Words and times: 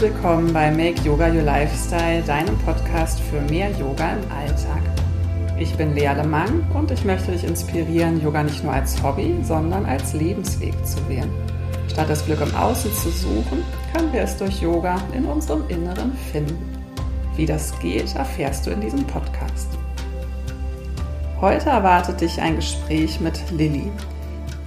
Willkommen 0.00 0.52
bei 0.52 0.70
Make 0.70 1.02
Yoga 1.02 1.26
Your 1.26 1.42
Lifestyle, 1.42 2.22
deinem 2.22 2.56
Podcast 2.58 3.18
für 3.18 3.40
mehr 3.40 3.68
Yoga 3.72 4.12
im 4.12 4.30
Alltag. 4.30 4.80
Ich 5.58 5.74
bin 5.74 5.92
Lea 5.92 6.12
Lemang 6.14 6.64
und 6.72 6.92
ich 6.92 7.04
möchte 7.04 7.32
dich 7.32 7.42
inspirieren, 7.42 8.22
Yoga 8.22 8.44
nicht 8.44 8.62
nur 8.62 8.72
als 8.72 9.02
Hobby, 9.02 9.34
sondern 9.42 9.84
als 9.86 10.12
Lebensweg 10.12 10.74
zu 10.86 10.98
wählen. 11.08 11.32
Statt 11.90 12.08
das 12.08 12.24
Glück 12.24 12.40
im 12.40 12.54
Außen 12.54 12.92
zu 12.92 13.10
suchen, 13.10 13.64
können 13.92 14.12
wir 14.12 14.22
es 14.22 14.36
durch 14.36 14.60
Yoga 14.60 15.02
in 15.16 15.24
unserem 15.24 15.68
Inneren 15.68 16.12
finden. 16.30 16.56
Wie 17.34 17.46
das 17.46 17.76
geht, 17.80 18.14
erfährst 18.14 18.66
du 18.66 18.70
in 18.70 18.80
diesem 18.80 19.04
Podcast. 19.04 19.66
Heute 21.40 21.70
erwartet 21.70 22.20
dich 22.20 22.40
ein 22.40 22.54
Gespräch 22.54 23.18
mit 23.18 23.50
Lilly. 23.50 23.90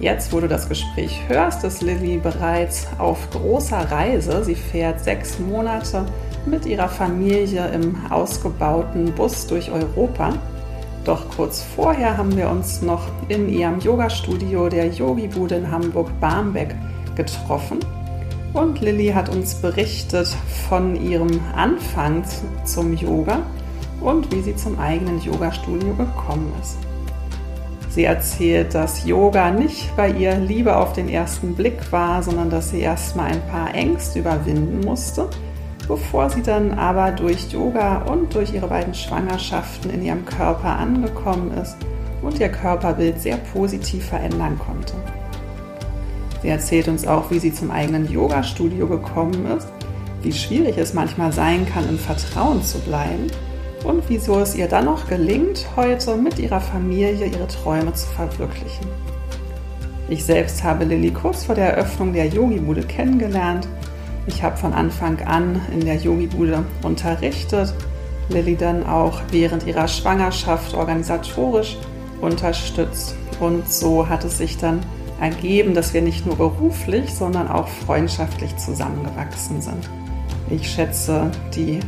Jetzt, 0.00 0.32
wo 0.32 0.40
du 0.40 0.48
das 0.48 0.68
Gespräch 0.68 1.20
hörst, 1.28 1.62
ist 1.64 1.82
Lilly 1.82 2.18
bereits 2.18 2.88
auf 2.98 3.30
großer 3.30 3.90
Reise. 3.90 4.44
Sie 4.44 4.54
fährt 4.54 5.00
sechs 5.00 5.38
Monate 5.38 6.04
mit 6.46 6.66
ihrer 6.66 6.88
Familie 6.88 7.68
im 7.68 7.94
ausgebauten 8.10 9.12
Bus 9.14 9.46
durch 9.46 9.70
Europa. 9.70 10.32
Doch 11.04 11.28
kurz 11.36 11.62
vorher 11.62 12.16
haben 12.16 12.36
wir 12.36 12.48
uns 12.48 12.82
noch 12.82 13.02
in 13.28 13.48
ihrem 13.48 13.80
Yogastudio 13.80 14.68
der 14.68 14.88
Yogi-Bude 14.88 15.56
in 15.56 15.70
Hamburg-Barmbek 15.70 16.74
getroffen. 17.16 17.78
Und 18.54 18.80
Lilly 18.80 19.08
hat 19.08 19.28
uns 19.28 19.54
berichtet 19.54 20.28
von 20.68 20.94
ihrem 20.96 21.40
Anfang 21.56 22.24
zum 22.64 22.94
Yoga 22.94 23.40
und 24.00 24.30
wie 24.32 24.42
sie 24.42 24.54
zum 24.56 24.78
eigenen 24.78 25.20
Yogastudio 25.22 25.94
gekommen 25.94 26.52
ist. 26.60 26.76
Sie 27.94 28.04
erzählt, 28.04 28.74
dass 28.74 29.04
Yoga 29.04 29.50
nicht 29.50 29.94
bei 29.96 30.08
ihr 30.08 30.36
Liebe 30.36 30.74
auf 30.76 30.94
den 30.94 31.10
ersten 31.10 31.54
Blick 31.54 31.92
war, 31.92 32.22
sondern 32.22 32.48
dass 32.48 32.70
sie 32.70 32.80
erstmal 32.80 33.32
ein 33.32 33.46
paar 33.48 33.74
Ängste 33.74 34.20
überwinden 34.20 34.80
musste, 34.80 35.28
bevor 35.88 36.30
sie 36.30 36.40
dann 36.40 36.72
aber 36.72 37.10
durch 37.10 37.52
Yoga 37.52 37.98
und 38.04 38.34
durch 38.34 38.54
ihre 38.54 38.68
beiden 38.68 38.94
Schwangerschaften 38.94 39.90
in 39.90 40.02
ihrem 40.02 40.24
Körper 40.24 40.74
angekommen 40.78 41.52
ist 41.60 41.76
und 42.22 42.40
ihr 42.40 42.48
Körperbild 42.48 43.20
sehr 43.20 43.36
positiv 43.36 44.06
verändern 44.06 44.58
konnte. 44.58 44.94
Sie 46.40 46.48
erzählt 46.48 46.88
uns 46.88 47.06
auch, 47.06 47.30
wie 47.30 47.40
sie 47.40 47.52
zum 47.52 47.70
eigenen 47.70 48.10
Yoga-Studio 48.10 48.86
gekommen 48.86 49.46
ist, 49.54 49.68
wie 50.22 50.32
schwierig 50.32 50.78
es 50.78 50.94
manchmal 50.94 51.34
sein 51.34 51.66
kann, 51.66 51.86
im 51.90 51.98
Vertrauen 51.98 52.62
zu 52.62 52.78
bleiben 52.78 53.26
und 53.84 54.02
wieso 54.08 54.38
es 54.38 54.54
ihr 54.54 54.68
dann 54.68 54.84
noch 54.84 55.08
gelingt, 55.08 55.66
heute 55.76 56.16
mit 56.16 56.38
ihrer 56.38 56.60
Familie 56.60 57.26
ihre 57.26 57.48
Träume 57.48 57.92
zu 57.94 58.06
verwirklichen. 58.08 58.86
Ich 60.08 60.24
selbst 60.24 60.62
habe 60.62 60.84
Lilly 60.84 61.10
kurz 61.10 61.44
vor 61.44 61.54
der 61.54 61.74
Eröffnung 61.74 62.12
der 62.12 62.26
Yogi-Bude 62.26 62.82
kennengelernt. 62.82 63.66
Ich 64.26 64.42
habe 64.42 64.56
von 64.56 64.72
Anfang 64.72 65.20
an 65.22 65.60
in 65.72 65.84
der 65.84 65.96
Yogi-Bude 65.96 66.64
unterrichtet, 66.82 67.72
Lilly 68.28 68.56
dann 68.56 68.86
auch 68.86 69.20
während 69.30 69.66
ihrer 69.66 69.88
Schwangerschaft 69.88 70.74
organisatorisch 70.74 71.76
unterstützt. 72.20 73.16
Und 73.40 73.72
so 73.72 74.08
hat 74.08 74.24
es 74.24 74.38
sich 74.38 74.58
dann 74.58 74.80
ergeben, 75.20 75.74
dass 75.74 75.94
wir 75.94 76.02
nicht 76.02 76.26
nur 76.26 76.36
beruflich, 76.36 77.12
sondern 77.14 77.48
auch 77.48 77.68
freundschaftlich 77.68 78.56
zusammengewachsen 78.56 79.60
sind. 79.60 79.88
Ich 80.50 80.70
schätze 80.70 81.30
die 81.54 81.80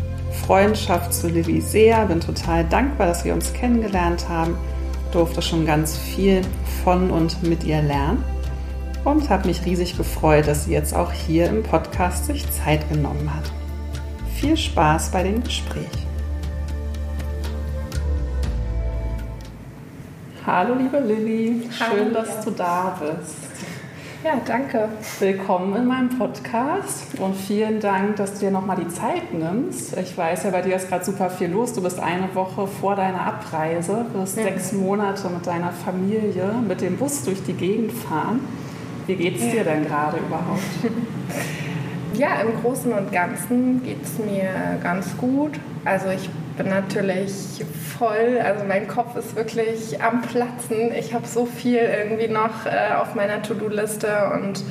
Freundschaft 0.47 1.15
zu 1.15 1.28
Lilly 1.28 1.61
sehr, 1.61 2.06
bin 2.06 2.21
total 2.21 2.65
dankbar, 2.65 3.06
dass 3.06 3.25
wir 3.25 3.33
uns 3.34 3.53
kennengelernt 3.53 4.28
haben, 4.28 4.56
durfte 5.12 5.41
schon 5.41 5.65
ganz 5.65 5.97
viel 5.97 6.43
von 6.83 7.11
und 7.11 7.43
mit 7.43 7.65
ihr 7.65 7.81
lernen 7.81 8.22
und 9.05 9.31
habe 9.31 9.47
mich 9.47 9.65
riesig 9.65 9.97
gefreut, 9.97 10.47
dass 10.47 10.65
sie 10.65 10.73
jetzt 10.73 10.94
auch 10.94 11.12
hier 11.12 11.49
im 11.49 11.62
Podcast 11.62 12.27
sich 12.27 12.50
Zeit 12.50 12.89
genommen 12.91 13.33
hat. 13.34 13.44
Viel 14.34 14.56
Spaß 14.56 15.11
bei 15.11 15.23
dem 15.23 15.43
Gespräch. 15.43 15.89
Hallo 20.47 20.75
liebe 20.75 20.99
Lilly, 20.99 21.62
schön, 21.71 22.12
dass 22.12 22.44
du 22.44 22.50
da 22.50 22.99
bist. 23.00 23.44
Ja, 24.25 24.41
danke. 24.43 24.89
Willkommen 25.19 25.77
in 25.77 25.87
meinem 25.87 26.09
Podcast 26.09 27.05
und 27.19 27.37
vielen 27.37 27.79
Dank, 27.79 28.17
dass 28.17 28.33
du 28.33 28.47
dir 28.47 28.51
nochmal 28.51 28.79
die 28.79 28.89
Zeit 28.89 29.35
nimmst. 29.35 29.99
Ich 29.99 30.17
weiß 30.17 30.45
ja, 30.45 30.51
bei 30.51 30.62
dir 30.62 30.77
ist 30.77 30.89
gerade 30.89 31.05
super 31.05 31.29
viel 31.29 31.51
los. 31.51 31.75
Du 31.75 31.83
bist 31.83 32.01
eine 32.01 32.35
Woche 32.35 32.67
vor 32.67 32.97
deiner 32.97 33.21
Abreise, 33.21 34.07
wirst 34.15 34.39
ja. 34.39 34.45
sechs 34.45 34.73
Monate 34.73 35.29
mit 35.29 35.47
deiner 35.47 35.73
Familie 35.73 36.55
mit 36.67 36.81
dem 36.81 36.97
Bus 36.97 37.23
durch 37.25 37.43
die 37.43 37.53
Gegend 37.53 37.93
fahren. 37.93 38.41
Wie 39.07 39.15
geht 39.15 39.37
es 39.37 39.51
dir 39.51 39.62
denn 39.62 39.85
gerade 39.85 40.17
überhaupt? 40.17 40.62
Ja, 42.17 42.41
im 42.43 42.62
Großen 42.62 42.93
und 42.93 43.11
Ganzen 43.11 43.83
geht 43.83 44.05
es 44.05 44.19
mir 44.25 44.79
ganz 44.81 45.17
gut. 45.17 45.59
Also 45.85 46.11
ich 46.11 46.31
bin 46.56 46.69
natürlich 46.69 47.65
voll, 47.99 48.41
also 48.43 48.65
mein 48.65 48.88
Kopf 48.88 49.16
ist 49.16 49.37
wirklich 49.37 50.03
am 50.03 50.22
Platzen. 50.22 50.93
Ich 50.94 51.15
habe 51.15 51.27
so 51.27 51.47
viel 51.47 51.78
irgendwie 51.78 52.28
noch 52.28 52.66
äh, 52.66 52.94
auf 52.94 53.15
meiner 53.15 53.43
To-Do-Liste 53.43 54.31
und 54.34 54.62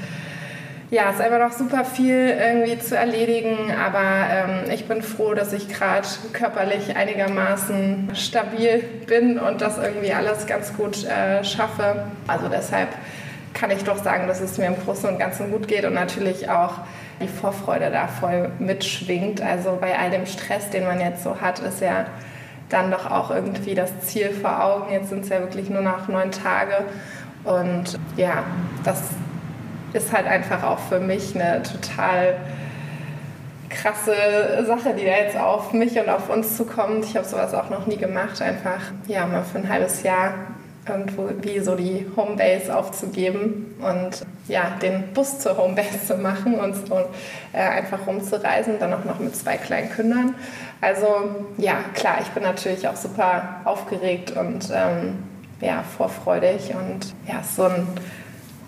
ja, 0.93 1.09
es 1.09 1.15
ist 1.15 1.21
einfach 1.21 1.39
noch 1.39 1.51
super 1.51 1.85
viel 1.85 2.37
irgendwie 2.39 2.77
zu 2.77 2.95
erledigen, 2.95 3.71
aber 3.71 4.27
ähm, 4.29 4.71
ich 4.71 4.87
bin 4.87 5.01
froh, 5.01 5.33
dass 5.33 5.51
ich 5.51 5.67
gerade 5.67 6.07
körperlich 6.33 6.95
einigermaßen 6.95 8.11
stabil 8.13 8.83
bin 9.07 9.39
und 9.39 9.61
das 9.61 9.79
irgendwie 9.79 10.13
alles 10.13 10.45
ganz 10.45 10.75
gut 10.77 11.03
äh, 11.05 11.43
schaffe. 11.43 12.05
Also 12.27 12.47
deshalb 12.47 12.89
kann 13.55 13.71
ich 13.71 13.83
doch 13.83 14.03
sagen, 14.03 14.27
dass 14.27 14.39
es 14.39 14.59
mir 14.59 14.67
im 14.67 14.75
Großen 14.75 15.09
und 15.09 15.17
Ganzen 15.17 15.49
gut 15.49 15.67
geht 15.67 15.83
und 15.85 15.95
natürlich 15.95 16.49
auch 16.49 16.73
die 17.19 17.27
Vorfreude 17.27 17.89
da 17.89 18.07
voll 18.07 18.51
mitschwingt. 18.59 19.41
Also 19.41 19.79
bei 19.81 19.97
all 19.97 20.11
dem 20.11 20.27
Stress, 20.27 20.69
den 20.69 20.85
man 20.85 21.01
jetzt 21.01 21.23
so 21.23 21.41
hat, 21.41 21.57
ist 21.57 21.81
ja 21.81 22.05
dann 22.69 22.91
doch 22.91 23.09
auch 23.09 23.31
irgendwie 23.31 23.75
das 23.75 23.91
Ziel 24.01 24.31
vor 24.31 24.63
Augen. 24.63 24.91
Jetzt 24.91 25.09
sind 25.09 25.23
es 25.23 25.29
ja 25.29 25.39
wirklich 25.39 25.69
nur 25.69 25.81
noch 25.81 26.07
neun 26.07 26.31
Tage. 26.31 26.85
Und 27.43 27.99
ja, 28.17 28.43
das 28.83 29.01
ist 29.93 30.11
halt 30.11 30.25
einfach 30.27 30.63
auch 30.63 30.79
für 30.79 30.99
mich 30.99 31.35
eine 31.35 31.61
total 31.63 32.35
krasse 33.69 34.15
Sache, 34.65 34.93
die 34.93 35.05
da 35.05 35.11
jetzt 35.11 35.37
auf 35.37 35.73
mich 35.73 35.99
und 35.99 36.09
auf 36.09 36.29
uns 36.29 36.57
zukommt. 36.57 37.05
Ich 37.05 37.15
habe 37.15 37.27
sowas 37.27 37.53
auch 37.53 37.69
noch 37.69 37.87
nie 37.87 37.97
gemacht, 37.97 38.41
einfach 38.41 38.81
ja 39.07 39.25
mal 39.25 39.43
für 39.43 39.59
ein 39.59 39.69
halbes 39.69 40.03
Jahr 40.03 40.33
irgendwo 40.87 41.29
wie 41.41 41.59
so 41.59 41.75
die 41.75 42.05
Homebase 42.15 42.75
aufzugeben 42.75 43.75
und 43.79 44.25
ja, 44.47 44.71
den 44.81 45.13
Bus 45.13 45.39
zur 45.39 45.57
Homebase 45.57 46.05
zu 46.05 46.17
machen 46.17 46.55
und 46.55 46.75
so 46.75 47.05
äh, 47.53 47.59
einfach 47.59 48.05
rumzureisen, 48.05 48.79
dann 48.79 48.93
auch 48.93 49.05
noch 49.05 49.19
mit 49.19 49.35
zwei 49.35 49.57
kleinen 49.57 49.91
Kindern. 49.91 50.35
Also 50.83 51.07
ja, 51.57 51.77
klar, 51.93 52.17
ich 52.21 52.27
bin 52.29 52.43
natürlich 52.43 52.87
auch 52.89 52.97
super 52.97 53.61
aufgeregt 53.63 54.31
und 54.31 54.69
ähm, 54.73 55.23
ja, 55.61 55.81
vorfreudig 55.81 56.73
und 56.75 57.13
ja, 57.25 57.41
so 57.41 57.63
ein 57.63 57.87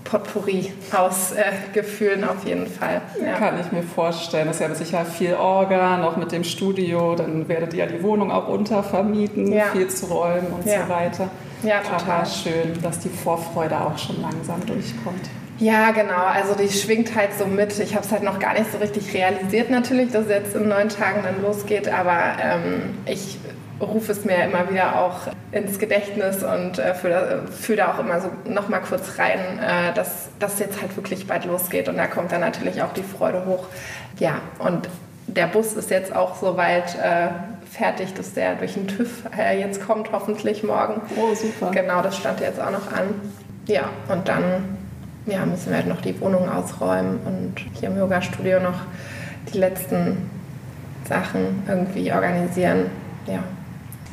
Potpourri 0.05 0.71
aus 0.95 1.33
äh, 1.33 1.51
Gefühlen 1.73 2.23
auf 2.23 2.45
jeden 2.45 2.67
Fall. 2.67 3.01
Ja. 3.21 3.33
Kann 3.33 3.59
ich 3.59 3.71
mir 3.73 3.83
vorstellen. 3.83 4.47
Das 4.47 4.57
ist 4.57 4.61
ja 4.61 4.75
sicher 4.75 5.05
viel 5.05 5.33
Orga, 5.33 5.97
noch 5.97 6.15
mit 6.15 6.31
dem 6.31 6.45
Studio. 6.45 7.15
Dann 7.15 7.49
werdet 7.49 7.73
ihr 7.73 7.85
die 7.87 8.01
Wohnung 8.01 8.31
auch 8.31 8.47
untervermieten, 8.47 9.51
ja. 9.51 9.65
viel 9.73 9.89
zu 9.89 10.05
räumen 10.05 10.47
und 10.53 10.65
ja. 10.65 10.83
so 10.83 10.89
weiter. 10.89 11.29
Ja, 11.63 11.79
total. 11.81 12.19
Aber 12.19 12.25
schön, 12.25 12.81
dass 12.81 12.99
die 12.99 13.09
Vorfreude 13.09 13.77
auch 13.81 13.97
schon 13.97 14.21
langsam 14.21 14.65
durchkommt. 14.65 15.29
Ja, 15.57 15.91
genau. 15.91 16.25
Also 16.25 16.53
die 16.53 16.69
schwingt 16.69 17.15
halt 17.15 17.33
so 17.37 17.45
mit. 17.45 17.79
Ich 17.79 17.95
habe 17.95 18.05
es 18.05 18.11
halt 18.11 18.23
noch 18.23 18.39
gar 18.39 18.53
nicht 18.53 18.71
so 18.71 18.77
richtig 18.77 19.13
realisiert 19.13 19.69
natürlich, 19.69 20.11
dass 20.11 20.25
es 20.25 20.29
jetzt 20.29 20.55
in 20.55 20.67
neun 20.67 20.89
Tagen 20.89 21.21
dann 21.23 21.41
losgeht. 21.41 21.87
Aber 21.87 22.17
ähm, 22.41 22.97
ich 23.05 23.37
rufe 23.79 24.11
es 24.11 24.25
mir 24.25 24.43
immer 24.43 24.69
wieder 24.69 24.99
auch 24.99 25.27
ins 25.51 25.79
Gedächtnis 25.79 26.43
und 26.43 26.79
äh, 26.79 26.93
fühle 26.93 27.77
da 27.77 27.93
auch 27.93 27.99
immer 27.99 28.19
so 28.19 28.29
noch 28.49 28.67
mal 28.67 28.79
kurz 28.79 29.17
rein, 29.17 29.39
äh, 29.59 29.93
dass 29.93 30.29
das 30.39 30.59
jetzt 30.59 30.81
halt 30.81 30.95
wirklich 30.97 31.27
bald 31.27 31.45
losgeht. 31.45 31.87
Und 31.87 31.97
da 31.97 32.07
kommt 32.07 32.31
dann 32.31 32.41
natürlich 32.41 32.81
auch 32.81 32.93
die 32.93 33.03
Freude 33.03 33.45
hoch. 33.45 33.67
Ja, 34.19 34.41
und 34.59 34.89
der 35.27 35.47
Bus 35.47 35.73
ist 35.73 35.89
jetzt 35.89 36.13
auch 36.15 36.35
soweit 36.35 36.95
äh, 36.95 37.29
fertig, 37.71 38.13
dass 38.13 38.33
der 38.33 38.55
durch 38.55 38.73
den 38.73 38.87
TÜV 38.87 39.23
äh, 39.37 39.59
jetzt 39.59 39.85
kommt, 39.85 40.11
hoffentlich 40.11 40.63
morgen. 40.63 41.01
Oh, 41.17 41.33
super. 41.33 41.71
Genau, 41.71 42.01
das 42.01 42.17
stand 42.17 42.41
jetzt 42.41 42.59
auch 42.59 42.71
noch 42.71 42.91
an. 42.91 43.21
Ja, 43.67 43.89
und 44.09 44.27
dann 44.27 44.77
ja, 45.25 45.45
müssen 45.45 45.69
wir 45.69 45.77
halt 45.77 45.87
noch 45.87 46.01
die 46.01 46.19
Wohnung 46.21 46.49
ausräumen 46.49 47.19
und 47.25 47.53
hier 47.79 47.89
im 47.89 47.97
Yoga-Studio 47.97 48.59
noch 48.59 48.81
die 49.53 49.57
letzten 49.57 50.29
Sachen 51.07 51.63
irgendwie 51.67 52.11
organisieren. 52.11 52.87
Ja. 53.27 53.39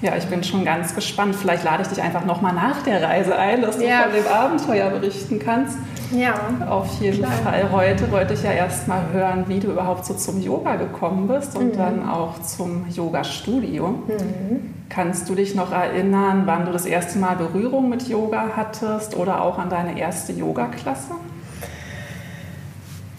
Ja, 0.03 0.17
ich 0.17 0.27
bin 0.27 0.43
schon 0.43 0.65
ganz 0.65 0.97
gespannt. 0.97 1.37
Vielleicht 1.37 1.63
lade 1.63 1.83
ich 1.83 1.89
dich 1.89 2.03
einfach 2.03 2.25
nochmal 2.25 2.53
nach 2.53 2.83
der 2.83 3.01
Reise 3.01 3.39
ein, 3.39 3.63
dass 3.63 3.79
du 3.79 3.87
ja. 3.87 4.03
von 4.03 4.13
dem 4.13 4.27
Abenteuer 4.27 4.91
berichten 4.91 5.39
kannst. 5.39 5.79
Ja. 6.11 6.35
Auf 6.69 7.01
jeden 7.01 7.19
klar. 7.19 7.31
Fall. 7.31 7.71
Heute 7.71 8.11
wollte 8.11 8.35
ich 8.35 8.43
ja 8.43 8.51
erstmal 8.51 9.03
hören, 9.13 9.45
wie 9.47 9.61
du 9.61 9.71
überhaupt 9.71 10.05
so 10.05 10.15
zum 10.15 10.43
Yoga 10.43 10.75
gekommen 10.75 11.29
bist 11.29 11.57
und 11.57 11.75
mhm. 11.75 11.79
dann 11.79 12.09
auch 12.09 12.43
zum 12.43 12.87
Yoga-Studio. 12.91 13.91
Mhm. 14.09 14.75
Kannst 14.95 15.27
du 15.31 15.35
dich 15.35 15.55
noch 15.55 15.73
erinnern, 15.73 16.43
wann 16.45 16.67
du 16.67 16.73
das 16.73 16.85
erste 16.85 17.19
Mal 17.19 17.37
Berührung 17.37 17.89
mit 17.89 18.09
Yoga 18.09 18.51
hattest 18.55 19.17
oder 19.17 19.41
auch 19.41 19.59
an 19.59 19.71
deine 19.71 19.99
erste 19.99 20.33
Yoga-Klasse? 20.35 21.15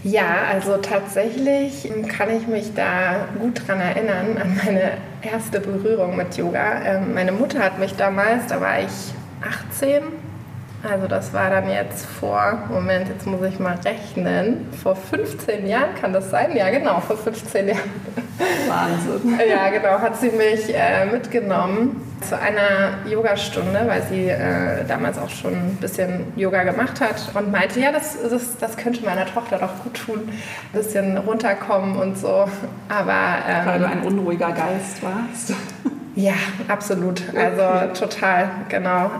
Ja, 0.03 0.43
also 0.51 0.77
tatsächlich 0.77 1.91
kann 2.09 2.29
ich 2.29 2.45
mich 2.45 2.75
da 2.75 3.25
gut 3.39 3.67
dran 3.67 3.79
erinnern, 3.79 4.37
an 4.39 4.59
meine 4.63 4.91
erste 5.23 5.59
Berührung 5.59 6.15
mit 6.15 6.37
Yoga. 6.37 6.83
Ähm, 6.83 7.15
meine 7.15 7.31
Mutter 7.31 7.57
hat 7.57 7.79
mich 7.79 7.95
damals, 7.95 8.45
da 8.45 8.61
war 8.61 8.79
ich 8.79 9.13
18, 9.71 10.03
also 10.83 11.07
das 11.07 11.33
war 11.33 11.49
dann 11.49 11.69
jetzt 11.69 12.05
vor, 12.05 12.63
Moment, 12.69 13.07
jetzt 13.07 13.25
muss 13.25 13.41
ich 13.43 13.59
mal 13.59 13.77
rechnen, 13.85 14.67
vor 14.83 14.95
15 14.95 15.65
Jahren 15.65 15.95
kann 15.99 16.11
das 16.11 16.29
sein? 16.29 16.55
Ja, 16.55 16.69
genau, 16.69 16.99
vor 16.99 17.17
15 17.17 17.69
Jahren. 17.69 17.79
Wahnsinn. 18.67 19.39
Ja, 19.49 19.69
genau, 19.69 19.99
hat 19.99 20.17
sie 20.17 20.29
mich 20.29 20.73
äh, 20.75 21.05
mitgenommen 21.05 22.01
zu 22.21 22.37
einer 22.37 22.97
Yogastunde, 23.09 23.83
weil 23.85 24.01
sie 24.03 24.29
äh, 24.29 24.85
damals 24.87 25.17
auch 25.17 25.29
schon 25.29 25.53
ein 25.53 25.77
bisschen 25.79 26.33
Yoga 26.35 26.63
gemacht 26.63 26.99
hat 26.99 27.15
und 27.33 27.51
meinte, 27.51 27.79
ja, 27.79 27.91
das, 27.91 28.17
das, 28.29 28.57
das 28.57 28.77
könnte 28.77 29.05
meiner 29.05 29.25
Tochter 29.25 29.57
doch 29.59 29.83
gut 29.83 29.93
tun, 29.93 30.19
ein 30.27 30.77
bisschen 30.77 31.17
runterkommen 31.17 31.97
und 31.97 32.17
so. 32.17 32.47
Aber, 32.89 33.37
ähm, 33.47 33.65
weil 33.65 33.79
du 33.79 33.87
ein 33.87 34.01
unruhiger 34.03 34.51
Geist 34.51 35.01
warst. 35.01 35.53
Ja, 36.15 36.33
absolut. 36.67 37.23
Also 37.35 37.93
total, 37.99 38.49
genau. 38.69 39.11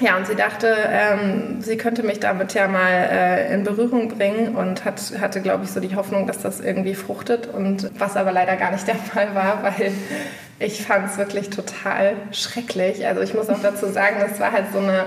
Ja, 0.00 0.16
und 0.16 0.26
sie 0.26 0.34
dachte, 0.34 0.74
ähm, 0.88 1.60
sie 1.60 1.76
könnte 1.76 2.02
mich 2.02 2.18
damit 2.18 2.52
ja 2.54 2.66
mal 2.66 2.90
äh, 2.90 3.54
in 3.54 3.62
Berührung 3.62 4.08
bringen 4.08 4.56
und 4.56 4.84
hat, 4.84 5.00
hatte, 5.20 5.40
glaube 5.40 5.64
ich, 5.64 5.70
so 5.70 5.78
die 5.78 5.94
Hoffnung, 5.94 6.26
dass 6.26 6.38
das 6.38 6.60
irgendwie 6.60 6.94
fruchtet. 6.94 7.46
Und 7.46 7.90
was 7.98 8.16
aber 8.16 8.32
leider 8.32 8.56
gar 8.56 8.72
nicht 8.72 8.88
der 8.88 8.94
Fall 9.12 9.34
war, 9.34 9.62
weil 9.62 9.92
ich 10.58 10.82
fand 10.82 11.10
es 11.10 11.18
wirklich 11.18 11.50
total 11.50 12.14
schrecklich. 12.32 13.06
Also 13.06 13.20
ich 13.20 13.34
muss 13.34 13.48
auch 13.48 13.60
dazu 13.62 13.86
sagen, 13.86 14.16
das 14.20 14.40
war 14.40 14.50
halt 14.50 14.66
so 14.72 14.80
eine, 14.80 15.06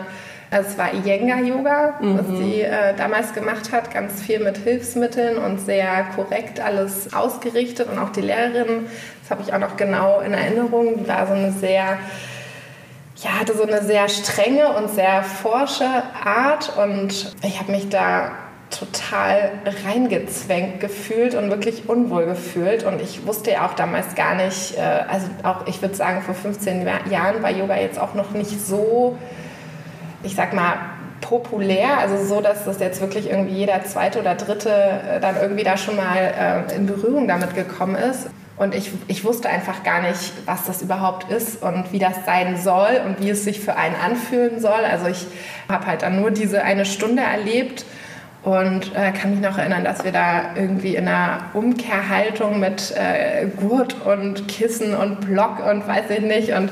also 0.52 0.70
es 0.70 0.78
war 0.78 0.94
Iyengar-Yoga, 0.94 1.96
mhm. 2.00 2.18
was 2.18 2.38
sie 2.38 2.62
äh, 2.62 2.94
damals 2.96 3.34
gemacht 3.34 3.74
hat, 3.74 3.94
ganz 3.94 4.22
viel 4.22 4.40
mit 4.40 4.58
Hilfsmitteln 4.58 5.38
und 5.38 5.60
sehr 5.60 6.08
korrekt 6.16 6.62
alles 6.62 7.14
ausgerichtet. 7.14 7.90
Und 7.92 8.00
auch 8.00 8.10
die 8.10 8.22
Lehrerin, 8.22 8.88
das 9.22 9.32
habe 9.32 9.42
ich 9.42 9.54
auch 9.54 9.60
noch 9.60 9.76
genau 9.76 10.22
in 10.22 10.34
Erinnerung, 10.34 10.98
die 10.98 11.08
war 11.10 11.28
so 11.28 11.34
eine 11.34 11.52
sehr 11.52 12.00
ja, 13.24 13.40
hatte 13.40 13.56
so 13.56 13.64
eine 13.64 13.84
sehr 13.84 14.10
strenge 14.10 14.74
und 14.74 14.90
sehr 14.90 15.24
forsche 15.24 15.86
Art 16.24 16.74
und 16.78 17.34
ich 17.44 17.60
habe 17.60 17.72
mich 17.72 17.90
da 17.90 18.32
total 18.70 19.52
reingezwängt 19.86 20.80
gefühlt 20.80 21.36
und 21.36 21.50
wirklich 21.50 21.88
unwohl 21.88 22.26
gefühlt. 22.26 22.84
Und 22.84 23.02
ich 23.02 23.26
wusste 23.26 23.52
ja 23.52 23.66
auch 23.66 23.74
damals 23.74 24.16
gar 24.16 24.36
nicht, 24.36 24.78
äh, 24.78 24.82
also 24.82 25.28
auch 25.44 25.68
ich 25.68 25.82
würde 25.82 25.96
sagen, 25.96 26.22
vor 26.22 26.36
15 26.36 26.86
Jahren 27.10 27.42
war 27.42 27.50
Yoga 27.50 27.78
jetzt 27.78 28.00
auch 28.00 28.14
noch 28.14 28.32
nicht 28.32 28.60
so, 28.66 29.18
ich 30.24 30.36
sag 30.36 30.54
mal, 30.54 30.74
populär, 31.22 31.98
also 31.98 32.24
so, 32.24 32.42
dass 32.42 32.66
das 32.66 32.80
jetzt 32.80 33.02
wirklich 33.02 33.30
irgendwie 33.30 33.56
jeder 33.56 33.84
zweite 33.84 34.20
oder 34.20 34.36
dritte 34.36 34.70
äh, 34.70 35.20
dann 35.20 35.36
irgendwie 35.42 35.64
da 35.64 35.78
schon 35.78 35.96
mal 35.96 36.68
äh, 36.70 36.76
in 36.76 36.86
Berührung 36.86 37.28
damit 37.28 37.56
gekommen 37.56 37.96
ist. 37.96 38.30
Und 38.58 38.74
ich, 38.74 38.90
ich 39.08 39.24
wusste 39.24 39.50
einfach 39.50 39.84
gar 39.84 40.02
nicht, 40.02 40.34
was 40.46 40.66
das 40.66 40.82
überhaupt 40.82 41.32
ist 41.32 41.62
und 41.62 41.92
wie 41.92 42.00
das 42.00 42.26
sein 42.26 42.58
soll 42.58 43.02
und 43.06 43.22
wie 43.22 43.30
es 43.30 43.44
sich 43.44 43.60
für 43.60 43.76
einen 43.76 43.96
anfühlen 43.96 44.60
soll. 44.60 44.84
Also 44.90 45.06
ich 45.08 45.28
habe 45.70 45.86
halt 45.86 46.02
dann 46.02 46.20
nur 46.20 46.32
diese 46.32 46.64
eine 46.64 46.86
Stunde 46.86 47.22
erlebt 47.22 47.86
und 48.44 48.96
äh, 48.96 49.12
kann 49.12 49.32
mich 49.32 49.42
noch 49.42 49.58
erinnern, 49.58 49.84
dass 49.84 50.04
wir 50.04 50.12
da 50.12 50.56
irgendwie 50.56 50.96
in 50.96 51.08
einer 51.08 51.46
Umkehrhaltung 51.54 52.60
mit 52.60 52.96
äh, 52.96 53.48
Gurt 53.48 53.96
und 54.06 54.48
Kissen 54.48 54.96
und 54.96 55.22
Block 55.22 55.60
und 55.64 55.88
weiß 55.88 56.10
ich 56.10 56.22
nicht 56.22 56.54
und 56.54 56.72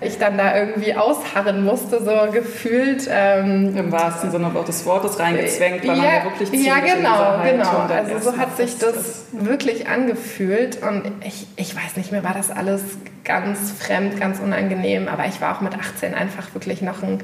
ich 0.00 0.18
dann 0.18 0.36
da 0.36 0.56
irgendwie 0.56 0.94
ausharren 0.94 1.64
musste, 1.64 2.02
so 2.02 2.30
gefühlt. 2.30 3.08
Ähm, 3.10 3.76
Im 3.76 3.92
wahrsten 3.92 4.30
Sinne 4.30 4.50
des 4.66 4.84
Wortes 4.84 5.18
reingezwängt, 5.18 5.86
weil 5.86 5.96
ja, 5.96 6.02
man 6.02 6.14
ja 6.14 6.24
wirklich 6.24 6.50
ziemlich 6.50 6.66
Ja, 6.66 6.80
genau, 6.80 7.42
genau. 7.42 7.94
Also 7.94 8.30
so 8.30 8.36
hat 8.36 8.56
sich 8.56 8.78
das 8.78 8.96
ist. 8.96 9.26
wirklich 9.32 9.88
angefühlt 9.88 10.82
und 10.82 11.10
ich, 11.24 11.46
ich 11.56 11.74
weiß 11.74 11.96
nicht, 11.96 12.12
mir 12.12 12.24
war 12.24 12.34
das 12.34 12.50
alles 12.50 12.82
ganz 13.24 13.72
fremd, 13.72 14.20
ganz 14.20 14.38
unangenehm, 14.38 15.08
aber 15.08 15.26
ich 15.26 15.40
war 15.40 15.56
auch 15.56 15.60
mit 15.60 15.74
18 15.74 16.14
einfach 16.14 16.54
wirklich 16.54 16.82
noch 16.82 17.02
ein 17.02 17.22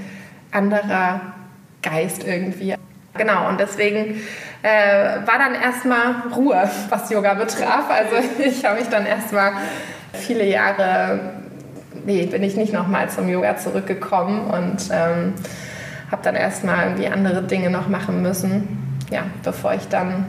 anderer 0.51 1.21
Geist 1.83 2.25
irgendwie. 2.25 2.75
Genau, 3.15 3.49
und 3.49 3.61
deswegen 3.61 4.23
äh, 4.63 5.27
war 5.27 5.39
dann 5.39 5.55
erstmal 5.55 6.15
Ruhe, 6.35 6.71
was 6.89 7.11
Yoga 7.11 7.35
betraf. 7.35 7.91
Also 7.91 8.17
ich 8.39 8.65
habe 8.65 8.81
mich 8.81 8.89
dann 8.89 9.05
erstmal 9.05 9.53
viele 10.15 10.45
Jahre 10.45 11.42
nee, 12.05 12.27
bin 12.27 12.43
ich 12.43 12.57
nicht 12.57 12.73
nochmal 12.73 13.11
zum 13.11 13.29
Yoga 13.29 13.57
zurückgekommen 13.57 14.47
und 14.47 14.89
ähm, 14.91 15.35
habe 16.11 16.23
dann 16.23 16.35
erstmal 16.35 16.85
irgendwie 16.85 17.09
andere 17.09 17.43
Dinge 17.43 17.71
noch 17.71 17.89
machen 17.89 18.23
müssen, 18.23 18.97
ja, 19.11 19.23
bevor 19.43 19.75
ich 19.75 19.89
dann 19.89 20.27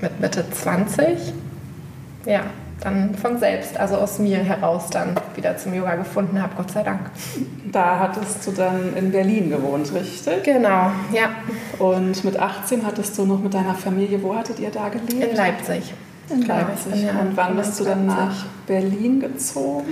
mit 0.00 0.20
Mitte 0.20 0.44
20, 0.50 1.32
ja, 2.26 2.42
dann 2.80 3.14
von 3.14 3.38
selbst, 3.38 3.76
also 3.76 3.96
aus 3.96 4.18
mir 4.18 4.38
heraus 4.38 4.88
dann 4.90 5.16
wieder 5.34 5.56
zum 5.56 5.74
Yoga 5.74 5.96
gefunden 5.96 6.40
habe, 6.40 6.52
Gott 6.56 6.70
sei 6.70 6.82
Dank. 6.82 7.00
Da 7.72 7.98
hattest 7.98 8.46
du 8.46 8.52
dann 8.52 8.94
in 8.96 9.10
Berlin 9.10 9.50
gewohnt, 9.50 9.92
richtig? 9.92 10.44
Genau, 10.44 10.90
ja. 11.12 11.30
Und 11.78 12.22
mit 12.24 12.38
18 12.38 12.86
hattest 12.86 13.18
du 13.18 13.24
noch 13.24 13.42
mit 13.42 13.54
deiner 13.54 13.74
Familie, 13.74 14.22
wo 14.22 14.36
hattet 14.36 14.60
ihr 14.60 14.70
da 14.70 14.88
gelebt? 14.88 15.30
In 15.30 15.36
Leipzig. 15.36 15.92
In 16.30 16.42
Leipzig. 16.42 16.92
Und 16.92 17.36
wann 17.36 17.56
bist 17.56 17.80
du 17.80 17.84
dann 17.84 18.06
nach 18.06 18.46
Berlin 18.66 19.20
gezogen? 19.20 19.86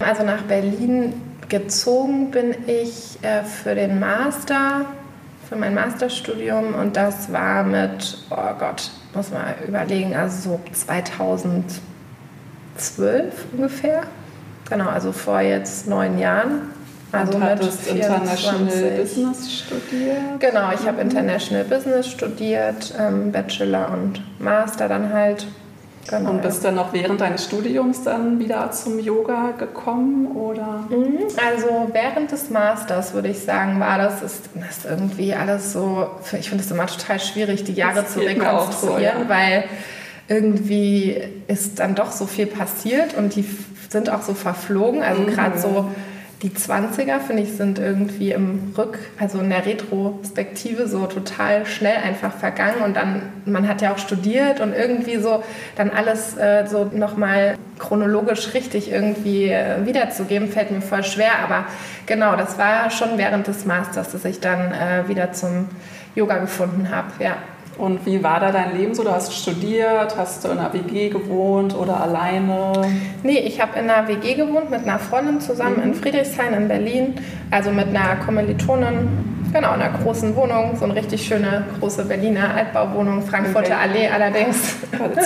Also 0.00 0.22
nach 0.22 0.42
Berlin 0.42 1.14
gezogen 1.48 2.30
bin 2.30 2.54
ich 2.66 3.18
äh, 3.22 3.42
für 3.42 3.74
den 3.74 3.98
Master, 3.98 4.84
für 5.48 5.56
mein 5.56 5.74
Masterstudium 5.74 6.74
und 6.74 6.96
das 6.96 7.32
war 7.32 7.64
mit, 7.64 8.18
oh 8.30 8.54
Gott, 8.58 8.90
muss 9.14 9.30
man 9.30 9.54
überlegen, 9.66 10.14
also 10.14 10.50
so 10.50 10.60
2012 10.72 11.80
ungefähr. 13.56 14.02
Genau, 14.68 14.88
also 14.88 15.12
vor 15.12 15.40
jetzt 15.40 15.88
neun 15.88 16.18
Jahren. 16.18 16.70
Also 17.10 17.36
und 17.36 17.42
hattest 17.42 17.86
International 17.86 18.90
Business 18.98 19.52
studiert? 19.60 20.40
Genau, 20.40 20.72
ich 20.74 20.86
habe 20.86 21.00
International 21.00 21.64
Business 21.64 22.06
studiert, 22.06 22.94
ähm, 22.98 23.32
Bachelor 23.32 23.90
und 23.92 24.22
Master 24.38 24.88
dann 24.88 25.10
halt 25.12 25.46
Genau, 26.08 26.30
und 26.30 26.42
bist 26.42 26.62
ja. 26.62 26.70
dann 26.70 26.76
noch 26.76 26.92
während 26.92 27.20
deines 27.20 27.44
Studiums 27.44 28.02
dann 28.02 28.38
wieder 28.38 28.70
zum 28.70 28.98
Yoga 28.98 29.52
gekommen 29.58 30.28
oder? 30.28 30.84
Mhm, 30.88 31.24
also 31.36 31.90
während 31.92 32.32
des 32.32 32.48
Masters 32.50 33.12
würde 33.12 33.28
ich 33.28 33.40
sagen, 33.40 33.78
war 33.78 33.98
das, 33.98 34.22
ist, 34.22 34.44
das 34.54 34.78
ist 34.78 34.86
irgendwie 34.86 35.34
alles 35.34 35.72
so, 35.72 36.08
ich 36.38 36.48
finde 36.48 36.64
es 36.64 36.70
immer 36.70 36.86
total 36.86 37.20
schwierig, 37.20 37.64
die 37.64 37.74
Jahre 37.74 38.02
das 38.02 38.14
zu 38.14 38.20
rekonstruieren, 38.20 39.18
so, 39.18 39.22
ja. 39.22 39.28
weil 39.28 39.64
irgendwie 40.28 41.20
ist 41.46 41.78
dann 41.78 41.94
doch 41.94 42.12
so 42.12 42.26
viel 42.26 42.46
passiert 42.46 43.14
und 43.14 43.34
die 43.34 43.44
sind 43.88 44.10
auch 44.10 44.22
so 44.22 44.34
verflogen. 44.34 45.02
Also 45.02 45.22
mhm. 45.22 45.26
gerade 45.26 45.58
so 45.58 45.90
die 46.42 46.50
20er, 46.50 47.18
finde 47.18 47.42
ich, 47.42 47.52
sind 47.52 47.80
irgendwie 47.80 48.30
im 48.30 48.72
Rück, 48.78 48.98
also 49.18 49.40
in 49.40 49.50
der 49.50 49.66
Retrospektive 49.66 50.86
so 50.86 51.06
total 51.06 51.66
schnell 51.66 51.96
einfach 51.96 52.32
vergangen. 52.32 52.82
Und 52.84 52.94
dann, 52.94 53.22
man 53.44 53.66
hat 53.66 53.82
ja 53.82 53.92
auch 53.92 53.98
studiert 53.98 54.60
und 54.60 54.72
irgendwie 54.72 55.16
so 55.16 55.42
dann 55.76 55.90
alles 55.90 56.36
äh, 56.36 56.66
so 56.68 56.84
nochmal 56.84 57.56
chronologisch 57.80 58.54
richtig 58.54 58.92
irgendwie 58.92 59.50
äh, 59.50 59.84
wiederzugeben, 59.84 60.48
fällt 60.48 60.70
mir 60.70 60.80
voll 60.80 61.02
schwer. 61.02 61.40
Aber 61.42 61.64
genau, 62.06 62.36
das 62.36 62.56
war 62.56 62.90
schon 62.90 63.18
während 63.18 63.48
des 63.48 63.64
Masters, 63.64 64.12
dass 64.12 64.24
ich 64.24 64.38
dann 64.38 64.72
äh, 64.72 65.08
wieder 65.08 65.32
zum 65.32 65.66
Yoga 66.14 66.38
gefunden 66.38 66.88
habe, 66.90 67.08
ja. 67.18 67.36
Und 67.78 68.04
wie 68.04 68.24
war 68.24 68.40
da 68.40 68.50
dein 68.50 68.76
Leben 68.76 68.92
so? 68.92 69.04
Du 69.04 69.10
hast 69.10 69.32
studiert, 69.32 70.16
hast 70.16 70.44
du 70.44 70.48
in 70.48 70.58
einer 70.58 70.72
WG 70.72 71.10
gewohnt 71.10 71.76
oder 71.76 72.00
alleine? 72.00 72.72
Nee, 73.22 73.38
ich 73.38 73.60
habe 73.60 73.78
in 73.78 73.88
einer 73.88 74.08
WG 74.08 74.34
gewohnt 74.34 74.70
mit 74.70 74.82
einer 74.82 74.98
Freundin 74.98 75.40
zusammen 75.40 75.76
mhm. 75.76 75.82
in 75.84 75.94
Friedrichshain 75.94 76.52
in 76.54 76.66
Berlin, 76.66 77.14
also 77.52 77.70
mit 77.70 77.86
einer 77.88 78.16
Kommilitonin 78.16 79.37
Genau, 79.52 79.74
in 79.74 79.80
einer 79.80 79.98
großen 79.98 80.36
Wohnung, 80.36 80.76
so 80.76 80.84
eine 80.84 80.94
richtig 80.94 81.26
schöne 81.26 81.64
große 81.80 82.04
Berliner 82.04 82.54
Altbauwohnung, 82.54 83.22
Frankfurter 83.22 83.78
Allee 83.78 84.08
allerdings. 84.08 84.76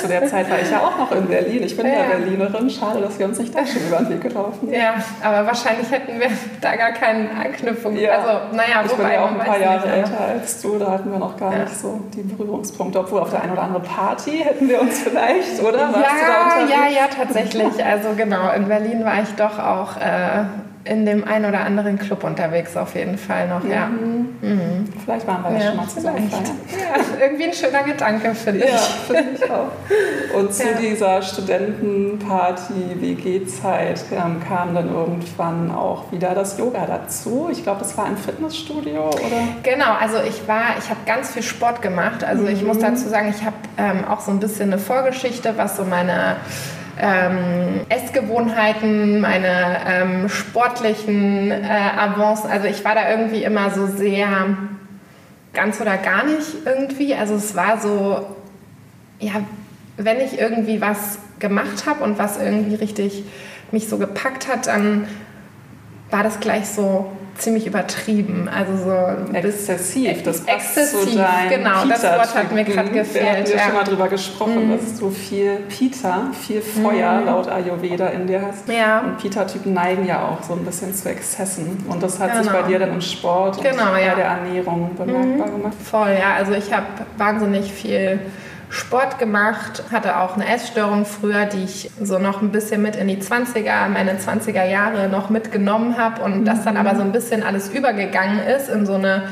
Zu 0.01 0.09
der 0.09 0.27
Zeit 0.27 0.49
war 0.51 0.61
ich 0.61 0.71
ja 0.71 0.79
auch 0.79 0.97
noch 0.97 1.13
in 1.13 1.27
Berlin. 1.27 1.63
Ich 1.65 1.77
bin 1.77 1.87
ja, 1.87 1.93
ja 1.93 2.03
Berlinerin. 2.17 2.71
Schade, 2.71 3.01
dass 3.01 3.19
wir 3.19 3.27
uns 3.27 3.39
nicht 3.39 3.55
da 3.55 3.67
schon 3.67 3.83
über 3.87 3.99
den 3.99 4.11
Weg 4.11 4.21
gelaufen. 4.21 4.73
Ja, 4.73 4.95
aber 5.23 5.47
wahrscheinlich 5.47 5.91
hätten 5.91 6.21
wir 6.21 6.29
da 6.61 6.77
gar 6.77 6.93
keine 6.93 7.31
Anknüpfung. 7.31 7.97
Ja. 7.97 8.13
Also, 8.13 8.57
naja, 8.57 8.83
ich 8.87 8.93
bin 8.93 9.07
ja 9.13 9.25
auch 9.25 9.31
ein 9.31 9.39
paar 9.39 9.59
Jahre 9.59 9.89
nicht, 9.89 9.97
älter 9.97 10.21
als 10.21 10.63
du. 10.63 10.79
Da 10.79 10.93
hatten 10.93 11.11
wir 11.11 11.19
noch 11.19 11.37
gar 11.37 11.53
ja. 11.53 11.59
nicht 11.65 11.77
so 11.77 12.01
die 12.15 12.23
Berührungspunkte. 12.23 13.01
Obwohl 13.01 13.21
auf 13.21 13.31
der 13.31 13.43
einen 13.43 13.53
oder 13.53 13.63
anderen 13.63 13.83
Party 13.83 14.39
hätten 14.39 14.69
wir 14.69 14.81
uns 14.81 15.01
vielleicht, 15.01 15.61
oder? 15.63 15.93
Warst 15.93 15.97
ja, 15.97 16.65
ja, 16.69 16.89
ja, 16.89 17.07
tatsächlich. 17.15 17.85
Also 17.85 18.11
genau, 18.17 18.53
in 18.53 18.69
Berlin 18.69 19.05
war 19.05 19.21
ich 19.23 19.35
doch 19.35 19.59
auch... 19.59 19.97
Äh, 19.97 20.45
in 20.85 21.07
dem 21.07 21.25
einen 21.25 21.45
oder 21.45 21.61
anderen 21.61 21.99
Club 21.99 22.25
unterwegs 22.25 22.77
auf 22.77 22.95
jeden 22.95 23.17
Fall 23.17 23.49
noch, 23.49 23.65
ja. 23.65 23.87
Mhm. 23.87 24.23
Mhm. 24.41 24.89
Vielleicht 25.05 25.27
waren 25.27 25.45
wir 25.45 25.61
ja, 25.61 25.69
schon 25.69 25.77
mal 25.77 25.89
zusammen. 25.89 26.31
Ja, 26.31 27.21
irgendwie 27.21 27.45
ein 27.45 27.53
schöner 27.53 27.85
Gedanke, 27.85 28.35
finde 28.35 28.65
ich. 28.65 28.71
Ja, 28.71 28.79
finde 28.79 29.25
ich 29.37 29.51
auch. 29.51 29.71
Und 30.37 30.53
zu 30.53 30.65
ja. 30.65 30.73
dieser 30.81 31.23
Studentenparty, 31.23 33.01
WG-Zeit 33.01 34.05
ähm, 34.11 34.41
kam 34.47 34.75
dann 34.75 34.93
irgendwann 34.93 35.71
auch 35.71 36.11
wieder 36.11 36.35
das 36.35 36.59
Yoga 36.59 36.87
dazu. 36.87 37.49
Ich 37.53 37.63
glaube, 37.63 37.81
das 37.81 37.97
war 37.97 38.07
ein 38.07 38.17
Fitnessstudio, 38.17 39.09
oder? 39.09 39.49
Genau, 39.63 39.93
also 40.01 40.17
ich 40.27 40.49
war, 40.49 40.77
ich 40.79 40.91
habe 40.91 41.01
ganz 41.07 41.31
viel 41.31 41.43
Sport 41.43 41.81
gemacht. 41.81 42.25
Also 42.25 42.43
mhm. 42.43 42.51
ich 42.51 42.65
muss 42.65 42.79
dazu 42.79 43.09
sagen, 43.09 43.33
ich 43.37 43.45
habe 43.45 43.57
ähm, 43.79 44.05
auch 44.09 44.21
so 44.21 44.33
ein 44.33 44.41
bisschen 44.41 44.73
eine 44.73 44.81
Vorgeschichte, 44.81 45.55
was 45.57 45.77
so 45.77 45.85
meine 45.85 46.37
ähm, 47.03 47.81
Essgewohnheiten, 47.89 49.21
meine 49.21 49.81
ähm, 49.87 50.29
sportlichen 50.29 51.51
äh, 51.51 51.91
Avancen. 51.99 52.49
Also 52.49 52.69
ich 52.69 52.85
war 52.85 52.95
da 52.95 53.11
irgendwie 53.11 53.43
immer 53.43 53.71
so 53.71 53.89
sehr 53.89 54.57
ganz 55.53 55.81
oder 55.81 55.99
gar 55.99 56.25
nicht 56.25 56.65
irgendwie. 56.65 57.15
Also 57.17 57.35
es 57.35 57.57
war 57.57 57.81
so, 57.81 58.25
ja, 59.19 59.33
wenn 59.97 60.21
ich 60.21 60.39
irgendwie 60.39 60.81
was 60.81 61.19
gemacht 61.41 61.87
habe 61.87 62.05
und 62.05 62.19
was 62.19 62.41
irgendwie 62.41 62.77
richtig 62.77 63.25
mich 63.73 63.89
so 63.89 63.99
gepackt 63.99 64.47
hat, 64.47 64.69
dann 64.69 65.09
war 66.11 66.23
das 66.23 66.39
gleich 66.39 66.67
so 66.67 67.11
ziemlich 67.37 67.67
übertrieben. 67.67 68.49
Also 68.49 68.77
so 68.77 69.35
exzessiv. 69.35 70.23
Das 70.23 70.41
passt 70.41 70.49
exzessiv, 70.49 71.13
zu 71.13 71.25
genau. 71.49 71.85
Das 71.87 72.03
Wort 72.03 72.35
hat 72.35 72.53
mir 72.53 72.65
gerade 72.65 72.91
gefehlt. 72.91 73.15
Wir 73.15 73.33
haben 73.33 73.47
ja, 73.47 73.65
schon 73.65 73.75
mal 73.75 73.85
drüber 73.85 74.09
gesprochen, 74.09 74.69
mhm. 74.69 74.79
dass 74.79 74.99
du 74.99 75.11
viel 75.11 75.57
Pita, 75.69 76.31
viel 76.33 76.61
Feuer 76.61 77.21
mhm. 77.21 77.27
laut 77.27 77.49
Ayurveda 77.49 78.09
in 78.09 78.27
dir 78.27 78.43
hast. 78.43 78.69
Ja. 78.69 79.01
Und 79.01 79.19
Pita-Typen 79.19 79.73
neigen 79.73 80.07
ja 80.07 80.29
auch 80.29 80.43
so 80.43 80.55
ein 80.55 80.65
bisschen 80.65 80.95
zu 80.95 81.09
Exzessen. 81.09 81.85
Und 81.89 82.03
das 82.03 82.19
hat 82.19 82.33
genau. 82.33 82.43
sich 82.43 82.53
bei 82.53 82.63
dir 82.63 82.79
dann 82.79 82.93
im 82.93 83.01
Sport 83.01 83.63
genau, 83.63 83.91
und 83.93 83.99
ja. 84.01 84.11
bei 84.11 84.15
der 84.15 84.25
Ernährung 84.25 84.91
bemerkbar 84.97 85.49
mhm. 85.49 85.57
gemacht. 85.57 85.77
Voll, 85.83 86.17
ja. 86.19 86.35
Also 86.37 86.53
ich 86.53 86.73
habe 86.73 86.87
wahnsinnig 87.17 87.73
viel 87.73 88.21
Sport 88.73 89.19
gemacht, 89.19 89.85
hatte 89.93 90.19
auch 90.19 90.35
eine 90.35 90.49
Essstörung 90.49 91.05
früher, 91.05 91.45
die 91.45 91.63
ich 91.63 91.91
so 92.01 92.19
noch 92.19 92.41
ein 92.41 92.53
bisschen 92.53 92.81
mit 92.81 92.97
in 92.97 93.07
die 93.07 93.19
20er, 93.19 93.89
meine 93.93 94.15
20er 94.15 94.65
Jahre 94.65 95.11
noch 95.11 95.29
mitgenommen 95.29 95.99
habe 95.99 96.23
und 96.23 96.47
das 96.47 96.65
dann 96.65 96.79
aber 96.79 96.97
so 96.97 97.03
ein 97.03 97.13
bisschen 97.13 97.43
alles 97.43 97.69
übergegangen 97.69 98.39
ist 98.39 98.71
in 98.71 98.87
so 98.87 98.95
eine 98.95 99.25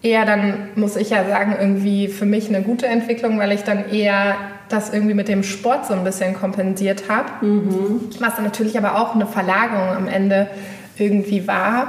eher 0.00 0.24
dann, 0.24 0.68
muss 0.76 0.94
ich 0.94 1.10
ja 1.10 1.24
sagen, 1.24 1.56
irgendwie 1.58 2.06
für 2.06 2.24
mich 2.24 2.48
eine 2.48 2.62
gute 2.62 2.86
Entwicklung, 2.86 3.40
weil 3.40 3.50
ich 3.50 3.64
dann 3.64 3.90
eher 3.90 4.36
das 4.68 4.92
irgendwie 4.94 5.14
mit 5.14 5.26
dem 5.26 5.42
Sport 5.42 5.86
so 5.86 5.94
ein 5.94 6.04
bisschen 6.04 6.34
kompensiert 6.34 7.08
habe. 7.08 7.44
Mhm. 7.44 8.10
Was 8.20 8.36
dann 8.36 8.44
natürlich 8.44 8.78
aber 8.78 8.96
auch 8.96 9.16
eine 9.16 9.26
Verlagerung 9.26 9.88
am 9.88 10.06
Ende 10.06 10.48
irgendwie 10.96 11.48
war. 11.48 11.88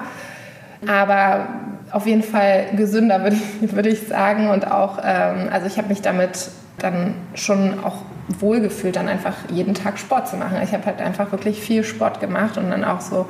Aber 0.87 1.47
auf 1.91 2.07
jeden 2.07 2.23
Fall 2.23 2.65
gesünder, 2.75 3.21
würde 3.23 3.37
ich, 3.61 3.75
würd 3.75 3.85
ich 3.85 4.07
sagen. 4.07 4.49
Und 4.49 4.69
auch, 4.71 4.99
ähm, 5.03 5.49
also 5.51 5.67
ich 5.67 5.77
habe 5.77 5.89
mich 5.89 6.01
damit 6.01 6.49
dann 6.79 7.15
schon 7.35 7.83
auch 7.83 7.97
wohlgefühlt, 8.39 8.95
dann 8.95 9.07
einfach 9.07 9.33
jeden 9.49 9.73
Tag 9.73 9.99
Sport 9.99 10.27
zu 10.27 10.37
machen. 10.37 10.57
Ich 10.63 10.73
habe 10.73 10.85
halt 10.85 11.01
einfach 11.01 11.31
wirklich 11.31 11.59
viel 11.59 11.83
Sport 11.83 12.19
gemacht 12.19 12.57
und 12.57 12.69
dann 12.69 12.83
auch 12.83 13.01
so 13.01 13.27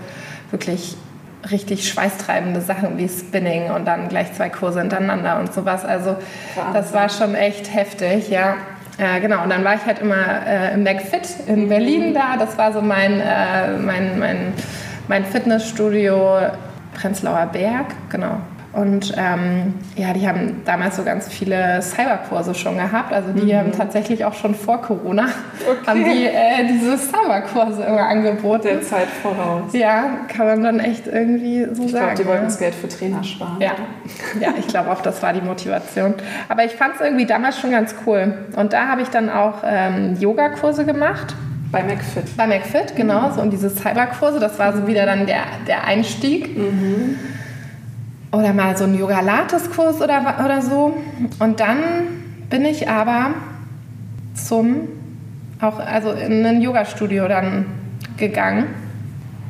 wirklich 0.52 0.96
richtig 1.52 1.90
schweißtreibende 1.90 2.62
Sachen 2.62 2.98
wie 2.98 3.10
Spinning 3.10 3.72
und 3.72 3.86
dann 3.86 4.08
gleich 4.08 4.34
zwei 4.34 4.50
Kurse 4.50 4.80
hintereinander 4.80 5.40
und 5.40 5.54
sowas. 5.54 5.84
Also 5.84 6.16
Wahnsinn. 6.56 6.74
das 6.74 6.94
war 6.94 7.10
schon 7.10 7.36
echt 7.36 7.74
heftig, 7.74 8.30
ja. 8.30 8.56
Äh, 8.98 9.20
genau, 9.22 9.44
und 9.44 9.50
dann 9.50 9.64
war 9.64 9.76
ich 9.76 9.86
halt 9.86 10.00
immer 10.00 10.46
äh, 10.46 10.74
im 10.74 10.84
McFit 10.84 11.48
in 11.48 11.68
Berlin 11.68 12.14
da. 12.14 12.38
Das 12.38 12.58
war 12.58 12.72
so 12.72 12.82
mein, 12.82 13.20
äh, 13.20 13.78
mein, 13.78 14.20
mein, 14.20 14.54
mein 15.08 15.26
Fitnessstudio 15.26 16.38
Prenzlauer 16.94 17.48
Berg, 17.48 17.88
genau. 18.10 18.38
Und 18.74 19.14
ähm, 19.18 19.76
ja, 19.96 20.14
die 20.14 20.28
haben 20.28 20.64
damals 20.66 20.96
so 20.96 21.04
ganz 21.04 21.28
viele 21.28 21.80
Cyberkurse 21.84 22.56
schon 22.56 22.78
gehabt. 22.78 23.14
Also 23.14 23.32
die 23.32 23.54
mhm. 23.54 23.58
haben 23.58 23.72
tatsächlich 23.72 24.26
auch 24.26 24.34
schon 24.34 24.56
vor 24.56 24.82
Corona 24.82 25.28
okay. 25.70 25.86
haben 25.86 26.04
die 26.04 26.26
äh, 26.26 26.68
diese 26.68 26.98
Cyberkurse 26.98 27.84
immer 27.84 28.08
angeboten. 28.08 28.64
Der 28.64 28.82
Zeit 28.82 29.08
voraus. 29.22 29.74
Ja, 29.74 30.22
kann 30.28 30.48
man 30.48 30.64
dann 30.64 30.80
echt 30.80 31.06
irgendwie 31.06 31.68
so 31.72 31.84
ich 31.84 31.92
sagen. 31.92 32.14
Ich 32.14 32.16
glaube, 32.16 32.16
die 32.16 32.26
wollten 32.26 32.46
das 32.46 32.58
Geld 32.58 32.74
für 32.74 32.88
Trainer 32.88 33.24
sparen. 33.24 33.58
Ja, 33.60 33.74
ja 34.40 34.54
ich 34.58 34.68
glaube 34.68 34.92
auch, 34.92 35.02
das 35.02 35.22
war 35.22 35.34
die 35.34 35.42
Motivation. 35.42 36.16
Aber 36.50 36.66
ich 36.66 36.72
fand 36.72 36.96
es 36.96 37.02
irgendwie 37.02 37.28
damals 37.28 37.60
schon 37.60 37.72
ganz 37.72 37.94
cool. 38.08 38.34
Und 38.56 38.74
da 38.74 38.88
habe 38.88 39.04
ich 39.04 39.10
dann 39.10 39.30
auch 39.30 39.58
ähm, 39.64 40.18
Yogakurse 40.20 40.84
gemacht. 40.84 41.36
Bei 41.72 41.84
McFit. 41.84 42.36
Bei 42.38 42.48
McFit, 42.48 42.96
genau. 42.96 43.32
So, 43.32 43.42
und 43.42 43.52
diese 43.52 43.70
Cyberkurse, 43.70 44.40
das 44.40 44.58
war 44.58 44.76
so 44.76 44.88
wieder 44.88 45.06
dann 45.06 45.28
der, 45.28 45.44
der 45.68 45.84
Einstieg. 45.86 46.58
Mhm 46.58 47.20
oder 48.34 48.52
mal 48.52 48.76
so 48.76 48.84
einen 48.84 48.98
Yoga-Lattes-Kurs 48.98 50.02
oder, 50.02 50.38
oder 50.44 50.62
so. 50.62 50.98
Und 51.40 51.60
dann 51.60 51.78
bin 52.50 52.66
ich 52.66 52.90
aber 52.90 53.28
zum, 54.34 54.88
auch 55.62 55.80
also 55.80 56.12
in 56.12 56.46
ein 56.46 56.62
Yoga-Studio 56.62 57.28
dann 57.28 57.66
gegangen. 58.18 58.66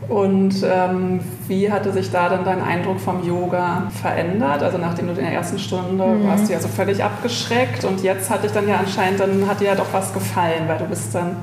Und 0.09 0.55
ähm, 0.65 1.21
wie 1.47 1.71
hatte 1.71 1.93
sich 1.93 2.11
da 2.11 2.27
dann 2.27 2.43
dein 2.43 2.61
Eindruck 2.61 2.99
vom 2.99 3.25
Yoga 3.25 3.83
verändert? 4.01 4.61
Also 4.61 4.77
nachdem 4.77 5.07
du 5.07 5.13
in 5.13 5.19
der 5.19 5.33
ersten 5.33 5.57
Stunde 5.57 6.05
mhm. 6.05 6.27
warst 6.27 6.49
du 6.49 6.53
ja 6.53 6.59
so 6.59 6.67
völlig 6.67 7.01
abgeschreckt 7.01 7.85
und 7.85 8.03
jetzt 8.03 8.29
hat 8.29 8.43
dich 8.43 8.51
dann 8.51 8.67
ja 8.67 8.79
anscheinend, 8.79 9.21
dann 9.21 9.47
hat 9.47 9.61
dir 9.61 9.67
ja 9.67 9.75
doch 9.75 9.93
was 9.93 10.13
gefallen, 10.13 10.63
weil 10.67 10.77
du 10.77 10.85
bist 10.85 11.15
dann 11.15 11.37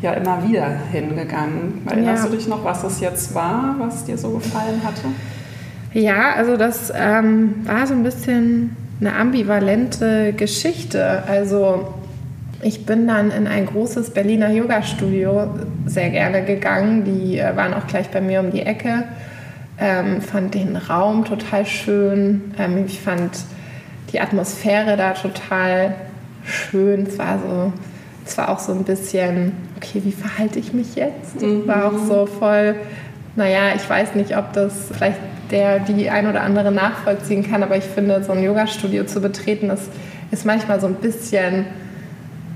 ja 0.00 0.12
immer 0.12 0.42
wieder 0.48 0.68
hingegangen. 0.90 1.82
Erinnerst 1.84 2.24
ja. 2.24 2.30
du 2.30 2.36
dich 2.36 2.48
noch, 2.48 2.64
was 2.64 2.82
es 2.82 3.00
jetzt 3.00 3.34
war, 3.34 3.74
was 3.78 4.04
dir 4.04 4.16
so 4.16 4.30
gefallen 4.30 4.80
hatte? 4.82 5.08
Ja, 5.92 6.34
also 6.34 6.56
das 6.56 6.92
ähm, 6.94 7.66
war 7.66 7.86
so 7.86 7.94
ein 7.94 8.02
bisschen 8.02 8.76
eine 9.00 9.14
ambivalente 9.14 10.32
Geschichte. 10.32 11.22
Also 11.26 11.94
ich 12.62 12.84
bin 12.84 13.06
dann 13.06 13.30
in 13.30 13.46
ein 13.46 13.66
großes 13.66 14.10
Berliner 14.10 14.50
Yoga-Studio 14.50 15.48
sehr 15.86 16.10
gerne 16.10 16.44
gegangen. 16.44 17.04
Die 17.04 17.38
äh, 17.38 17.56
waren 17.56 17.74
auch 17.74 17.86
gleich 17.86 18.08
bei 18.10 18.20
mir 18.20 18.40
um 18.40 18.50
die 18.50 18.62
Ecke. 18.62 19.04
Ähm, 19.80 20.20
fand 20.20 20.54
den 20.54 20.76
Raum 20.76 21.24
total 21.24 21.64
schön. 21.64 22.52
Ähm, 22.58 22.84
ich 22.86 23.00
fand 23.00 23.38
die 24.12 24.20
Atmosphäre 24.20 24.96
da 24.96 25.12
total 25.12 25.94
schön. 26.44 27.06
Es 27.06 27.18
war 27.18 27.38
so, 27.38 27.72
es 28.26 28.36
war 28.36 28.48
auch 28.48 28.58
so 28.58 28.72
ein 28.72 28.82
bisschen, 28.82 29.52
okay, 29.76 30.02
wie 30.04 30.12
verhalte 30.12 30.58
ich 30.58 30.72
mich 30.72 30.96
jetzt? 30.96 31.40
Mhm. 31.40 31.68
War 31.68 31.86
auch 31.86 31.98
so 32.08 32.26
voll, 32.26 32.74
naja, 33.36 33.74
ich 33.76 33.88
weiß 33.88 34.16
nicht, 34.16 34.36
ob 34.36 34.52
das 34.52 34.88
vielleicht 34.92 35.20
der 35.50 35.80
die 35.80 36.10
ein 36.10 36.28
oder 36.28 36.42
andere 36.42 36.70
nachvollziehen 36.70 37.48
kann. 37.48 37.62
Aber 37.62 37.76
ich 37.76 37.84
finde, 37.84 38.22
so 38.24 38.32
ein 38.32 38.42
Yoga-Studio 38.42 39.04
zu 39.04 39.20
betreten, 39.20 39.68
das 39.68 39.80
ist 40.30 40.44
manchmal 40.44 40.80
so 40.80 40.86
ein 40.86 40.94
bisschen, 40.94 41.66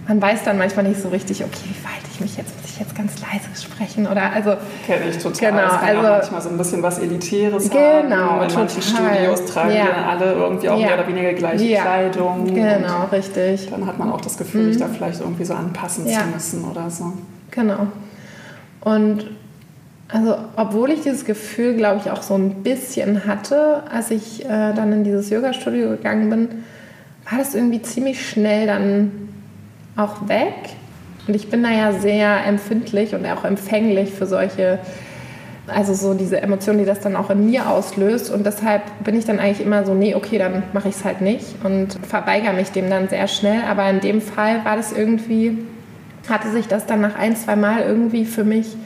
man 0.06 0.20
weiß 0.20 0.44
dann 0.44 0.58
manchmal 0.58 0.86
nicht 0.86 1.00
so 1.00 1.08
richtig, 1.08 1.42
okay, 1.42 1.64
wie 1.64 1.74
verhalte 1.74 2.06
ich 2.12 2.20
mich 2.20 2.36
jetzt? 2.36 2.54
Muss 2.60 2.70
ich 2.70 2.78
jetzt 2.78 2.94
ganz 2.94 3.14
leise 3.20 3.48
sprechen? 3.62 4.06
Oder 4.06 4.32
also. 4.32 4.54
Kenne 4.86 5.06
ich 5.10 5.18
total. 5.18 5.50
Genau, 5.50 5.62
das 5.62 5.80
kann 5.80 5.88
also, 5.88 6.00
auch 6.00 6.18
manchmal 6.18 6.42
so 6.42 6.48
ein 6.50 6.58
bisschen 6.58 6.82
was 6.82 6.98
Elitäres 6.98 7.70
genau, 7.70 8.16
haben. 8.16 8.48
In 8.48 8.54
manchen 8.54 8.82
Studios 8.82 9.44
tragen 9.46 9.74
ja. 9.74 9.86
dann 9.86 10.04
alle 10.04 10.32
irgendwie 10.32 10.68
auch 10.68 10.78
ja. 10.78 10.86
mehr 10.86 10.94
oder 10.98 11.08
weniger 11.08 11.32
gleiche 11.32 11.64
ja. 11.64 11.82
Kleidung. 11.82 12.46
Genau, 12.46 13.04
richtig. 13.10 13.70
Dann 13.70 13.86
hat 13.86 13.98
man 13.98 14.12
auch 14.12 14.20
das 14.20 14.36
Gefühl, 14.36 14.64
mhm. 14.64 14.72
sich 14.72 14.78
da 14.78 14.88
vielleicht 14.88 15.20
irgendwie 15.20 15.44
so 15.44 15.54
anpassen 15.54 16.06
zu 16.06 16.24
müssen 16.32 16.64
oder 16.64 16.90
so. 16.90 17.12
Genau. 17.50 17.86
Und 18.80 19.26
also, 20.12 20.36
obwohl 20.56 20.90
ich 20.90 21.00
dieses 21.00 21.24
Gefühl, 21.24 21.74
glaube 21.74 22.00
ich, 22.04 22.10
auch 22.10 22.20
so 22.20 22.34
ein 22.34 22.62
bisschen 22.62 23.24
hatte, 23.24 23.82
als 23.90 24.10
ich 24.10 24.44
äh, 24.44 24.48
dann 24.48 24.92
in 24.92 25.04
dieses 25.04 25.30
Yoga-Studio 25.30 25.88
gegangen 25.90 26.28
bin, 26.28 26.48
war 27.30 27.38
das 27.38 27.54
irgendwie 27.54 27.80
ziemlich 27.80 28.28
schnell 28.28 28.66
dann 28.66 29.10
auch 29.96 30.28
weg. 30.28 30.52
Und 31.26 31.34
ich 31.34 31.48
bin 31.48 31.62
da 31.62 31.70
ja 31.70 31.92
sehr 31.92 32.44
empfindlich 32.44 33.14
und 33.14 33.24
auch 33.24 33.44
empfänglich 33.44 34.10
für 34.10 34.26
solche, 34.26 34.80
also 35.66 35.94
so 35.94 36.12
diese 36.12 36.42
Emotionen, 36.42 36.80
die 36.80 36.84
das 36.84 37.00
dann 37.00 37.16
auch 37.16 37.30
in 37.30 37.46
mir 37.46 37.70
auslöst. 37.70 38.30
Und 38.30 38.44
deshalb 38.44 38.82
bin 39.02 39.16
ich 39.16 39.24
dann 39.24 39.38
eigentlich 39.38 39.64
immer 39.64 39.86
so, 39.86 39.94
nee, 39.94 40.14
okay, 40.14 40.36
dann 40.36 40.62
mache 40.74 40.90
ich 40.90 40.96
es 40.96 41.04
halt 41.06 41.22
nicht 41.22 41.64
und 41.64 41.96
verweigere 42.06 42.52
mich 42.52 42.70
dem 42.70 42.90
dann 42.90 43.08
sehr 43.08 43.28
schnell. 43.28 43.62
Aber 43.66 43.88
in 43.88 44.00
dem 44.00 44.20
Fall 44.20 44.62
war 44.64 44.76
das 44.76 44.92
irgendwie, 44.92 45.64
hatte 46.28 46.50
sich 46.50 46.68
das 46.68 46.84
dann 46.84 47.00
nach 47.00 47.16
ein, 47.16 47.34
zwei 47.34 47.56
Mal 47.56 47.80
irgendwie 47.80 48.26
für 48.26 48.44
mich 48.44 48.76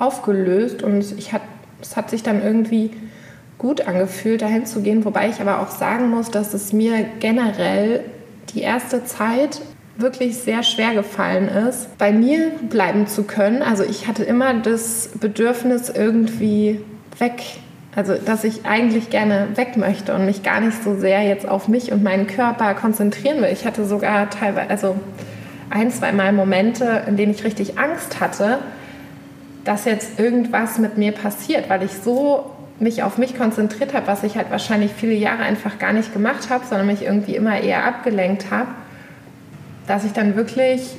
aufgelöst 0.00 0.82
und 0.82 1.04
ich 1.18 1.32
hat, 1.32 1.42
es 1.80 1.96
hat 1.96 2.10
sich 2.10 2.22
dann 2.22 2.42
irgendwie 2.42 2.90
gut 3.58 3.86
angefühlt, 3.86 4.42
dahin 4.42 4.66
zu 4.66 4.80
gehen, 4.80 5.04
wobei 5.04 5.28
ich 5.28 5.40
aber 5.40 5.60
auch 5.60 5.70
sagen 5.70 6.08
muss, 6.08 6.30
dass 6.30 6.54
es 6.54 6.72
mir 6.72 7.04
generell 7.20 8.02
die 8.54 8.62
erste 8.62 9.04
Zeit 9.04 9.60
wirklich 9.98 10.38
sehr 10.38 10.62
schwer 10.62 10.94
gefallen 10.94 11.48
ist, 11.48 11.98
bei 11.98 12.10
mir 12.10 12.52
bleiben 12.70 13.06
zu 13.06 13.24
können. 13.24 13.62
Also 13.62 13.84
ich 13.84 14.08
hatte 14.08 14.24
immer 14.24 14.54
das 14.54 15.10
Bedürfnis 15.20 15.90
irgendwie 15.90 16.80
weg, 17.18 17.42
also 17.94 18.14
dass 18.14 18.44
ich 18.44 18.64
eigentlich 18.64 19.10
gerne 19.10 19.48
weg 19.56 19.76
möchte 19.76 20.14
und 20.14 20.24
mich 20.24 20.42
gar 20.42 20.60
nicht 20.60 20.82
so 20.82 20.96
sehr 20.96 21.22
jetzt 21.22 21.46
auf 21.46 21.68
mich 21.68 21.92
und 21.92 22.02
meinen 22.02 22.26
Körper 22.26 22.72
konzentrieren 22.74 23.42
will. 23.42 23.50
Ich 23.52 23.66
hatte 23.66 23.84
sogar 23.84 24.30
teilweise, 24.30 24.70
also 24.70 24.96
ein, 25.68 25.90
zwei 25.90 26.12
Mal 26.12 26.32
Momente, 26.32 27.02
in 27.06 27.18
denen 27.18 27.32
ich 27.32 27.44
richtig 27.44 27.78
Angst 27.78 28.20
hatte, 28.20 28.58
dass 29.64 29.84
jetzt 29.84 30.18
irgendwas 30.18 30.78
mit 30.78 30.98
mir 30.98 31.12
passiert, 31.12 31.68
weil 31.68 31.82
ich 31.82 31.92
so 31.92 32.50
mich 32.78 33.02
auf 33.02 33.18
mich 33.18 33.36
konzentriert 33.36 33.92
habe, 33.92 34.06
was 34.06 34.22
ich 34.22 34.36
halt 34.36 34.50
wahrscheinlich 34.50 34.92
viele 34.92 35.12
Jahre 35.12 35.42
einfach 35.42 35.78
gar 35.78 35.92
nicht 35.92 36.12
gemacht 36.12 36.48
habe, 36.48 36.64
sondern 36.64 36.86
mich 36.86 37.02
irgendwie 37.02 37.36
immer 37.36 37.60
eher 37.60 37.84
abgelenkt 37.84 38.50
habe, 38.50 38.68
dass 39.86 40.04
ich 40.04 40.12
dann 40.12 40.34
wirklich, 40.34 40.96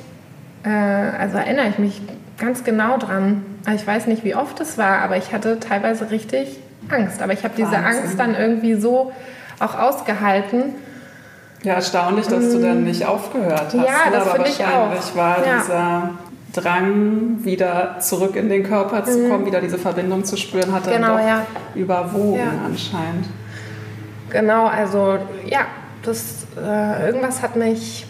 äh, 0.64 0.68
also 0.68 1.38
erinnere 1.38 1.68
ich 1.68 1.78
mich 1.78 2.00
ganz 2.38 2.62
genau 2.62 2.98
dran. 2.98 3.44
Also 3.66 3.80
ich 3.80 3.86
weiß 3.86 4.06
nicht, 4.06 4.24
wie 4.24 4.34
oft 4.34 4.60
es 4.60 4.78
war, 4.78 4.98
aber 5.00 5.16
ich 5.16 5.32
hatte 5.32 5.58
teilweise 5.58 6.10
richtig 6.10 6.58
Angst. 6.88 7.20
Aber 7.20 7.32
ich 7.32 7.42
habe 7.42 7.54
diese 7.56 7.76
Angst 7.76 8.18
dann 8.18 8.34
irgendwie 8.34 8.74
so 8.74 9.12
auch 9.58 9.78
ausgehalten. 9.78 10.74
Ja, 11.62 11.74
erstaunlich, 11.74 12.26
dass 12.26 12.50
du 12.50 12.60
dann 12.60 12.84
nicht 12.84 13.06
aufgehört 13.06 13.66
hast. 13.66 13.74
Ja, 13.74 14.10
das 14.12 14.28
aber 14.28 14.46
ich 14.46 14.58
wahrscheinlich 14.58 15.10
auch. 15.10 15.16
war 15.16 15.46
Ja. 15.46 15.58
dieser 15.60 16.10
Drang, 16.52 17.44
wieder 17.44 17.96
zurück 18.00 18.36
in 18.36 18.48
den 18.48 18.62
Körper 18.62 19.04
zu 19.04 19.28
kommen, 19.28 19.46
wieder 19.46 19.60
diese 19.60 19.78
Verbindung 19.78 20.24
zu 20.24 20.36
spüren, 20.36 20.72
hat 20.72 20.86
dann 20.86 20.92
Mhm. 20.92 20.96
Genau, 20.96 21.16
doch 21.16 21.26
ja. 21.26 21.46
überwogen 21.74 22.38
Ja. 22.38 22.52
anscheinend. 22.66 23.26
Genau, 24.30 24.66
also 24.66 25.18
ja, 25.46 25.60
das, 26.02 26.46
äh, 26.56 27.06
irgendwas 27.06 27.42
hat 27.42 27.56
mich 27.56 28.06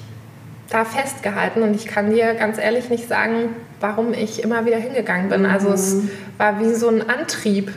da 0.70 0.84
festgehalten 0.84 1.62
und 1.62 1.74
ich 1.74 1.86
kann 1.86 2.10
dir 2.10 2.34
ganz 2.34 2.58
ehrlich 2.58 2.88
nicht 2.88 3.06
sagen, 3.08 3.50
warum 3.80 4.12
ich 4.14 4.42
immer 4.42 4.64
wieder 4.64 4.78
hingegangen 4.78 5.28
bin. 5.28 5.44
Also 5.44 5.70
es 5.72 5.96
war 6.38 6.58
wie 6.60 6.72
so 6.72 6.88
ein 6.88 7.08
Antrieb, 7.08 7.70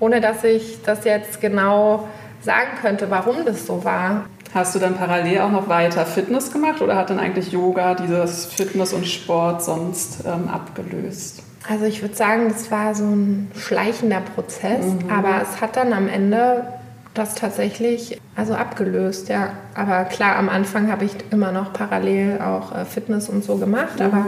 ohne 0.00 0.20
dass 0.20 0.42
ich 0.42 0.80
das 0.84 1.04
jetzt 1.04 1.40
genau 1.40 2.08
sagen 2.42 2.70
könnte, 2.82 3.10
warum 3.10 3.44
das 3.46 3.66
so 3.66 3.84
war. 3.84 4.26
Hast 4.54 4.72
du 4.74 4.78
dann 4.78 4.94
parallel 4.94 5.40
auch 5.40 5.50
noch 5.50 5.68
weiter 5.68 6.06
Fitness 6.06 6.52
gemacht 6.52 6.80
oder 6.80 6.94
hat 6.94 7.10
dann 7.10 7.18
eigentlich 7.18 7.50
Yoga 7.50 7.94
dieses 7.94 8.46
Fitness 8.46 8.92
und 8.92 9.04
Sport 9.04 9.64
sonst 9.64 10.24
ähm, 10.24 10.48
abgelöst? 10.48 11.42
Also 11.68 11.86
ich 11.86 12.02
würde 12.02 12.14
sagen, 12.14 12.48
das 12.48 12.70
war 12.70 12.94
so 12.94 13.04
ein 13.04 13.50
schleichender 13.56 14.20
Prozess, 14.20 14.84
aber 15.10 15.42
es 15.42 15.60
hat 15.60 15.76
dann 15.76 15.92
am 15.92 16.08
Ende 16.08 16.66
das 17.14 17.34
tatsächlich 17.34 18.20
also 18.36 18.54
abgelöst, 18.54 19.28
ja. 19.28 19.50
Aber 19.74 20.04
klar, 20.04 20.36
am 20.36 20.48
Anfang 20.48 20.90
habe 20.90 21.04
ich 21.04 21.12
immer 21.30 21.50
noch 21.50 21.72
parallel 21.72 22.40
auch 22.40 22.76
äh, 22.76 22.84
Fitness 22.84 23.28
und 23.28 23.44
so 23.44 23.56
gemacht, 23.56 24.00
aber 24.00 24.26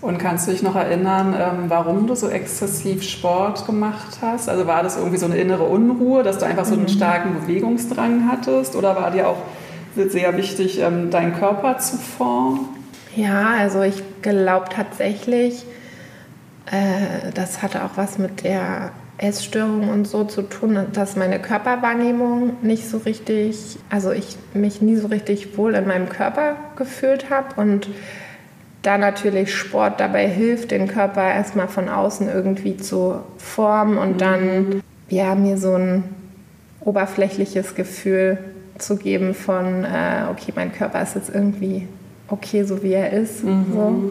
Und 0.00 0.18
kannst 0.18 0.46
du 0.46 0.52
dich 0.52 0.62
noch 0.62 0.76
erinnern, 0.76 1.34
ähm, 1.36 1.64
warum 1.68 2.06
du 2.06 2.14
so 2.14 2.28
exzessiv 2.28 3.02
Sport 3.02 3.66
gemacht 3.66 4.18
hast? 4.22 4.48
Also 4.48 4.66
war 4.66 4.84
das 4.84 4.96
irgendwie 4.96 5.16
so 5.16 5.26
eine 5.26 5.36
innere 5.36 5.64
Unruhe, 5.64 6.22
dass 6.22 6.38
du 6.38 6.46
einfach 6.46 6.64
so 6.64 6.74
einen 6.74 6.88
starken 6.88 7.34
Bewegungsdrang 7.40 8.28
hattest? 8.30 8.76
Oder 8.76 8.94
war 8.94 9.10
dir 9.10 9.28
auch 9.28 9.38
sehr 9.96 10.36
wichtig, 10.36 10.78
ähm, 10.80 11.10
deinen 11.10 11.34
Körper 11.34 11.78
zu 11.78 11.96
formen? 11.96 12.60
Ja, 13.16 13.54
also 13.58 13.82
ich 13.82 14.02
glaube 14.22 14.66
tatsächlich, 14.70 15.64
äh, 16.66 17.32
das 17.34 17.62
hatte 17.62 17.84
auch 17.84 17.96
was 17.96 18.18
mit 18.18 18.44
der 18.44 18.92
Essstörung 19.16 19.88
und 19.88 20.06
so 20.06 20.22
zu 20.22 20.42
tun, 20.42 20.78
dass 20.92 21.16
meine 21.16 21.40
Körperwahrnehmung 21.40 22.58
nicht 22.62 22.88
so 22.88 22.98
richtig, 22.98 23.78
also 23.90 24.12
ich 24.12 24.36
mich 24.54 24.80
nie 24.80 24.94
so 24.94 25.08
richtig 25.08 25.58
wohl 25.58 25.74
in 25.74 25.88
meinem 25.88 26.08
Körper 26.08 26.54
gefühlt 26.76 27.28
habe 27.28 27.60
und 27.60 27.88
da 28.82 28.98
natürlich 28.98 29.54
Sport 29.54 30.00
dabei 30.00 30.28
hilft, 30.28 30.70
den 30.70 30.88
Körper 30.88 31.22
erstmal 31.22 31.68
von 31.68 31.88
außen 31.88 32.28
irgendwie 32.28 32.76
zu 32.76 33.20
formen 33.36 33.98
und 33.98 34.20
dann 34.20 34.82
ja 35.08 35.34
mir 35.34 35.58
so 35.58 35.74
ein 35.74 36.04
oberflächliches 36.80 37.74
Gefühl 37.74 38.38
zu 38.78 38.96
geben 38.96 39.34
von, 39.34 39.84
äh, 39.84 40.26
okay, 40.30 40.52
mein 40.54 40.72
Körper 40.72 41.02
ist 41.02 41.16
jetzt 41.16 41.34
irgendwie 41.34 41.88
okay, 42.28 42.62
so 42.64 42.82
wie 42.82 42.92
er 42.92 43.12
ist. 43.12 43.40
So. 43.72 44.10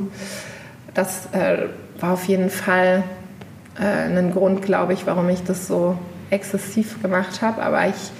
Das 0.93 1.27
äh, 1.31 1.67
war 1.99 2.13
auf 2.13 2.25
jeden 2.25 2.49
Fall 2.49 3.03
äh, 3.79 3.83
ein 3.83 4.33
Grund, 4.33 4.61
glaube 4.61 4.93
ich, 4.93 5.05
warum 5.05 5.29
ich 5.29 5.43
das 5.43 5.67
so 5.67 5.97
exzessiv 6.29 7.01
gemacht 7.01 7.41
habe. 7.41 7.61
Aber 7.61 7.87
ich 7.87 8.11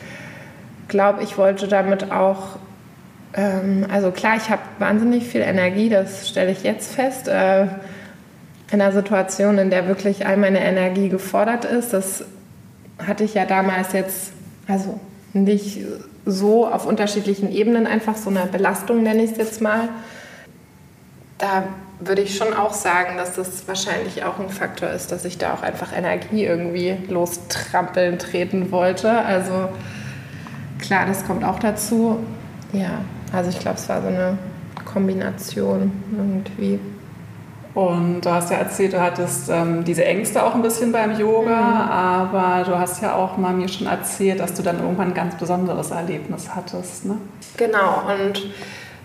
glaube, 0.87 1.23
ich 1.23 1.37
wollte 1.37 1.67
damit 1.67 2.11
auch, 2.11 2.57
also 3.91 4.11
klar, 4.11 4.35
ich 4.35 4.49
habe 4.49 4.61
wahnsinnig 4.79 5.25
viel 5.25 5.41
Energie, 5.41 5.89
das 5.89 6.27
stelle 6.27 6.51
ich 6.51 6.63
jetzt 6.63 6.95
fest. 6.95 7.27
Äh, 7.27 7.67
in 8.69 8.81
einer 8.81 8.91
Situation, 8.91 9.57
in 9.59 9.69
der 9.69 9.87
wirklich 9.87 10.25
all 10.25 10.37
meine 10.37 10.59
Energie 10.59 11.07
gefordert 11.07 11.63
ist, 11.63 11.93
das 11.93 12.25
hatte 13.05 13.23
ich 13.23 13.35
ja 13.35 13.45
damals 13.45 13.93
jetzt, 13.93 14.33
also 14.67 14.99
nicht 15.33 15.79
so 16.25 16.67
auf 16.67 16.85
unterschiedlichen 16.85 17.51
Ebenen, 17.51 17.87
einfach 17.87 18.17
so 18.17 18.29
eine 18.29 18.47
Belastung 18.47 19.03
nenne 19.03 19.23
ich 19.23 19.31
es 19.31 19.37
jetzt 19.37 19.61
mal. 19.61 19.87
Da 21.37 21.63
würde 21.99 22.23
ich 22.23 22.35
schon 22.35 22.53
auch 22.53 22.73
sagen, 22.73 23.17
dass 23.17 23.33
das 23.33 23.67
wahrscheinlich 23.67 24.23
auch 24.23 24.39
ein 24.39 24.49
Faktor 24.49 24.89
ist, 24.89 25.11
dass 25.11 25.23
ich 25.25 25.37
da 25.37 25.53
auch 25.53 25.61
einfach 25.61 25.95
Energie 25.95 26.43
irgendwie 26.43 26.97
lostrampeln 27.07 28.19
treten 28.19 28.71
wollte. 28.71 29.11
Also 29.11 29.69
klar, 30.79 31.05
das 31.05 31.25
kommt 31.25 31.45
auch 31.45 31.59
dazu. 31.59 32.19
Ja, 32.73 33.01
also 33.31 33.49
ich 33.49 33.59
glaube, 33.59 33.77
es 33.77 33.87
war 33.89 34.01
so 34.01 34.07
eine 34.07 34.37
Kombination 34.85 35.91
irgendwie. 36.11 36.79
Und 37.73 38.21
du 38.21 38.31
hast 38.31 38.49
ja 38.49 38.57
erzählt, 38.57 38.93
du 38.93 39.01
hattest 39.01 39.49
ähm, 39.49 39.83
diese 39.83 40.03
Ängste 40.03 40.43
auch 40.43 40.55
ein 40.55 40.63
bisschen 40.63 40.91
beim 40.91 41.19
Yoga, 41.19 41.55
aber 41.55 42.63
du 42.63 42.75
hast 42.77 43.03
ja 43.03 43.13
auch 43.13 43.37
mal 43.37 43.53
mir 43.53 43.67
schon 43.67 43.85
erzählt, 43.85 44.39
dass 44.39 44.55
du 44.55 44.63
dann 44.63 44.79
irgendwann 44.79 45.09
ein 45.09 45.13
ganz 45.13 45.35
besonderes 45.35 45.91
Erlebnis 45.91 46.55
hattest. 46.55 47.05
Ne? 47.05 47.17
Genau, 47.55 48.01
und 48.07 48.47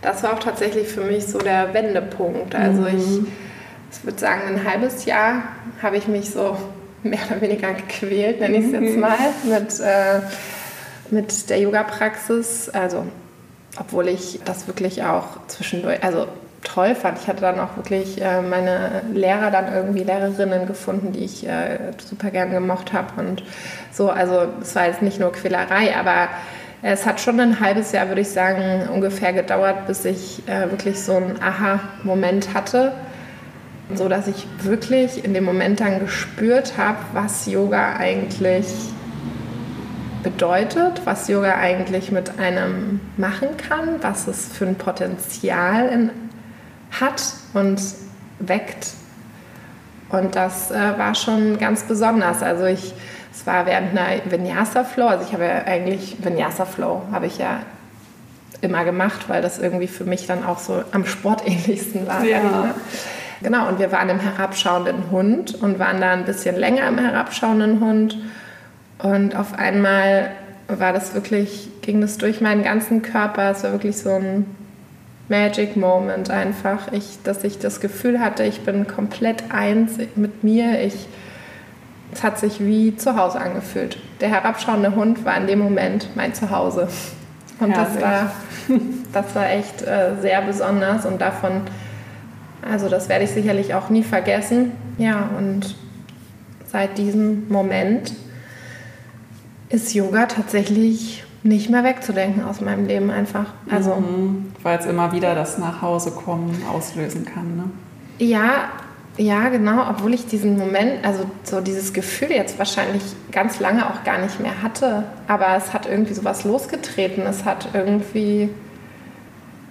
das 0.00 0.22
war 0.22 0.32
auch 0.32 0.38
tatsächlich 0.38 0.88
für 0.88 1.02
mich 1.02 1.26
so 1.26 1.38
der 1.38 1.74
Wendepunkt. 1.74 2.54
Also 2.54 2.86
ich, 2.86 3.20
ich 3.92 4.04
würde 4.04 4.18
sagen, 4.18 4.40
ein 4.48 4.64
halbes 4.64 5.04
Jahr 5.04 5.42
habe 5.82 5.98
ich 5.98 6.08
mich 6.08 6.30
so 6.30 6.56
mehr 7.02 7.20
oder 7.30 7.42
weniger 7.42 7.74
gequält, 7.74 8.40
nenne 8.40 8.56
ich 8.56 8.66
es 8.66 8.72
jetzt 8.72 8.96
mal, 8.96 9.18
mit, 9.44 9.80
äh, 9.80 10.20
mit 11.10 11.50
der 11.50 11.60
Yoga-Praxis. 11.60 12.70
Also, 12.70 13.04
obwohl 13.78 14.08
ich 14.08 14.40
das 14.44 14.66
wirklich 14.66 15.02
auch 15.02 15.46
zwischendurch, 15.46 16.02
also 16.02 16.26
toll 16.62 16.94
fand. 16.94 17.18
Ich 17.18 17.26
hatte 17.26 17.40
dann 17.40 17.58
auch 17.58 17.76
wirklich 17.76 18.20
äh, 18.20 18.40
meine 18.40 19.02
Lehrer 19.12 19.50
dann 19.50 19.72
irgendwie 19.72 20.04
Lehrerinnen 20.04 20.66
gefunden, 20.66 21.12
die 21.12 21.24
ich 21.24 21.46
äh, 21.46 21.78
super 21.98 22.30
gern 22.30 22.50
gemocht 22.50 22.92
habe 22.92 23.20
und 23.20 23.42
so. 23.92 24.10
Also 24.10 24.46
es 24.60 24.74
war 24.74 24.86
jetzt 24.86 25.02
nicht 25.02 25.18
nur 25.18 25.32
Quälerei, 25.32 25.96
aber 25.96 26.28
es 26.82 27.06
hat 27.06 27.20
schon 27.20 27.38
ein 27.40 27.60
halbes 27.60 27.92
Jahr, 27.92 28.08
würde 28.08 28.22
ich 28.22 28.28
sagen, 28.30 28.88
ungefähr 28.92 29.32
gedauert, 29.32 29.86
bis 29.86 30.04
ich 30.04 30.42
äh, 30.48 30.70
wirklich 30.70 31.00
so 31.00 31.16
einen 31.16 31.40
Aha-Moment 31.40 32.54
hatte, 32.54 32.92
so 33.94 34.08
dass 34.08 34.26
ich 34.26 34.46
wirklich 34.62 35.24
in 35.24 35.34
dem 35.34 35.44
Moment 35.44 35.80
dann 35.80 36.00
gespürt 36.00 36.74
habe, 36.76 36.98
was 37.12 37.46
Yoga 37.46 37.96
eigentlich 37.96 38.66
bedeutet, 40.22 41.02
was 41.04 41.28
Yoga 41.28 41.56
eigentlich 41.56 42.10
mit 42.12 42.38
einem 42.38 43.00
machen 43.16 43.56
kann, 43.56 44.02
was 44.02 44.26
es 44.26 44.48
für 44.48 44.66
ein 44.66 44.76
Potenzial 44.76 45.88
in, 45.88 46.10
hat 47.00 47.22
und 47.54 47.80
weckt. 48.38 48.88
Und 50.10 50.36
das 50.36 50.70
äh, 50.70 50.98
war 50.98 51.14
schon 51.14 51.58
ganz 51.58 51.84
besonders. 51.84 52.42
Also 52.42 52.66
ich, 52.66 52.94
es 53.32 53.46
war 53.46 53.66
während 53.66 53.96
einer 53.98 54.20
Vinyasa 54.30 54.84
Flow, 54.84 55.06
also 55.06 55.24
ich 55.26 55.32
habe 55.32 55.44
ja 55.44 55.64
eigentlich 55.64 56.16
Vinyasa 56.22 56.66
Flow 56.66 57.02
habe 57.12 57.26
ich 57.26 57.38
ja 57.38 57.60
immer 58.60 58.84
gemacht, 58.84 59.28
weil 59.28 59.42
das 59.42 59.58
irgendwie 59.58 59.88
für 59.88 60.04
mich 60.04 60.26
dann 60.26 60.44
auch 60.44 60.58
so 60.58 60.82
am 60.92 61.04
sportähnlichsten 61.04 62.06
war. 62.06 62.24
Ja. 62.24 62.42
mal. 62.42 62.74
Genau, 63.42 63.68
und 63.68 63.80
wir 63.80 63.90
waren 63.90 64.08
im 64.08 64.20
herabschauenden 64.20 65.10
Hund 65.10 65.60
und 65.60 65.80
waren 65.80 66.00
da 66.00 66.12
ein 66.12 66.24
bisschen 66.24 66.56
länger 66.56 66.86
im 66.86 66.98
herabschauenden 66.98 67.80
Hund. 67.80 68.16
Und 69.02 69.34
auf 69.34 69.58
einmal 69.58 70.30
war 70.68 70.92
das 70.92 71.14
wirklich, 71.14 71.68
ging 71.82 72.00
das 72.00 72.18
durch 72.18 72.40
meinen 72.40 72.62
ganzen 72.62 73.02
Körper. 73.02 73.50
Es 73.50 73.64
war 73.64 73.72
wirklich 73.72 73.96
so 73.98 74.10
ein 74.10 74.46
Magic 75.28 75.76
Moment 75.76 76.30
einfach. 76.30 76.92
Ich, 76.92 77.18
dass 77.24 77.42
ich 77.42 77.58
das 77.58 77.80
Gefühl 77.80 78.20
hatte, 78.20 78.44
ich 78.44 78.60
bin 78.60 78.86
komplett 78.86 79.44
eins 79.50 79.98
mit 80.14 80.44
mir. 80.44 80.80
Ich, 80.82 81.08
es 82.12 82.22
hat 82.22 82.38
sich 82.38 82.60
wie 82.60 82.96
zu 82.96 83.16
Hause 83.16 83.40
angefühlt. 83.40 83.98
Der 84.20 84.28
herabschauende 84.28 84.94
Hund 84.94 85.24
war 85.24 85.36
in 85.36 85.46
dem 85.46 85.58
Moment 85.58 86.08
mein 86.14 86.32
Zuhause. 86.34 86.88
Und 87.58 87.76
das 87.76 88.00
war, 88.00 88.32
das 89.12 89.34
war 89.34 89.50
echt 89.50 89.82
äh, 89.82 90.16
sehr 90.20 90.42
besonders 90.42 91.06
und 91.06 91.20
davon, 91.20 91.62
also 92.68 92.88
das 92.88 93.08
werde 93.08 93.24
ich 93.24 93.30
sicherlich 93.30 93.74
auch 93.74 93.88
nie 93.88 94.02
vergessen. 94.02 94.72
Ja, 94.98 95.30
und 95.38 95.74
seit 96.66 96.98
diesem 96.98 97.48
Moment 97.48 98.12
ist 99.72 99.92
Yoga 99.94 100.26
tatsächlich 100.26 101.24
nicht 101.42 101.70
mehr 101.70 101.82
wegzudenken 101.82 102.44
aus 102.44 102.60
meinem 102.60 102.86
Leben 102.86 103.10
einfach. 103.10 103.46
Also 103.70 103.96
Mhm. 103.96 104.52
Weil 104.62 104.78
es 104.78 104.86
immer 104.86 105.12
wieder 105.12 105.34
das 105.34 105.58
Nachhausekommen 105.58 106.54
auslösen 106.72 107.24
kann. 107.24 107.56
Ne? 107.56 107.64
ja, 108.24 108.68
ja, 109.18 109.50
genau, 109.50 109.90
obwohl 109.90 110.14
ich 110.14 110.24
diesen 110.26 110.56
Moment, 110.56 111.04
also 111.04 111.24
so 111.42 111.60
dieses 111.60 111.92
Gefühl 111.92 112.30
jetzt 112.30 112.58
wahrscheinlich 112.58 113.02
ganz 113.30 113.60
lange 113.60 113.84
auch 113.90 114.04
gar 114.04 114.18
nicht 114.18 114.40
mehr 114.40 114.62
hatte, 114.62 115.04
aber 115.28 115.54
es 115.56 115.74
hat 115.74 115.84
irgendwie 115.86 116.14
sowas 116.14 116.44
losgetreten. 116.44 117.24
Es 117.26 117.44
hat 117.44 117.68
irgendwie, 117.74 118.48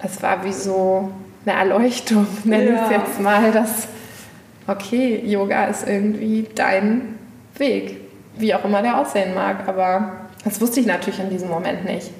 es 0.00 0.22
war 0.22 0.44
wie 0.44 0.52
so 0.52 1.10
eine 1.44 1.58
Erleuchtung, 1.58 2.26
nenne 2.44 2.64
ich 2.66 2.80
es 2.82 2.90
Ja. 2.90 2.98
jetzt 2.98 3.20
mal, 3.20 3.50
dass 3.50 3.88
okay, 4.68 5.20
Yoga 5.26 5.64
ist 5.64 5.88
irgendwie 5.88 6.46
dein 6.54 7.16
Weg, 7.56 7.96
wie 8.36 8.54
auch 8.54 8.64
immer 8.64 8.82
der 8.82 8.98
aussehen 8.98 9.34
mag. 9.34 9.68
Aber 9.68 10.12
das 10.44 10.60
wusste 10.60 10.80
ich 10.80 10.86
natürlich 10.86 11.20
in 11.20 11.30
diesem 11.30 11.48
Moment 11.48 11.84
nicht. 11.84 12.10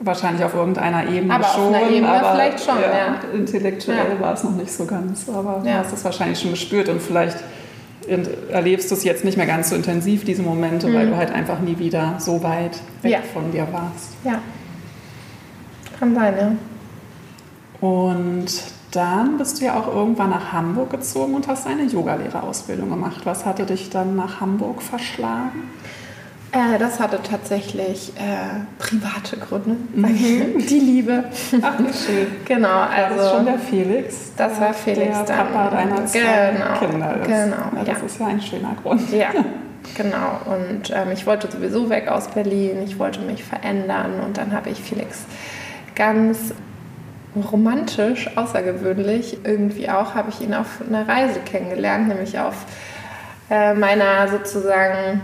Wahrscheinlich 0.00 0.44
auf 0.44 0.54
irgendeiner 0.54 1.08
Ebene 1.08 1.34
aber 1.34 1.44
schon. 1.44 1.74
Auf 1.74 1.74
einer 1.74 1.90
Ebene 1.90 2.08
aber 2.08 2.32
vielleicht 2.32 2.60
schon, 2.60 2.80
ja, 2.80 2.90
ja. 2.90 3.20
Intellektuell 3.32 4.14
ja. 4.14 4.20
war 4.20 4.34
es 4.34 4.44
noch 4.44 4.54
nicht 4.54 4.70
so 4.70 4.84
ganz, 4.84 5.28
aber 5.28 5.62
du 5.64 5.72
hast 5.72 5.92
es 5.92 6.04
wahrscheinlich 6.04 6.38
schon 6.38 6.50
gespürt 6.50 6.88
und 6.88 7.00
vielleicht 7.00 7.38
erlebst 8.50 8.90
du 8.90 8.94
es 8.94 9.04
jetzt 9.04 9.24
nicht 9.24 9.36
mehr 9.36 9.46
ganz 9.46 9.70
so 9.70 9.74
intensiv, 9.74 10.24
diese 10.24 10.42
Momente, 10.42 10.86
mhm. 10.86 10.94
weil 10.94 11.06
du 11.08 11.16
halt 11.16 11.32
einfach 11.32 11.60
nie 11.60 11.78
wieder 11.78 12.16
so 12.18 12.42
weit 12.42 12.78
weg 13.02 13.20
von 13.32 13.50
dir 13.50 13.66
warst. 13.72 14.12
Ja. 14.22 14.40
Kann 15.98 16.14
sein, 16.14 16.34
ja. 16.38 16.52
Und 17.88 18.46
dann 18.96 19.38
bist 19.38 19.60
du 19.60 19.66
ja 19.66 19.78
auch 19.78 19.86
irgendwann 19.94 20.30
nach 20.30 20.52
Hamburg 20.52 20.90
gezogen 20.90 21.34
und 21.34 21.46
hast 21.48 21.66
eine 21.66 21.84
Yogalehrerausbildung 21.84 22.88
gemacht. 22.88 23.20
Was 23.24 23.44
hatte 23.44 23.64
dich 23.64 23.90
dann 23.90 24.16
nach 24.16 24.40
Hamburg 24.40 24.82
verschlagen? 24.82 25.70
Äh, 26.52 26.78
das 26.78 26.98
hatte 26.98 27.20
tatsächlich 27.22 28.12
äh, 28.16 28.64
private 28.78 29.36
Gründe. 29.36 29.76
Mhm. 29.94 30.66
Die 30.66 30.80
Liebe. 30.80 31.24
Ach, 31.60 31.78
wie 31.78 31.92
schön. 31.92 32.26
Genau, 32.46 32.80
also. 32.80 33.16
Das 33.16 33.26
ist 33.26 33.32
schon 33.32 33.46
der 33.46 33.58
Felix. 33.58 34.32
Das 34.36 34.60
war 34.60 34.72
Felix 34.72 35.24
der 35.24 35.36
dann. 35.36 35.48
Papa 35.48 35.70
deiner 35.70 36.06
zwei 36.06 36.52
genau, 36.52 36.78
Kinder 36.78 37.16
ist. 37.16 37.26
Genau. 37.26 37.56
Ja, 37.76 37.84
das 37.84 37.98
ja. 37.98 38.06
ist 38.06 38.20
ja 38.20 38.26
ein 38.26 38.40
schöner 38.40 38.76
Grund. 38.82 39.12
Ja. 39.12 39.28
Genau, 39.94 40.40
und 40.46 40.90
ähm, 40.90 41.12
ich 41.12 41.26
wollte 41.26 41.48
sowieso 41.48 41.88
weg 41.88 42.08
aus 42.08 42.26
Berlin, 42.26 42.82
ich 42.84 42.98
wollte 42.98 43.20
mich 43.20 43.44
verändern 43.44 44.20
und 44.26 44.36
dann 44.36 44.52
habe 44.52 44.68
ich 44.68 44.82
Felix 44.82 45.24
ganz 45.94 46.52
romantisch, 47.42 48.30
außergewöhnlich 48.36 49.38
irgendwie 49.44 49.88
auch, 49.88 50.14
habe 50.14 50.30
ich 50.30 50.40
ihn 50.40 50.54
auf 50.54 50.80
einer 50.86 51.08
Reise 51.08 51.40
kennengelernt, 51.40 52.08
nämlich 52.08 52.38
auf 52.38 52.54
äh, 53.50 53.74
meiner 53.74 54.28
sozusagen 54.28 55.20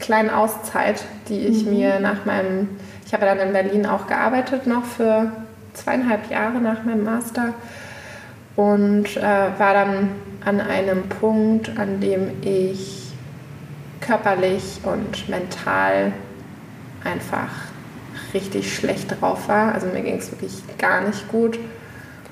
kleinen 0.00 0.30
Auszeit, 0.30 1.04
die 1.28 1.46
ich 1.46 1.64
mhm. 1.64 1.70
mir 1.70 2.00
nach 2.00 2.24
meinem, 2.24 2.68
ich 3.06 3.12
habe 3.12 3.26
dann 3.26 3.38
in 3.38 3.52
Berlin 3.52 3.86
auch 3.86 4.06
gearbeitet 4.06 4.66
noch 4.66 4.84
für 4.84 5.32
zweieinhalb 5.72 6.30
Jahre 6.30 6.58
nach 6.58 6.84
meinem 6.84 7.04
Master 7.04 7.54
und 8.56 9.16
äh, 9.16 9.22
war 9.22 9.74
dann 9.74 10.10
an 10.44 10.60
einem 10.60 11.08
Punkt, 11.08 11.78
an 11.78 12.00
dem 12.00 12.30
ich 12.42 13.12
körperlich 14.00 14.80
und 14.84 15.28
mental 15.28 16.12
einfach 17.02 17.73
richtig 18.34 18.74
schlecht 18.74 19.20
drauf 19.20 19.48
war. 19.48 19.72
Also 19.72 19.86
mir 19.86 20.02
ging 20.02 20.18
es 20.18 20.30
wirklich 20.30 20.62
gar 20.78 21.00
nicht 21.00 21.28
gut. 21.28 21.58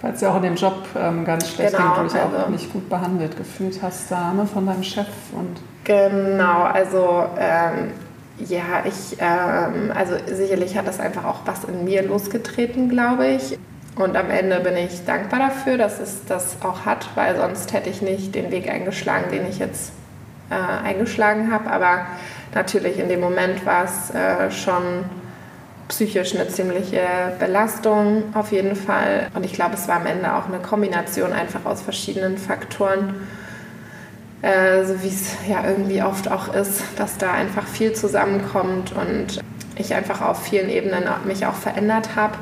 Weil 0.03 0.15
es 0.15 0.21
ja 0.21 0.33
auch 0.33 0.37
in 0.37 0.43
dem 0.43 0.57
Job 0.57 0.85
ähm, 0.97 1.25
ganz 1.25 1.49
schlecht 1.49 1.77
genau, 1.77 1.95
ging, 1.95 2.03
du 2.03 2.12
dich 2.12 2.21
also, 2.21 2.37
auch 2.37 2.49
nicht 2.49 2.73
gut 2.73 2.88
behandelt 2.91 3.37
gefühlt 3.37 3.81
hast 3.81 4.11
da 4.11 4.33
ne, 4.33 4.47
von 4.47 4.67
deinem 4.67 4.83
Chef 4.83 5.07
und 5.33 5.61
Genau, 5.85 6.62
also 6.62 7.25
ähm, 7.38 7.93
ja, 8.38 8.85
ich, 8.85 9.17
ähm, 9.19 9.93
also 9.95 10.15
sicherlich 10.33 10.77
hat 10.77 10.87
das 10.87 11.01
einfach 11.01 11.25
auch 11.25 11.41
was 11.45 11.65
in 11.65 11.85
mir 11.85 12.03
losgetreten, 12.03 12.88
glaube 12.88 13.29
ich. 13.29 13.59
Und 13.97 14.17
am 14.17 14.31
Ende 14.31 14.61
bin 14.61 14.77
ich 14.77 15.05
dankbar 15.05 15.38
dafür, 15.38 15.77
dass 15.77 16.01
es 16.01 16.25
das 16.27 16.57
auch 16.62 16.87
hat, 16.87 17.09
weil 17.15 17.37
sonst 17.37 17.73
hätte 17.73 17.91
ich 17.91 18.01
nicht 18.01 18.35
den 18.35 18.51
Weg 18.51 18.71
eingeschlagen, 18.71 19.31
den 19.31 19.47
ich 19.49 19.59
jetzt 19.59 19.93
äh, 20.51 20.87
eingeschlagen 20.87 21.53
habe. 21.53 21.71
Aber 21.71 22.07
natürlich 22.55 22.99
in 22.99 23.09
dem 23.09 23.21
Moment 23.21 23.67
war 23.67 23.85
es 23.85 24.11
äh, 24.11 24.51
schon 24.51 25.05
psychisch 25.92 26.35
eine 26.35 26.48
ziemliche 26.48 27.02
Belastung 27.38 28.24
auf 28.35 28.50
jeden 28.50 28.76
Fall. 28.76 29.28
Und 29.35 29.44
ich 29.44 29.52
glaube, 29.52 29.74
es 29.74 29.87
war 29.88 29.96
am 29.96 30.07
Ende 30.07 30.35
auch 30.35 30.46
eine 30.46 30.59
Kombination 30.59 31.33
einfach 31.33 31.66
aus 31.66 31.83
verschiedenen 31.83 32.38
Faktoren 32.38 33.14
äh, 34.42 34.85
so 34.85 35.00
wie 35.02 35.09
es 35.09 35.37
ja 35.48 35.64
irgendwie 35.64 36.02
oft 36.02 36.28
auch 36.31 36.52
ist, 36.52 36.83
dass 36.96 37.16
da 37.16 37.33
einfach 37.33 37.66
viel 37.66 37.92
zusammenkommt 37.92 38.92
und 38.92 39.40
ich 39.76 39.94
einfach 39.94 40.20
auf 40.20 40.42
vielen 40.42 40.68
Ebenen 40.68 41.05
mich 41.24 41.46
auch 41.46 41.55
verändert 41.55 42.16
habe. 42.16 42.35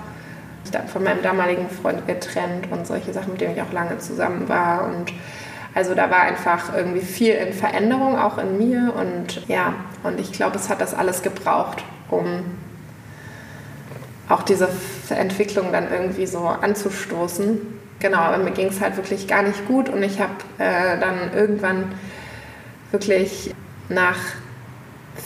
Ich 0.64 0.70
dann 0.70 0.88
von 0.88 1.04
meinem 1.04 1.22
damaligen 1.22 1.68
Freund 1.68 2.06
getrennt 2.06 2.70
und 2.70 2.86
solche 2.86 3.12
Sachen, 3.12 3.32
mit 3.32 3.40
denen 3.42 3.54
ich 3.54 3.62
auch 3.62 3.72
lange 3.72 3.98
zusammen 3.98 4.48
war 4.48 4.84
und 4.84 5.12
also 5.74 5.94
da 5.94 6.10
war 6.10 6.22
einfach 6.22 6.74
irgendwie 6.74 7.00
viel 7.00 7.34
in 7.34 7.52
Veränderung, 7.52 8.18
auch 8.18 8.38
in 8.38 8.58
mir 8.58 8.92
und 8.96 9.46
ja, 9.46 9.74
und 10.02 10.18
ich 10.18 10.32
glaube, 10.32 10.56
es 10.56 10.68
hat 10.68 10.80
das 10.80 10.94
alles 10.94 11.22
gebraucht, 11.22 11.84
um 12.10 12.42
auch 14.30 14.42
diese 14.42 14.68
Entwicklung 15.10 15.72
dann 15.72 15.90
irgendwie 15.92 16.26
so 16.26 16.40
anzustoßen 16.46 17.80
genau, 18.00 18.18
aber 18.18 18.38
mir 18.38 18.50
ging 18.50 18.68
es 18.68 18.80
halt 18.80 18.96
wirklich 18.96 19.28
gar 19.28 19.42
nicht 19.42 19.66
gut 19.68 19.88
und 19.88 20.02
ich 20.02 20.18
habe 20.20 20.32
äh, 20.58 20.98
dann 20.98 21.32
irgendwann 21.34 21.92
wirklich 22.90 23.54
nach 23.88 24.18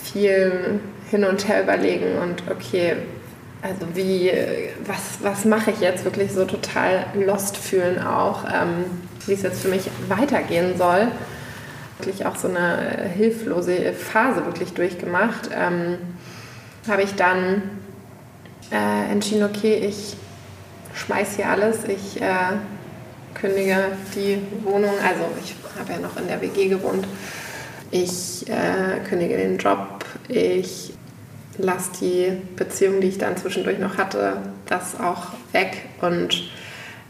viel 0.02 0.80
hin 1.10 1.24
und 1.24 1.48
her 1.48 1.62
überlegen 1.62 2.18
und 2.18 2.42
okay, 2.50 2.96
also 3.62 3.86
wie, 3.94 4.30
was, 4.84 5.22
was 5.22 5.44
mache 5.46 5.70
ich 5.70 5.80
jetzt 5.80 6.04
wirklich 6.04 6.32
so 6.32 6.44
total 6.44 7.06
lost 7.14 7.56
fühlen 7.56 8.04
auch, 8.04 8.44
ähm, 8.44 8.84
wie 9.26 9.32
es 9.32 9.42
jetzt 9.42 9.62
für 9.62 9.68
mich 9.68 9.88
weitergehen 10.08 10.76
soll. 10.76 11.08
Wirklich 11.98 12.26
auch 12.26 12.36
so 12.36 12.48
eine 12.48 13.08
hilflose 13.14 13.94
Phase 13.94 14.44
wirklich 14.44 14.74
durchgemacht. 14.74 15.48
Ähm, 15.54 15.96
habe 16.86 17.02
ich 17.02 17.14
dann 17.14 17.62
äh, 18.70 19.10
entschieden, 19.10 19.44
okay, 19.44 19.76
ich 19.76 20.16
schmeiß 20.94 21.36
hier 21.36 21.48
alles, 21.48 21.84
ich 21.84 22.20
äh, 22.20 22.56
kündige 23.34 23.92
die 24.14 24.38
Wohnung, 24.62 24.92
also 25.02 25.24
ich 25.42 25.54
habe 25.78 25.92
ja 25.92 25.98
noch 25.98 26.16
in 26.16 26.28
der 26.28 26.40
WG 26.40 26.68
gewohnt, 26.68 27.06
ich 27.90 28.48
äh, 28.48 29.00
kündige 29.08 29.36
den 29.36 29.58
Job, 29.58 30.04
ich 30.28 30.92
lasse 31.58 31.90
die 32.00 32.32
Beziehung, 32.56 33.00
die 33.00 33.08
ich 33.08 33.18
dann 33.18 33.36
zwischendurch 33.36 33.78
noch 33.78 33.98
hatte, 33.98 34.38
das 34.66 34.98
auch 34.98 35.32
weg 35.52 35.84
und 36.00 36.50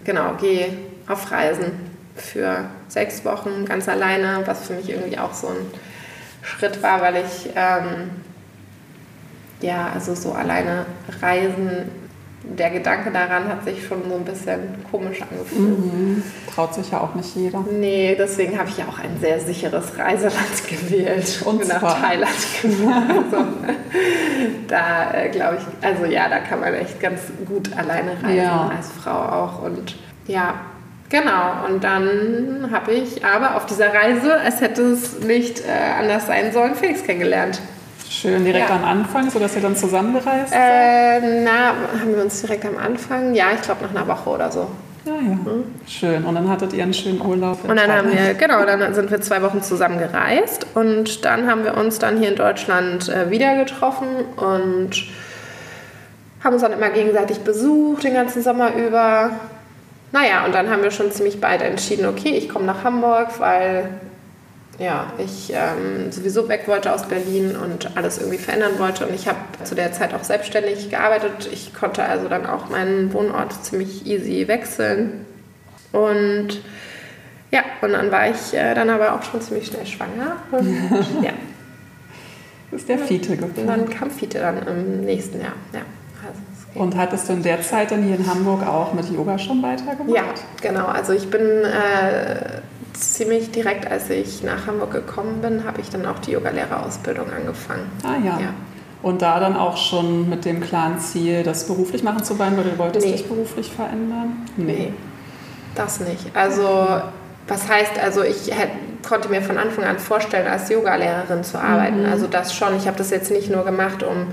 genau, 0.05 0.35
gehe 0.35 0.69
auf 1.07 1.31
Reisen 1.31 1.73
für 2.17 2.65
sechs 2.89 3.25
Wochen 3.25 3.65
ganz 3.65 3.89
alleine, 3.89 4.43
was 4.45 4.67
für 4.67 4.75
mich 4.75 4.91
irgendwie 4.91 5.19
auch 5.19 5.35
so 5.35 5.49
ein 5.49 5.67
Schritt 6.43 6.83
war, 6.83 7.01
weil 7.01 7.17
ich 7.17 7.51
ähm, 7.55 8.11
ja, 9.65 9.91
also 9.93 10.15
so 10.15 10.33
alleine 10.33 10.87
reisen 11.21 11.91
der 12.47 12.71
Gedanke 12.71 13.11
daran 13.11 13.49
hat 13.49 13.65
sich 13.65 13.87
schon 13.87 14.03
so 14.09 14.17
ein 14.17 14.25
bisschen 14.25 14.85
komisch 14.91 15.23
angefühlt. 15.23 15.79
Mhm. 15.79 16.23
Traut 16.55 16.75
sich 16.75 16.91
ja 16.91 17.01
auch 17.01 17.15
nicht 17.15 17.35
jeder. 17.35 17.65
Nee, 17.73 18.15
deswegen 18.19 18.59
habe 18.59 18.69
ich 18.69 18.77
ja 18.77 18.85
auch 18.85 18.99
ein 18.99 19.19
sehr 19.21 19.41
sicheres 19.41 19.99
Reiseland 19.99 20.69
gewählt 20.69 21.43
und 21.45 21.59
bin 21.59 21.69
nach 21.69 22.01
Thailand 22.01 22.31
gefahren. 22.63 23.11
also, 23.11 23.45
da 24.69 25.15
äh, 25.15 25.31
glaube 25.31 25.59
ich, 25.59 25.87
also 25.87 26.05
ja, 26.05 26.29
da 26.29 26.41
kann 26.41 26.61
man 26.61 26.75
echt 26.75 27.01
ganz 27.01 27.21
gut 27.47 27.71
alleine 27.77 28.13
reisen, 28.23 28.37
ja. 28.37 28.71
als 28.77 28.89
Frau 28.89 29.11
auch. 29.11 29.63
Und 29.63 29.97
ja, 30.27 30.55
Genau, 31.11 31.67
und 31.69 31.85
dann 31.85 32.71
habe 32.73 32.93
ich 32.93 33.25
aber 33.25 33.57
auf 33.57 33.67
dieser 33.67 33.93
Reise, 33.93 34.41
als 34.41 34.61
hätte 34.61 34.83
es 34.83 35.21
nicht 35.21 35.61
äh, 35.61 36.01
anders 36.01 36.27
sein 36.27 36.51
sollen, 36.53 36.75
Felix 36.75 37.05
kennengelernt. 37.05 37.61
Schön, 38.09 38.45
direkt 38.45 38.69
ja. 38.69 38.77
am 38.77 38.85
Anfang, 38.85 39.31
sodass 39.31 39.57
ihr 39.57 39.63
dann 39.63 39.77
zusammengereist 39.77 40.51
seid? 40.51 41.23
Äh, 41.23 41.43
na, 41.45 41.75
haben 42.01 42.15
wir 42.15 42.23
uns 42.23 42.41
direkt 42.41 42.65
am 42.65 42.77
Anfang? 42.77 43.35
Ja, 43.35 43.47
ich 43.55 43.63
glaube 43.63 43.85
nach 43.85 43.91
einer 43.91 44.07
Woche 44.07 44.31
oder 44.31 44.51
so. 44.51 44.69
Ja, 45.05 45.15
ja. 45.15 45.21
Mhm. 45.21 45.65
Schön. 45.87 46.25
Und 46.25 46.35
dann 46.35 46.49
hattet 46.49 46.73
ihr 46.73 46.83
einen 46.83 46.95
schönen 46.95 47.21
Urlaub. 47.21 47.69
Und 47.69 47.77
dann 47.77 47.93
haben 47.93 48.11
wir, 48.11 48.35
genau, 48.35 48.65
dann 48.65 48.95
sind 48.95 49.11
wir 49.11 49.21
zwei 49.21 49.43
Wochen 49.43 49.63
zusammen 49.63 49.99
gereist 49.99 50.67
und 50.75 51.25
dann 51.25 51.51
haben 51.51 51.65
wir 51.65 51.77
uns 51.77 51.99
dann 51.99 52.19
hier 52.19 52.29
in 52.29 52.37
Deutschland 52.37 53.09
äh, 53.09 53.31
wieder 53.31 53.57
getroffen 53.57 54.09
und 54.37 54.91
haben 56.43 56.53
uns 56.55 56.63
dann 56.63 56.73
immer 56.73 56.91
gegenseitig 56.91 57.41
besucht 57.41 58.05
den 58.05 58.15
ganzen 58.15 58.43
Sommer 58.43 58.75
über. 58.75 59.31
Naja, 60.13 60.45
und 60.47 60.55
dann 60.55 60.71
haben 60.71 60.83
wir 60.83 60.91
schon 60.91 61.11
ziemlich 61.11 61.41
beide 61.41 61.65
entschieden, 61.65 62.07
okay, 62.07 62.31
ich 62.31 62.49
komme 62.49 62.67
nach 62.67 62.85
Hamburg, 62.85 63.29
weil 63.41 63.89
ja, 64.79 65.13
ich 65.19 65.53
ähm, 65.53 66.11
sowieso 66.11 66.49
weg 66.49 66.67
wollte 66.67 66.93
aus 66.93 67.05
Berlin 67.05 67.57
und 67.57 67.97
alles 67.97 68.19
irgendwie 68.19 68.39
verändern 68.39 68.79
wollte. 68.79 69.07
Und 69.07 69.15
ich 69.15 69.29
habe 69.29 69.39
zu 69.63 69.75
der 69.75 69.93
Zeit 69.93 70.15
auch 70.15 70.25
selbstständig 70.25 70.91
gearbeitet. 70.91 71.49
Ich 71.53 71.73
konnte 71.75 72.05
also 72.05 72.29
dann 72.29 72.47
auch 72.47 72.69
meinen 72.69 73.13
Wohnort 73.13 73.65
ziemlich 73.65 74.07
easy 74.07 74.49
wechseln. 74.49 75.27
Und 75.93 76.61
ja, 77.53 77.61
und 77.83 77.93
dann 77.93 78.11
war 78.11 78.29
ich 78.29 78.53
äh, 78.53 78.75
dann 78.75 78.91
aber 78.91 79.15
auch 79.15 79.23
schon 79.23 79.41
ziemlich 79.41 79.69
schnell 79.69 79.87
schwanger. 79.87 80.37
Und, 80.51 80.67
ja. 81.23 81.31
Ist 82.73 82.89
der 82.89 82.99
Fiete 82.99 83.37
gekommen? 83.37 83.55
Und 83.57 83.67
dann 83.69 83.89
kam 83.89 84.11
Fiete 84.11 84.41
dann 84.41 84.67
im 84.67 85.03
nächsten 85.03 85.41
Jahr. 85.41 85.53
Ja. 85.73 85.83
Also 86.27 86.81
und 86.81 86.97
hattest 86.97 87.29
du 87.29 87.35
in 87.35 87.45
der 87.45 87.63
Zeit 87.63 87.93
dann 87.93 88.03
hier 88.03 88.17
in 88.17 88.27
Hamburg 88.27 88.67
auch 88.67 88.93
mit 88.93 89.09
Yoga 89.09 89.39
schon 89.39 89.63
weitergemacht? 89.63 90.13
Ja, 90.13 90.25
genau. 90.61 90.87
Also 90.87 91.13
ich 91.13 91.31
bin 91.31 91.41
äh, 91.41 92.61
ziemlich 92.95 93.51
direkt, 93.51 93.91
als 93.91 94.09
ich 94.11 94.43
nach 94.43 94.67
Hamburg 94.67 94.93
gekommen 94.93 95.41
bin, 95.41 95.65
habe 95.65 95.81
ich 95.81 95.91
dann 95.91 96.07
auch 96.07 96.19
die 96.21 96.33
Yogalehrerausbildung 96.33 97.27
angefangen. 97.31 97.91
Ah 98.03 98.17
ja. 98.25 98.41
ja. 98.41 98.55
Und 99.03 99.21
da 99.21 99.39
dann 99.39 99.57
auch 99.57 99.77
schon 99.77 100.31
mit 100.31 100.47
dem 100.47 100.61
klaren 100.61 100.99
Ziel, 100.99 101.43
das 101.43 101.67
beruflich 101.67 102.03
machen 102.03 102.25
zu 102.25 102.39
wollen, 102.39 102.57
weil 102.57 102.65
du 102.65 102.79
wolltest 102.79 103.05
nee. 103.05 103.13
dich 103.13 103.27
beruflich 103.27 103.71
verändern? 103.71 104.47
Nee. 104.57 104.65
nee. 104.65 104.93
das 105.75 106.01
nicht. 106.01 106.35
Also 106.35 107.03
was 107.47 107.69
heißt, 107.69 107.99
also 108.03 108.23
ich 108.23 108.51
hätte, 108.51 108.73
konnte 109.07 109.29
mir 109.29 109.43
von 109.43 109.59
Anfang 109.59 109.85
an 109.85 109.99
vorstellen, 109.99 110.47
als 110.47 110.71
Yogalehrerin 110.71 111.45
zu 111.45 111.59
arbeiten. 111.59 112.05
Mhm. 112.05 112.13
Also 112.13 112.27
das 112.27 112.55
schon. 112.55 112.77
Ich 112.77 112.87
habe 112.87 112.97
das 112.97 113.11
jetzt 113.11 113.31
nicht 113.31 113.51
nur 113.51 113.65
gemacht, 113.65 114.03
um 114.03 114.29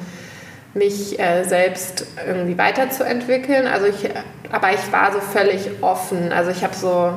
mich 0.73 1.19
äh, 1.19 1.43
selbst 1.43 2.05
irgendwie 2.25 2.57
weiterzuentwickeln. 2.57 3.67
Also 3.67 3.87
ich, 3.87 4.09
aber 4.51 4.71
ich 4.71 4.91
war 4.91 5.11
so 5.11 5.19
völlig 5.19 5.69
offen. 5.81 6.31
Also 6.31 6.51
ich 6.51 6.63
habe 6.63 6.73
so 6.73 7.13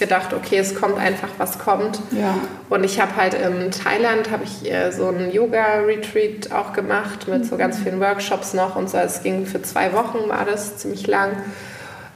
gedacht, 0.00 0.34
okay, 0.34 0.58
es 0.58 0.74
kommt 0.74 0.98
einfach, 0.98 1.28
was 1.38 1.58
kommt. 1.58 2.00
Ja. 2.10 2.34
Und 2.68 2.82
ich 2.82 3.00
habe 3.00 3.14
halt 3.14 3.34
in 3.34 3.70
Thailand 3.70 4.30
habe 4.30 4.42
ich 4.42 4.70
äh, 4.70 4.90
so 4.90 5.06
einen 5.06 5.30
Yoga-Retreat 5.30 6.50
auch 6.50 6.72
gemacht 6.72 7.28
mit 7.28 7.46
so 7.46 7.56
ganz 7.56 7.78
vielen 7.78 8.00
Workshops 8.00 8.52
noch 8.54 8.74
und 8.74 8.90
so. 8.90 8.98
Es 8.98 9.22
ging 9.22 9.46
für 9.46 9.62
zwei 9.62 9.92
Wochen, 9.92 10.28
war 10.28 10.44
das 10.44 10.78
ziemlich 10.78 11.06
lang. 11.06 11.30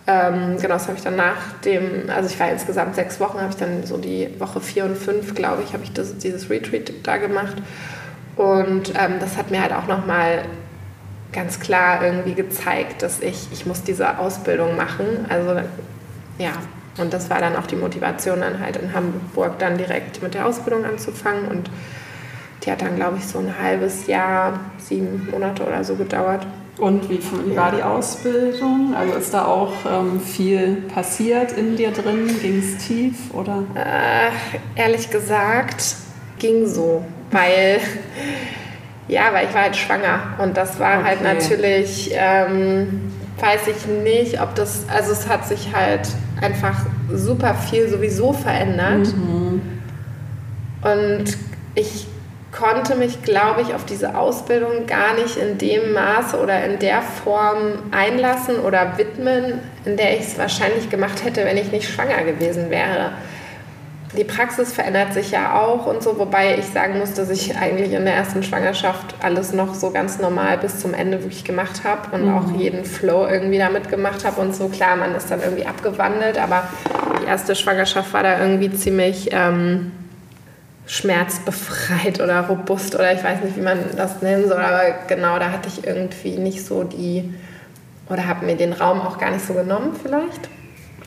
Ähm, 0.06 0.56
genau, 0.60 0.74
das 0.74 0.86
habe 0.88 0.96
ich 0.96 1.04
dann 1.04 1.16
nach 1.16 1.52
dem, 1.64 2.10
also 2.10 2.28
ich 2.28 2.38
war 2.38 2.50
insgesamt 2.50 2.94
sechs 2.94 3.20
Wochen, 3.20 3.38
habe 3.38 3.50
ich 3.50 3.56
dann 3.56 3.86
so 3.86 3.96
die 3.96 4.28
Woche 4.38 4.60
vier 4.60 4.84
und 4.84 4.98
fünf, 4.98 5.34
glaube 5.34 5.62
ich, 5.62 5.72
habe 5.72 5.84
ich 5.84 5.92
das, 5.92 6.18
dieses 6.18 6.50
Retreat 6.50 6.92
da 7.04 7.16
gemacht. 7.16 7.56
Und 8.36 8.90
ähm, 8.90 9.14
das 9.20 9.36
hat 9.36 9.50
mir 9.50 9.62
halt 9.62 9.72
auch 9.72 9.86
nochmal 9.86 10.42
ganz 11.32 11.58
klar 11.60 12.04
irgendwie 12.04 12.34
gezeigt, 12.34 13.02
dass 13.02 13.20
ich, 13.20 13.48
ich 13.52 13.66
muss 13.66 13.82
diese 13.82 14.18
Ausbildung 14.18 14.76
machen. 14.76 15.26
Also 15.28 15.60
ja, 16.38 16.52
und 16.98 17.12
das 17.12 17.28
war 17.30 17.40
dann 17.40 17.56
auch 17.56 17.66
die 17.66 17.76
Motivation, 17.76 18.40
dann 18.40 18.60
halt 18.60 18.76
in 18.76 18.94
Hamburg 18.94 19.58
dann 19.58 19.78
direkt 19.78 20.22
mit 20.22 20.34
der 20.34 20.46
Ausbildung 20.46 20.84
anzufangen. 20.84 21.48
Und 21.48 21.70
die 22.64 22.70
hat 22.70 22.82
dann, 22.82 22.96
glaube 22.96 23.18
ich, 23.18 23.26
so 23.26 23.38
ein 23.38 23.54
halbes 23.60 24.06
Jahr, 24.06 24.60
sieben 24.78 25.28
Monate 25.30 25.64
oder 25.64 25.82
so 25.82 25.96
gedauert. 25.96 26.46
Und 26.78 27.08
wie, 27.08 27.20
wie 27.46 27.56
war 27.56 27.72
die 27.72 27.82
Ausbildung? 27.82 28.94
Also 28.96 29.14
ist 29.14 29.32
da 29.32 29.44
auch 29.44 29.72
ähm, 29.88 30.20
viel 30.20 30.82
passiert 30.92 31.52
in 31.52 31.76
dir 31.76 31.92
drin? 31.92 32.28
Ging 32.42 32.58
es 32.58 32.84
tief 32.84 33.32
oder? 33.32 33.62
Äh, 33.74 34.80
ehrlich 34.80 35.10
gesagt, 35.10 35.96
ging 36.38 36.66
so, 36.66 37.04
weil 37.30 37.78
ja, 39.08 39.32
weil 39.32 39.46
ich 39.46 39.54
war 39.54 39.62
halt 39.62 39.76
schwanger 39.76 40.34
und 40.38 40.56
das 40.56 40.80
war 40.80 41.04
halt 41.04 41.20
okay. 41.20 41.28
halt 41.28 41.42
natürlich, 41.42 42.10
ähm, 42.12 43.12
weiß 43.38 43.68
ich 43.68 43.86
nicht, 43.86 44.40
ob 44.40 44.56
das, 44.56 44.84
also 44.88 45.12
es 45.12 45.28
hat 45.28 45.46
sich 45.46 45.72
halt 45.72 46.08
einfach 46.40 46.86
super 47.12 47.54
viel 47.54 47.88
sowieso 47.88 48.32
verändert 48.32 49.14
mhm. 49.14 49.62
und 50.82 51.24
ich 51.74 52.06
konnte 52.52 52.94
mich, 52.94 53.22
glaube 53.22 53.62
ich, 53.62 53.74
auf 53.74 53.84
diese 53.84 54.16
Ausbildung 54.16 54.86
gar 54.86 55.14
nicht 55.14 55.36
in 55.36 55.58
dem 55.58 55.92
Maße 55.92 56.38
oder 56.38 56.64
in 56.64 56.78
der 56.78 57.02
Form 57.02 57.56
einlassen 57.90 58.60
oder 58.60 58.96
widmen, 58.96 59.58
in 59.84 59.96
der 59.96 60.14
ich 60.14 60.20
es 60.20 60.38
wahrscheinlich 60.38 60.88
gemacht 60.88 61.24
hätte, 61.24 61.44
wenn 61.44 61.56
ich 61.56 61.72
nicht 61.72 61.88
schwanger 61.88 62.22
gewesen 62.22 62.70
wäre. 62.70 63.10
Die 64.16 64.24
Praxis 64.24 64.72
verändert 64.72 65.12
sich 65.12 65.30
ja 65.30 65.60
auch 65.60 65.86
und 65.86 66.02
so, 66.02 66.18
wobei 66.18 66.58
ich 66.58 66.66
sagen 66.66 66.98
muss, 66.98 67.14
dass 67.14 67.30
ich 67.30 67.56
eigentlich 67.56 67.92
in 67.92 68.04
der 68.04 68.14
ersten 68.14 68.42
Schwangerschaft 68.42 69.14
alles 69.22 69.52
noch 69.52 69.74
so 69.74 69.90
ganz 69.90 70.18
normal 70.18 70.58
bis 70.58 70.80
zum 70.80 70.94
Ende 70.94 71.20
wirklich 71.20 71.44
gemacht 71.44 71.82
habe 71.84 72.14
und 72.14 72.26
mhm. 72.26 72.36
auch 72.36 72.50
jeden 72.58 72.84
Flow 72.84 73.26
irgendwie 73.26 73.58
damit 73.58 73.88
gemacht 73.88 74.24
habe 74.24 74.40
und 74.40 74.54
so. 74.54 74.68
Klar, 74.68 74.96
man 74.96 75.14
ist 75.14 75.30
dann 75.30 75.40
irgendwie 75.40 75.66
abgewandelt, 75.66 76.38
aber 76.38 76.68
die 77.20 77.26
erste 77.26 77.54
Schwangerschaft 77.54 78.12
war 78.12 78.22
da 78.22 78.40
irgendwie 78.40 78.72
ziemlich... 78.72 79.30
Ähm, 79.32 79.92
schmerzbefreit 80.86 82.20
oder 82.20 82.40
robust 82.42 82.94
oder 82.94 83.12
ich 83.12 83.24
weiß 83.24 83.42
nicht, 83.42 83.56
wie 83.56 83.62
man 83.62 83.78
das 83.96 84.20
nennen 84.22 84.48
soll, 84.48 84.60
aber 84.60 84.82
genau, 85.08 85.38
da 85.38 85.50
hatte 85.50 85.68
ich 85.68 85.86
irgendwie 85.86 86.36
nicht 86.36 86.64
so 86.64 86.84
die, 86.84 87.32
oder 88.08 88.26
habe 88.26 88.44
mir 88.44 88.56
den 88.56 88.72
Raum 88.72 89.00
auch 89.00 89.18
gar 89.18 89.30
nicht 89.30 89.46
so 89.46 89.54
genommen 89.54 89.96
vielleicht. 90.00 90.48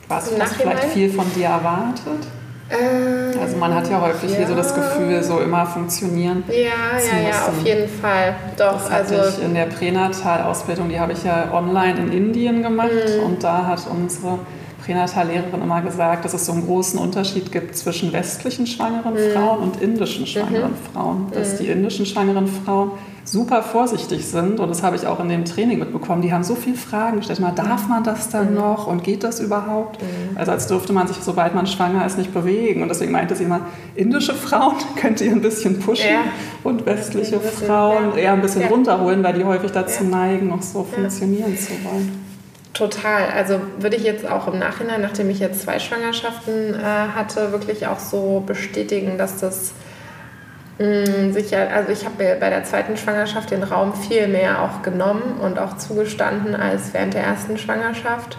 Was 0.08 0.30
hast 0.38 0.54
du 0.54 0.60
vielleicht 0.62 0.84
viel 0.84 1.10
von 1.10 1.32
dir 1.34 1.46
erwartet? 1.46 2.26
Äh, 2.70 3.38
also 3.38 3.56
man 3.56 3.74
hat 3.74 3.90
ja 3.90 4.00
häufig 4.00 4.30
ja. 4.30 4.38
hier 4.38 4.46
so 4.46 4.54
das 4.54 4.74
Gefühl, 4.74 5.22
so 5.22 5.40
immer 5.40 5.64
funktionieren 5.64 6.44
Ja, 6.48 6.98
zu 6.98 7.16
ja, 7.16 7.30
ja, 7.30 7.48
auf 7.48 7.64
jeden 7.64 7.88
Fall. 7.88 8.34
Doch, 8.56 8.72
das 8.74 8.90
hatte 8.90 9.20
also 9.20 9.38
ich 9.38 9.44
in 9.44 9.54
der 9.54 9.66
Pränatal-Ausbildung, 9.66 10.88
die 10.88 11.00
habe 11.00 11.12
ich 11.12 11.24
ja 11.24 11.52
online 11.52 11.98
in 11.98 12.12
Indien 12.12 12.62
gemacht 12.62 12.90
mhm. 12.90 13.24
und 13.24 13.44
da 13.44 13.66
hat 13.66 13.86
unsere 13.90 14.40
Pränatallehrerin 14.84 15.62
immer 15.62 15.82
gesagt, 15.82 16.24
dass 16.24 16.34
es 16.34 16.46
so 16.46 16.52
einen 16.52 16.66
großen 16.66 16.98
Unterschied 16.98 17.52
gibt 17.52 17.76
zwischen 17.76 18.12
westlichen 18.12 18.66
schwangeren 18.66 19.14
mhm. 19.14 19.32
Frauen 19.32 19.58
und 19.60 19.82
indischen 19.82 20.26
schwangeren 20.26 20.72
mhm. 20.72 20.92
Frauen. 20.92 21.26
Dass 21.32 21.54
mhm. 21.54 21.58
die 21.58 21.66
indischen 21.68 22.06
schwangeren 22.06 22.46
Frauen 22.46 22.92
super 23.30 23.62
vorsichtig 23.62 24.26
sind 24.26 24.60
und 24.60 24.68
das 24.68 24.82
habe 24.82 24.96
ich 24.96 25.06
auch 25.06 25.20
in 25.20 25.28
dem 25.28 25.44
Training 25.44 25.78
mitbekommen. 25.78 26.22
Die 26.22 26.32
haben 26.32 26.44
so 26.44 26.54
viele 26.54 26.76
Fragen 26.76 27.18
gestellt. 27.18 27.40
Mal, 27.40 27.52
darf 27.52 27.88
man 27.88 28.02
das 28.02 28.28
dann 28.30 28.50
mhm. 28.50 28.56
noch 28.56 28.86
und 28.86 29.04
geht 29.04 29.24
das 29.24 29.40
überhaupt? 29.40 30.00
Mhm. 30.02 30.36
Also 30.36 30.52
als 30.52 30.66
dürfte 30.66 30.92
man 30.92 31.06
sich, 31.06 31.18
sobald 31.18 31.54
man 31.54 31.66
schwanger 31.66 32.06
ist, 32.06 32.18
nicht 32.18 32.32
bewegen. 32.32 32.82
Und 32.82 32.88
deswegen 32.88 33.12
meinte 33.12 33.36
sie 33.36 33.44
immer, 33.44 33.60
indische 33.94 34.34
Frauen 34.34 34.76
könnt 34.96 35.20
ihr 35.20 35.30
ein 35.30 35.42
bisschen 35.42 35.78
pushen 35.80 36.10
ja. 36.10 36.20
und 36.64 36.86
westliche 36.86 37.40
Frauen 37.40 38.16
eher 38.16 38.32
ein 38.32 38.40
bisschen 38.40 38.62
ja. 38.62 38.68
runterholen, 38.68 39.22
weil 39.22 39.34
die 39.34 39.44
häufig 39.44 39.72
dazu 39.72 40.04
ja. 40.04 40.10
neigen, 40.10 40.48
noch 40.48 40.62
so 40.62 40.84
funktionieren 40.84 41.56
zu 41.56 41.72
wollen. 41.84 42.24
Total. 42.72 43.30
Also 43.34 43.60
würde 43.78 43.96
ich 43.96 44.04
jetzt 44.04 44.26
auch 44.26 44.46
im 44.46 44.58
Nachhinein, 44.58 45.00
nachdem 45.02 45.28
ich 45.30 45.40
jetzt 45.40 45.62
zwei 45.62 45.78
Schwangerschaften 45.80 46.74
äh, 46.74 46.82
hatte, 46.82 47.50
wirklich 47.50 47.88
auch 47.88 47.98
so 47.98 48.42
bestätigen, 48.46 49.18
dass 49.18 49.38
das 49.38 49.72
sicher, 50.78 51.68
also 51.74 51.90
ich 51.90 52.04
habe 52.04 52.36
bei 52.38 52.50
der 52.50 52.62
zweiten 52.62 52.96
Schwangerschaft 52.96 53.50
den 53.50 53.64
Raum 53.64 53.94
viel 53.94 54.28
mehr 54.28 54.62
auch 54.62 54.82
genommen 54.82 55.40
und 55.40 55.58
auch 55.58 55.76
zugestanden 55.76 56.54
als 56.54 56.94
während 56.94 57.14
der 57.14 57.24
ersten 57.24 57.58
Schwangerschaft. 57.58 58.38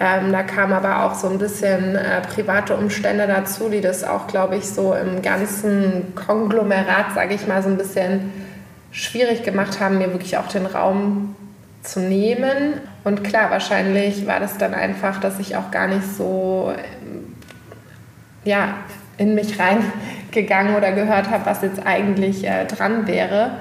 Ähm, 0.00 0.32
da 0.32 0.42
kamen 0.42 0.72
aber 0.72 1.04
auch 1.04 1.14
so 1.14 1.28
ein 1.28 1.38
bisschen 1.38 1.94
äh, 1.94 2.20
private 2.22 2.76
Umstände 2.76 3.28
dazu, 3.28 3.68
die 3.68 3.80
das 3.80 4.02
auch, 4.02 4.26
glaube 4.26 4.56
ich, 4.56 4.68
so 4.68 4.94
im 4.94 5.22
ganzen 5.22 6.14
Konglomerat, 6.16 7.14
sage 7.14 7.34
ich 7.34 7.46
mal, 7.46 7.62
so 7.62 7.68
ein 7.68 7.76
bisschen 7.76 8.32
schwierig 8.90 9.44
gemacht 9.44 9.78
haben, 9.78 9.98
mir 9.98 10.12
wirklich 10.12 10.36
auch 10.38 10.48
den 10.48 10.66
Raum 10.66 11.36
zu 11.82 12.00
nehmen. 12.00 12.80
Und 13.04 13.22
klar, 13.22 13.50
wahrscheinlich 13.50 14.26
war 14.26 14.40
das 14.40 14.58
dann 14.58 14.74
einfach, 14.74 15.20
dass 15.20 15.38
ich 15.38 15.56
auch 15.56 15.70
gar 15.70 15.86
nicht 15.86 16.16
so 16.16 16.72
ja, 18.44 18.74
in 19.18 19.34
mich 19.34 19.58
reingegangen 20.32 20.76
oder 20.76 20.92
gehört 20.92 21.30
habe, 21.30 21.46
was 21.46 21.62
jetzt 21.62 21.84
eigentlich 21.84 22.44
äh, 22.44 22.64
dran 22.64 23.06
wäre. 23.06 23.52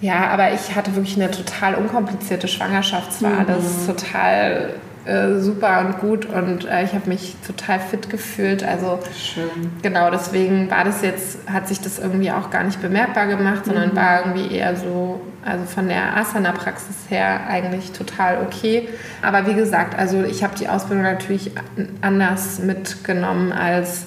Ja, 0.00 0.28
aber 0.28 0.52
ich 0.52 0.76
hatte 0.76 0.94
wirklich 0.94 1.16
eine 1.16 1.30
total 1.30 1.74
unkomplizierte 1.74 2.46
Schwangerschaft. 2.46 3.10
Es 3.10 3.22
war 3.22 3.30
mhm. 3.30 3.46
alles 3.48 3.86
total 3.86 4.74
äh, 5.04 5.40
super 5.40 5.80
und 5.80 5.98
gut 5.98 6.26
und 6.26 6.66
äh, 6.66 6.84
ich 6.84 6.92
habe 6.92 7.08
mich 7.08 7.34
total 7.44 7.80
fit 7.80 8.08
gefühlt. 8.08 8.62
Also 8.62 9.00
Schön. 9.16 9.72
genau 9.82 10.10
deswegen 10.10 10.70
war 10.70 10.84
das 10.84 11.02
jetzt, 11.02 11.38
hat 11.50 11.66
sich 11.66 11.80
das 11.80 11.98
irgendwie 11.98 12.30
auch 12.30 12.50
gar 12.50 12.62
nicht 12.62 12.80
bemerkbar 12.80 13.26
gemacht, 13.26 13.64
sondern 13.64 13.90
mhm. 13.90 13.96
war 13.96 14.20
irgendwie 14.26 14.54
eher 14.54 14.76
so, 14.76 15.20
also 15.44 15.64
von 15.64 15.88
der 15.88 16.16
Asana-Praxis 16.16 16.96
her 17.08 17.40
eigentlich 17.48 17.90
total 17.90 18.38
okay. 18.46 18.88
Aber 19.20 19.46
wie 19.48 19.54
gesagt, 19.54 19.98
also 19.98 20.22
ich 20.22 20.44
habe 20.44 20.54
die 20.56 20.68
Ausbildung 20.68 21.02
natürlich 21.02 21.50
anders 22.02 22.60
mitgenommen 22.60 23.50
als, 23.50 24.06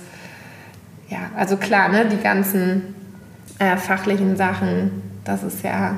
ja, 1.12 1.20
also 1.38 1.58
klar, 1.58 1.90
ne, 1.90 2.08
die 2.08 2.18
ganzen 2.18 2.96
äh, 3.60 3.78
fachlichen 3.78 4.36
Sachen, 4.36 5.04
das 5.24 5.44
ist 5.44 5.64
ja 5.64 5.98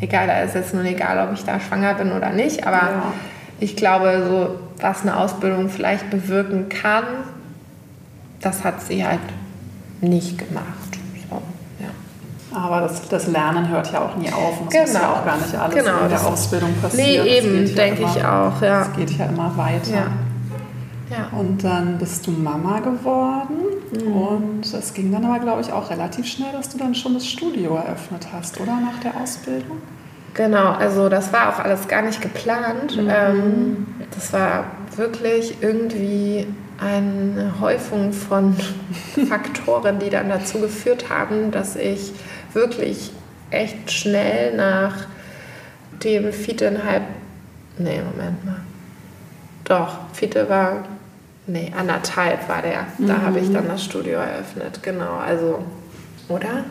egal, 0.00 0.26
da 0.26 0.40
ist 0.40 0.56
jetzt 0.56 0.74
nun 0.74 0.84
egal, 0.84 1.28
ob 1.28 1.34
ich 1.34 1.44
da 1.44 1.60
schwanger 1.60 1.94
bin 1.94 2.10
oder 2.10 2.30
nicht, 2.30 2.66
aber 2.66 2.76
ja 2.76 3.12
ich 3.60 3.76
glaube, 3.76 4.24
so 4.28 4.82
was 4.82 5.02
eine 5.02 5.16
Ausbildung 5.16 5.68
vielleicht 5.68 6.10
bewirken 6.10 6.68
kann, 6.68 7.04
das 8.40 8.64
hat 8.64 8.80
sie 8.82 9.04
halt 9.04 9.20
nicht 10.00 10.38
gemacht. 10.38 10.66
So, 11.28 11.42
ja. 11.80 12.56
Aber 12.56 12.80
das, 12.82 13.08
das, 13.08 13.26
Lernen 13.26 13.68
hört 13.68 13.92
ja 13.92 14.00
auch 14.00 14.16
nie 14.16 14.30
auf. 14.32 14.60
Und 14.60 14.72
das 14.72 14.72
genau. 14.72 14.84
muss 14.84 14.92
ja 14.92 15.12
auch 15.12 15.24
gar 15.24 15.36
nicht 15.38 15.54
alles 15.54 15.74
genau, 15.74 16.00
in 16.00 16.08
der 16.08 16.26
Ausbildung 16.26 16.74
passieren. 16.80 17.24
Nee, 17.24 17.38
eben, 17.38 17.74
denke 17.74 18.02
ja 18.02 18.08
ich 18.08 18.24
auch. 18.24 18.62
Ja. 18.62 18.82
Es 18.82 18.92
geht 18.92 19.10
ja 19.18 19.26
immer 19.26 19.56
weiter. 19.56 20.06
Ja. 21.10 21.30
Und 21.38 21.64
dann 21.64 21.98
bist 21.98 22.26
du 22.26 22.30
Mama 22.30 22.80
geworden 22.80 23.56
mhm. 23.92 24.12
und 24.12 24.74
es 24.74 24.92
ging 24.92 25.10
dann 25.10 25.24
aber, 25.24 25.38
glaube 25.38 25.62
ich, 25.62 25.72
auch 25.72 25.90
relativ 25.90 26.26
schnell, 26.26 26.52
dass 26.52 26.68
du 26.68 26.78
dann 26.78 26.94
schon 26.94 27.14
das 27.14 27.26
Studio 27.26 27.76
eröffnet 27.76 28.28
hast, 28.32 28.60
oder 28.60 28.78
nach 28.80 29.00
der 29.00 29.18
Ausbildung? 29.20 29.78
Genau, 30.34 30.72
also 30.72 31.08
das 31.08 31.32
war 31.32 31.48
auch 31.48 31.58
alles 31.58 31.88
gar 31.88 32.02
nicht 32.02 32.20
geplant. 32.20 32.96
Mhm. 32.96 33.10
Ähm, 33.10 33.86
das 34.14 34.32
war 34.32 34.64
wirklich 34.96 35.56
irgendwie 35.62 36.46
eine 36.78 37.54
Häufung 37.60 38.12
von 38.12 38.54
Faktoren, 39.28 39.98
die 39.98 40.10
dann 40.10 40.28
dazu 40.28 40.60
geführt 40.60 41.10
haben, 41.10 41.50
dass 41.50 41.74
ich 41.74 42.12
wirklich 42.52 43.12
echt 43.50 43.90
schnell 43.90 44.56
nach 44.56 45.06
dem 46.04 46.32
viereinhalb, 46.32 47.02
nee, 47.78 48.00
Moment 48.02 48.44
mal, 48.44 48.60
doch, 49.64 49.98
Fiete 50.12 50.48
war, 50.48 50.84
nee, 51.48 51.72
anderthalb 51.76 52.48
war 52.48 52.62
der. 52.62 52.86
Da 52.98 53.14
mhm. 53.14 53.22
habe 53.22 53.38
ich 53.40 53.52
dann 53.52 53.68
das 53.68 53.82
Studio 53.84 54.18
eröffnet, 54.18 54.82
genau, 54.82 55.16
also, 55.16 55.64
oder? 56.28 56.64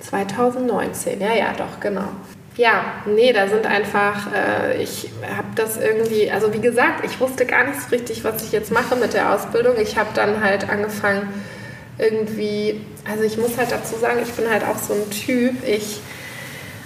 2019, 0.00 1.20
ja, 1.20 1.32
ja, 1.32 1.52
doch, 1.56 1.78
genau. 1.78 2.08
ja, 2.56 2.82
nee, 3.06 3.32
da 3.32 3.46
sind 3.46 3.66
einfach, 3.66 4.32
äh, 4.32 4.82
ich 4.82 5.10
habe 5.22 5.48
das 5.54 5.76
irgendwie, 5.76 6.28
also 6.30 6.52
wie 6.52 6.60
gesagt, 6.60 7.04
ich 7.04 7.20
wusste 7.20 7.46
gar 7.46 7.64
nicht 7.64 7.80
so 7.80 7.90
richtig, 7.90 8.24
was 8.24 8.42
ich 8.42 8.50
jetzt 8.50 8.72
mache 8.72 8.96
mit 8.96 9.14
der 9.14 9.32
Ausbildung. 9.32 9.74
Ich 9.80 9.96
habe 9.96 10.10
dann 10.14 10.42
halt 10.42 10.68
angefangen, 10.68 11.28
irgendwie, 11.98 12.80
also 13.08 13.22
ich 13.22 13.38
muss 13.38 13.56
halt 13.56 13.70
dazu 13.70 13.96
sagen, 13.96 14.20
ich 14.22 14.32
bin 14.32 14.50
halt 14.50 14.64
auch 14.64 14.78
so 14.78 14.94
ein 14.94 15.10
Typ, 15.10 15.66
ich 15.66 16.00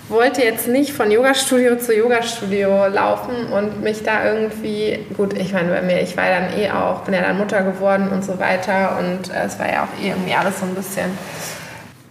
wollte 0.08 0.42
jetzt 0.42 0.68
nicht 0.68 0.92
von 0.92 1.10
Yogastudio 1.10 1.76
zu 1.76 1.94
Yogastudio 1.94 2.86
laufen 2.86 3.52
und 3.52 3.82
mich 3.82 4.02
da 4.02 4.24
irgendwie, 4.24 5.00
gut, 5.16 5.34
ich 5.34 5.52
meine, 5.52 5.70
bei 5.70 5.82
mir, 5.82 6.00
ich 6.00 6.16
war 6.16 6.26
dann 6.26 6.58
eh 6.58 6.70
auch, 6.70 7.00
bin 7.00 7.14
ja 7.14 7.22
dann 7.22 7.38
Mutter 7.38 7.62
geworden 7.62 8.08
und 8.08 8.24
so 8.24 8.38
weiter 8.38 8.98
und 8.98 9.30
äh, 9.34 9.44
es 9.46 9.58
war 9.58 9.70
ja 9.70 9.84
auch 9.84 10.02
eh 10.02 10.10
irgendwie 10.10 10.34
alles 10.34 10.60
so 10.60 10.66
ein 10.66 10.74
bisschen, 10.74 11.06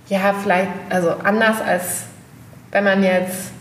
ja, 0.08 0.34
vielleicht, 0.42 0.70
also 0.90 1.12
anders 1.24 1.62
als 1.62 2.04
wenn 2.72 2.84
man 2.84 3.04
jetzt 3.04 3.52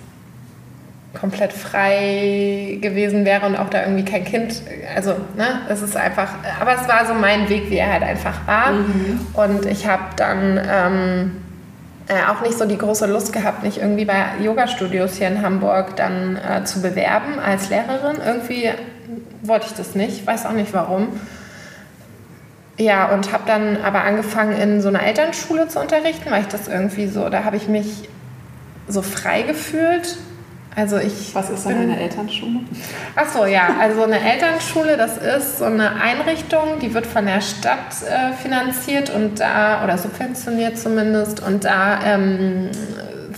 komplett 1.19 1.53
frei 1.53 2.79
gewesen 2.81 3.25
wäre 3.25 3.47
und 3.47 3.55
auch 3.55 3.71
da 3.71 3.83
irgendwie 3.83 4.05
kein 4.05 4.25
Kind, 4.25 4.61
also 4.95 5.13
ne, 5.37 5.61
es 5.69 5.83
ist 5.83 5.97
einfach, 5.97 6.31
aber 6.61 6.75
es 6.75 6.89
war 6.89 7.07
so 7.07 7.15
mein 7.15 7.49
Weg, 7.49 7.71
wie 7.71 7.77
er 7.77 7.93
halt 7.93 8.03
einfach 8.03 8.47
war. 8.47 8.73
Mhm. 8.73 9.21
Und 9.35 9.67
ich 9.67 9.87
habe 9.87 10.03
dann 10.17 10.61
ähm, 10.69 11.44
äh, 12.09 12.31
auch 12.31 12.43
nicht 12.43 12.59
so 12.59 12.67
die 12.67 12.77
große 12.77 13.07
Lust 13.07 13.33
gehabt, 13.33 13.63
mich 13.63 13.81
irgendwie 13.81 14.05
bei 14.05 14.25
Yoga-Studios 14.43 15.15
hier 15.17 15.29
in 15.29 15.43
Hamburg 15.43 15.97
dann 15.97 16.37
äh, 16.37 16.65
zu 16.65 16.83
bewerben 16.83 17.39
als 17.39 17.71
Lehrerin. 17.71 18.19
Irgendwie 18.25 18.71
wollte 19.43 19.67
ich 19.67 19.73
das 19.73 19.95
nicht, 19.95 20.27
weiß 20.27 20.47
auch 20.47 20.53
nicht 20.53 20.73
warum. 20.75 21.21
Ja, 22.77 23.07
und 23.13 23.33
habe 23.33 23.45
dann 23.47 23.79
aber 23.83 24.03
angefangen 24.03 24.53
in 24.61 24.83
so 24.83 24.89
einer 24.89 25.03
Elternschule 25.03 25.69
zu 25.69 25.81
unterrichten, 25.81 26.31
weil 26.31 26.43
ich 26.43 26.49
das 26.49 26.67
irgendwie 26.69 27.07
so, 27.07 27.29
da 27.29 27.45
habe 27.45 27.57
ich 27.57 27.69
mich 27.69 28.09
so 28.89 29.01
frei 29.01 29.43
gefühlt. 29.43 30.19
Also 30.77 30.99
ich 30.99 31.35
Was 31.35 31.51
ist 31.51 31.67
denn 31.67 31.79
eine 31.79 32.01
Elternschule? 32.01 32.61
Ach 33.15 33.29
so, 33.29 33.45
ja. 33.47 33.77
Also 33.81 34.03
eine 34.03 34.19
Elternschule, 34.19 34.97
das 34.97 35.19
ist 35.19 35.59
so 35.59 35.67
eine 35.67 35.93
Einrichtung, 36.01 36.81
die 36.81 36.93
wird 36.95 37.07
von 37.07 37.27
der 37.27 37.41
Stadt 37.41 37.95
äh, 38.03 38.33
finanziert 38.33 39.11
und 39.11 39.39
da, 39.39 39.85
oder 39.85 39.99
subventioniert 39.99 40.77
zumindest, 40.77 41.47
und 41.47 41.65
da 41.65 42.01
ähm, 42.05 42.71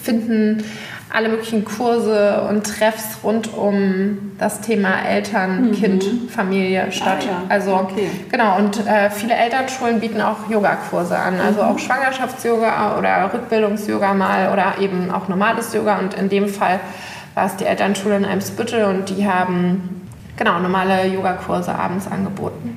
finden 0.03 0.65
alle 1.13 1.29
möglichen 1.29 1.65
Kurse 1.65 2.43
und 2.49 2.65
Treffs 2.67 3.19
rund 3.23 3.55
um 3.55 4.33
das 4.39 4.61
Thema 4.61 5.03
Eltern, 5.09 5.69
mhm. 5.69 5.73
Kind, 5.73 6.05
Familie 6.31 6.91
statt. 6.91 7.19
Ah, 7.21 7.25
ja. 7.25 7.43
Also 7.49 7.75
okay. 7.75 8.11
genau, 8.31 8.57
und 8.59 8.87
äh, 8.87 9.09
viele 9.11 9.35
Elternschulen 9.35 10.01
bieten 10.01 10.21
auch 10.21 10.51
Yogakurse 10.51 11.17
an, 11.17 11.41
also 11.41 11.63
mhm. 11.63 11.69
auch 11.69 11.79
Schwangerschafts-Yoga 11.79 12.99
oder 12.99 13.31
Rückbildungs-Yoga 13.33 14.15
mal 14.15 14.53
oder 14.53 14.75
eben 14.81 15.11
auch 15.11 15.29
normales 15.29 15.73
Yoga. 15.73 15.99
Und 15.99 16.15
in 16.15 16.29
dem 16.29 16.49
Fall 16.49 16.81
war 17.37 17.45
es 17.45 17.57
die 17.57 17.67
Elternschule 17.67 18.17
in 18.17 18.25
Eimsbüttel 18.25 18.85
und 18.85 19.11
die 19.11 19.29
haben 19.29 20.09
genau 20.39 20.59
normale 20.59 21.07
Yogakurse 21.07 21.75
abends 21.75 22.09
angeboten. 22.11 22.77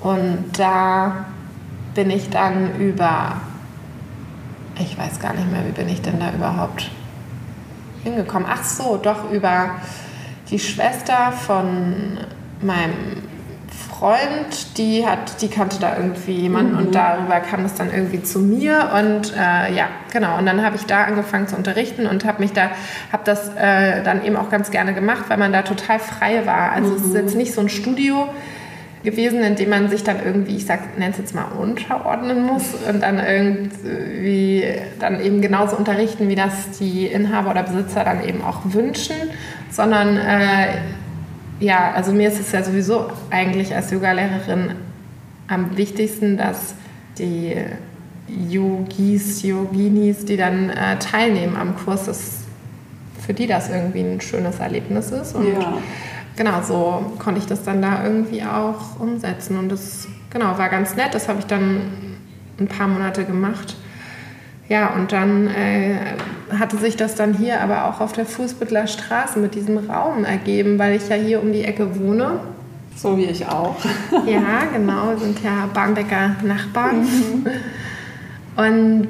Und 0.00 0.50
da 0.58 1.24
bin 1.94 2.10
ich 2.10 2.28
dann 2.28 2.78
über, 2.78 3.40
ich 4.78 4.98
weiß 4.98 5.18
gar 5.20 5.32
nicht 5.32 5.50
mehr, 5.50 5.66
wie 5.66 5.72
bin 5.72 5.88
ich 5.88 6.02
denn 6.02 6.20
da 6.20 6.32
überhaupt 6.32 6.90
hingekommen? 8.04 8.46
Ach 8.48 8.62
so, 8.62 8.98
doch 9.02 9.30
über 9.30 9.70
die 10.50 10.58
Schwester 10.58 11.32
von 11.32 12.18
meinem 12.60 13.22
Freund, 13.98 14.76
die 14.76 15.06
hat, 15.06 15.40
die 15.40 15.48
kannte 15.48 15.78
da 15.80 15.96
irgendwie 15.96 16.32
jemanden 16.32 16.72
mhm. 16.72 16.78
und 16.78 16.94
darüber 16.94 17.40
kam 17.40 17.64
es 17.64 17.74
dann 17.74 17.92
irgendwie 17.92 18.22
zu 18.22 18.40
mir 18.40 18.90
und 18.94 19.32
äh, 19.34 19.74
ja, 19.74 19.88
genau. 20.12 20.36
Und 20.38 20.44
dann 20.44 20.62
habe 20.62 20.76
ich 20.76 20.84
da 20.84 21.04
angefangen 21.04 21.48
zu 21.48 21.56
unterrichten 21.56 22.06
und 22.06 22.24
habe 22.26 22.42
mich 22.42 22.52
da, 22.52 22.70
habe 23.10 23.22
das 23.24 23.48
äh, 23.56 24.02
dann 24.02 24.24
eben 24.24 24.36
auch 24.36 24.50
ganz 24.50 24.70
gerne 24.70 24.92
gemacht, 24.92 25.24
weil 25.28 25.38
man 25.38 25.52
da 25.52 25.62
total 25.62 25.98
frei 25.98 26.44
war. 26.44 26.72
Also 26.72 26.90
mhm. 26.90 26.96
es 26.96 27.02
ist 27.02 27.10
mhm. 27.10 27.16
jetzt 27.16 27.36
nicht 27.36 27.54
so 27.54 27.62
ein 27.62 27.68
Studio 27.70 28.28
gewesen, 29.02 29.40
in 29.40 29.56
dem 29.56 29.70
man 29.70 29.88
sich 29.88 30.04
dann 30.04 30.16
irgendwie, 30.22 30.56
ich 30.56 30.66
sag, 30.66 30.98
nenne 30.98 31.12
es 31.12 31.18
jetzt 31.18 31.34
mal 31.34 31.44
unterordnen 31.58 32.44
muss 32.44 32.74
und 32.88 33.02
dann 33.02 33.18
irgendwie 33.18 34.64
dann 34.98 35.24
eben 35.24 35.40
genauso 35.40 35.76
unterrichten, 35.76 36.28
wie 36.28 36.34
das 36.34 36.78
die 36.78 37.06
Inhaber 37.06 37.52
oder 37.52 37.62
Besitzer 37.62 38.04
dann 38.04 38.22
eben 38.22 38.42
auch 38.42 38.60
wünschen, 38.64 39.16
sondern 39.70 40.16
äh, 40.16 40.66
ja, 41.60 41.92
also 41.92 42.12
mir 42.12 42.28
ist 42.28 42.40
es 42.40 42.52
ja 42.52 42.62
sowieso 42.62 43.10
eigentlich 43.30 43.74
als 43.74 43.90
Yogalehrerin 43.90 44.72
am 45.48 45.76
wichtigsten, 45.76 46.36
dass 46.36 46.74
die 47.18 47.54
Yogis, 48.48 49.42
Yoginis, 49.42 50.24
die 50.24 50.36
dann 50.36 50.70
äh, 50.70 50.98
teilnehmen 50.98 51.56
am 51.56 51.76
Kurs, 51.76 52.06
dass 52.06 52.38
für 53.24 53.32
die 53.32 53.46
das 53.46 53.70
irgendwie 53.70 54.00
ein 54.00 54.20
schönes 54.20 54.58
Erlebnis 54.58 55.10
ist. 55.10 55.34
Und 55.34 55.52
ja 55.52 55.78
genau, 56.36 56.62
so 56.62 57.12
konnte 57.18 57.40
ich 57.40 57.46
das 57.46 57.64
dann 57.64 57.82
da 57.82 58.04
irgendwie 58.04 58.42
auch 58.44 59.00
umsetzen. 59.00 59.58
Und 59.58 59.70
das, 59.70 60.06
genau, 60.30 60.56
war 60.58 60.68
ganz 60.68 60.94
nett. 60.94 61.14
Das 61.14 61.28
habe 61.28 61.40
ich 61.40 61.46
dann 61.46 61.80
ein 62.60 62.68
paar 62.68 62.86
Monate 62.86 63.24
gemacht. 63.24 63.76
Ja, 64.68 64.94
und 64.94 65.12
dann 65.12 65.46
äh, 65.46 65.96
hatte 66.58 66.76
sich 66.76 66.96
das 66.96 67.14
dann 67.14 67.34
hier 67.34 67.60
aber 67.60 67.84
auch 67.84 68.00
auf 68.00 68.12
der 68.12 68.26
Fußbüttler 68.26 68.86
Straße 68.86 69.38
mit 69.38 69.54
diesem 69.54 69.78
Raum 69.78 70.24
ergeben, 70.24 70.78
weil 70.78 70.96
ich 70.96 71.08
ja 71.08 71.16
hier 71.16 71.40
um 71.40 71.52
die 71.52 71.64
Ecke 71.64 71.98
wohne. 72.00 72.40
So 72.96 73.16
wie 73.16 73.26
ich 73.26 73.46
auch. 73.46 73.76
ja, 74.26 74.64
genau, 74.72 75.10
wir 75.10 75.18
sind 75.18 75.42
ja 75.44 75.68
Barmbecker 75.72 76.36
Nachbarn. 76.42 77.02
Mhm. 77.02 77.46
Und 78.56 79.08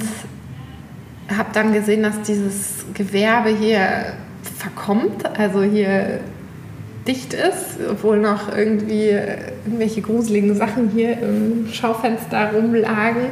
habe 1.35 1.49
dann 1.53 1.73
gesehen, 1.73 2.03
dass 2.03 2.21
dieses 2.23 2.85
Gewerbe 2.95 3.51
hier 3.51 4.15
verkommt. 4.59 5.25
Also 5.39 5.63
hier 5.63 6.21
dicht 7.07 7.33
ist, 7.33 7.79
obwohl 7.89 8.19
noch 8.19 8.55
irgendwie 8.55 9.11
irgendwelche 9.65 10.03
gruseligen 10.03 10.57
Sachen 10.57 10.89
hier 10.89 11.21
im 11.21 11.69
Schaufenster 11.73 12.53
rumlagen. 12.53 13.27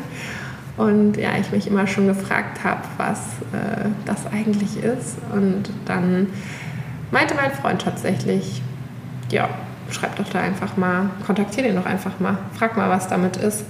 Und 0.77 1.17
ja, 1.17 1.31
ich 1.39 1.53
mich 1.53 1.69
immer 1.69 1.87
schon 1.87 2.09
gefragt 2.09 2.65
habe, 2.65 2.81
was 2.97 3.19
äh, 3.53 3.89
das 4.07 4.27
eigentlich 4.27 4.83
ist. 4.83 5.19
Und 5.33 5.65
dann 5.85 6.29
meinte 7.13 7.35
mein 7.35 7.53
Freund 7.53 7.83
tatsächlich, 7.83 8.61
ja, 9.31 9.49
schreib 9.91 10.17
doch 10.17 10.29
da 10.29 10.41
einfach 10.41 10.77
mal, 10.77 11.11
kontaktiere 11.25 11.69
den 11.69 11.77
doch 11.77 11.87
einfach 11.87 12.19
mal, 12.19 12.39
frag 12.59 12.77
mal, 12.77 12.91
was 12.91 13.07
damit 13.07 13.37
ist. 13.37 13.61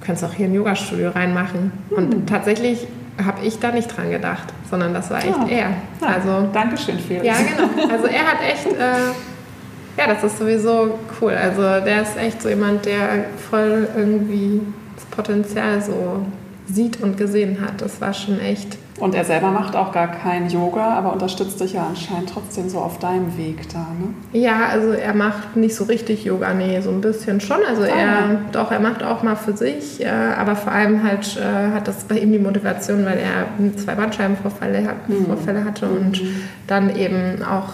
Du 0.00 0.06
kannst 0.06 0.24
auch 0.24 0.32
hier 0.32 0.46
ein 0.46 0.54
Yoga-Studio 0.54 1.10
reinmachen. 1.10 1.70
Und 1.90 2.10
mhm. 2.10 2.26
tatsächlich 2.26 2.88
habe 3.24 3.44
ich 3.44 3.58
da 3.58 3.70
nicht 3.70 3.96
dran 3.96 4.10
gedacht, 4.10 4.52
sondern 4.68 4.94
das 4.94 5.10
war 5.10 5.18
echt 5.18 5.28
ja. 5.28 5.48
er. 5.48 5.70
Ja, 6.00 6.06
also, 6.06 6.48
Dankeschön, 6.52 6.98
Felix. 6.98 7.26
Ja, 7.26 7.34
genau. 7.34 7.92
Also 7.92 8.06
er 8.06 8.26
hat 8.26 8.38
echt, 8.42 8.66
äh, 8.66 9.98
ja, 9.98 10.06
das 10.06 10.24
ist 10.24 10.38
sowieso 10.38 10.98
cool. 11.20 11.32
Also 11.32 11.62
der 11.62 12.02
ist 12.02 12.16
echt 12.16 12.42
so 12.42 12.48
jemand, 12.48 12.86
der 12.86 13.26
voll 13.50 13.88
irgendwie 13.96 14.62
das 14.98 15.04
Potenzial 15.06 15.80
so 15.80 16.22
sieht 16.70 17.00
und 17.02 17.16
gesehen 17.16 17.60
hat. 17.60 17.80
Das 17.80 18.00
war 18.00 18.12
schon 18.12 18.40
echt. 18.40 18.76
Und 18.98 19.14
er 19.14 19.24
selber 19.24 19.52
macht 19.52 19.76
auch 19.76 19.92
gar 19.92 20.08
kein 20.08 20.50
Yoga, 20.50 20.94
aber 20.94 21.12
unterstützt 21.12 21.60
dich 21.60 21.74
ja 21.74 21.86
anscheinend 21.86 22.30
trotzdem 22.30 22.68
so 22.68 22.78
auf 22.78 22.98
deinem 22.98 23.38
Weg 23.38 23.68
da, 23.72 23.78
ne? 23.78 24.12
Ja, 24.32 24.66
also 24.66 24.90
er 24.90 25.14
macht 25.14 25.56
nicht 25.56 25.76
so 25.76 25.84
richtig 25.84 26.24
Yoga, 26.24 26.52
nee, 26.52 26.80
so 26.80 26.90
ein 26.90 27.00
bisschen 27.00 27.40
schon. 27.40 27.58
Also 27.66 27.82
ah, 27.82 27.86
er, 27.86 28.40
doch, 28.50 28.72
er 28.72 28.80
macht 28.80 29.04
auch 29.04 29.22
mal 29.22 29.36
für 29.36 29.56
sich, 29.56 30.04
äh, 30.04 30.08
aber 30.08 30.56
vor 30.56 30.72
allem 30.72 31.04
halt 31.04 31.36
äh, 31.36 31.72
hat 31.72 31.86
das 31.86 32.04
bei 32.04 32.18
ihm 32.18 32.32
die 32.32 32.40
Motivation, 32.40 33.04
weil 33.04 33.18
er 33.18 33.46
zwei 33.76 33.94
Bandscheibenvorfälle 33.94 34.80
mhm. 35.06 35.26
Vorfälle 35.26 35.64
hatte 35.64 35.86
und 35.86 36.20
mhm. 36.20 36.42
dann 36.66 36.96
eben 36.96 37.44
auch 37.44 37.68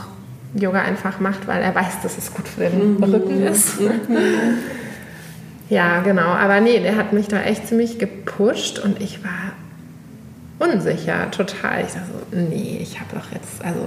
Yoga 0.55 0.83
einfach 0.83 1.21
macht, 1.21 1.49
weil 1.49 1.63
er 1.63 1.75
weiß, 1.75 2.03
dass 2.03 2.19
es 2.19 2.33
gut 2.35 2.47
für 2.47 2.69
den 2.69 2.97
mhm. 2.97 3.03
Rücken 3.03 3.43
ist. 3.45 3.79
Ja, 5.75 6.03
genau. 6.03 6.29
Aber 6.29 6.61
nee, 6.61 6.79
der 6.79 6.95
hat 6.95 7.13
mich 7.13 7.27
da 7.27 7.43
echt 7.43 7.67
ziemlich 7.67 7.99
gepusht 7.99 8.79
und 8.79 9.03
ich 9.03 9.25
war 9.25 9.53
unsicher, 10.61 11.29
total. 11.33 11.81
Ich 11.81 11.95
dachte 11.95 12.07
so, 12.31 12.37
nee, 12.37 12.79
ich 12.81 13.01
habe 13.01 13.17
doch 13.17 13.33
jetzt, 13.33 13.65
also 13.65 13.81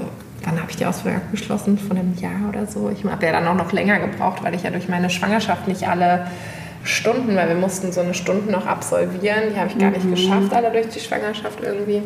wann 0.43 0.59
habe 0.59 0.69
ich 0.69 0.75
die 0.75 0.85
Ausbildung 0.85 1.21
abgeschlossen? 1.21 1.77
Von 1.77 1.97
einem 1.97 2.13
Jahr 2.19 2.49
oder 2.49 2.67
so. 2.67 2.89
Ich 2.89 3.05
habe 3.09 3.25
ja 3.25 3.31
dann 3.31 3.47
auch 3.47 3.55
noch 3.55 3.71
länger 3.71 3.99
gebraucht, 3.99 4.43
weil 4.43 4.53
ich 4.53 4.63
ja 4.63 4.69
durch 4.69 4.89
meine 4.89 5.09
Schwangerschaft 5.09 5.69
nicht 5.69 5.87
alle 5.87 6.27
Stunden, 6.83 7.37
weil 7.37 7.47
wir 7.47 7.55
mussten 7.55 7.93
so 7.93 8.01
eine 8.01 8.13
Stunde 8.13 8.51
noch 8.51 8.65
absolvieren. 8.65 9.53
Die 9.53 9.57
habe 9.57 9.69
ich 9.69 9.77
gar 9.77 9.91
nicht 9.91 10.03
mhm. 10.03 10.11
geschafft, 10.11 10.53
alle 10.53 10.71
durch 10.71 10.89
die 10.89 10.99
Schwangerschaft 10.99 11.63
irgendwie. 11.63 12.01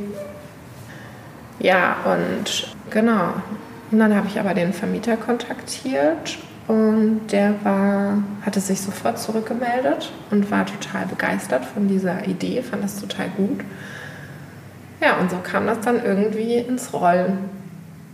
Ja, 1.58 1.96
und 2.06 2.76
genau. 2.92 3.34
Und 3.90 3.98
dann 3.98 4.16
habe 4.16 4.28
ich 4.28 4.40
aber 4.40 4.54
den 4.54 4.74
Vermieter 4.74 5.18
kontaktiert 5.18 6.38
und 6.72 7.28
der 7.34 7.54
war, 7.66 8.24
hatte 8.46 8.62
sich 8.62 8.80
sofort 8.80 9.20
zurückgemeldet 9.20 10.10
und 10.32 10.50
war 10.52 10.66
total 10.66 11.06
begeistert 11.06 11.66
von 11.66 11.90
dieser 11.90 12.26
Idee, 12.26 12.62
fand 12.62 12.82
das 12.82 12.98
total 12.98 13.28
gut. 13.36 13.60
Ja, 15.02 15.18
und 15.20 15.30
so 15.30 15.36
kam 15.44 15.68
das 15.68 15.82
dann 15.82 16.02
irgendwie 16.02 16.56
ins 16.56 16.94
Rollen. 16.94 17.40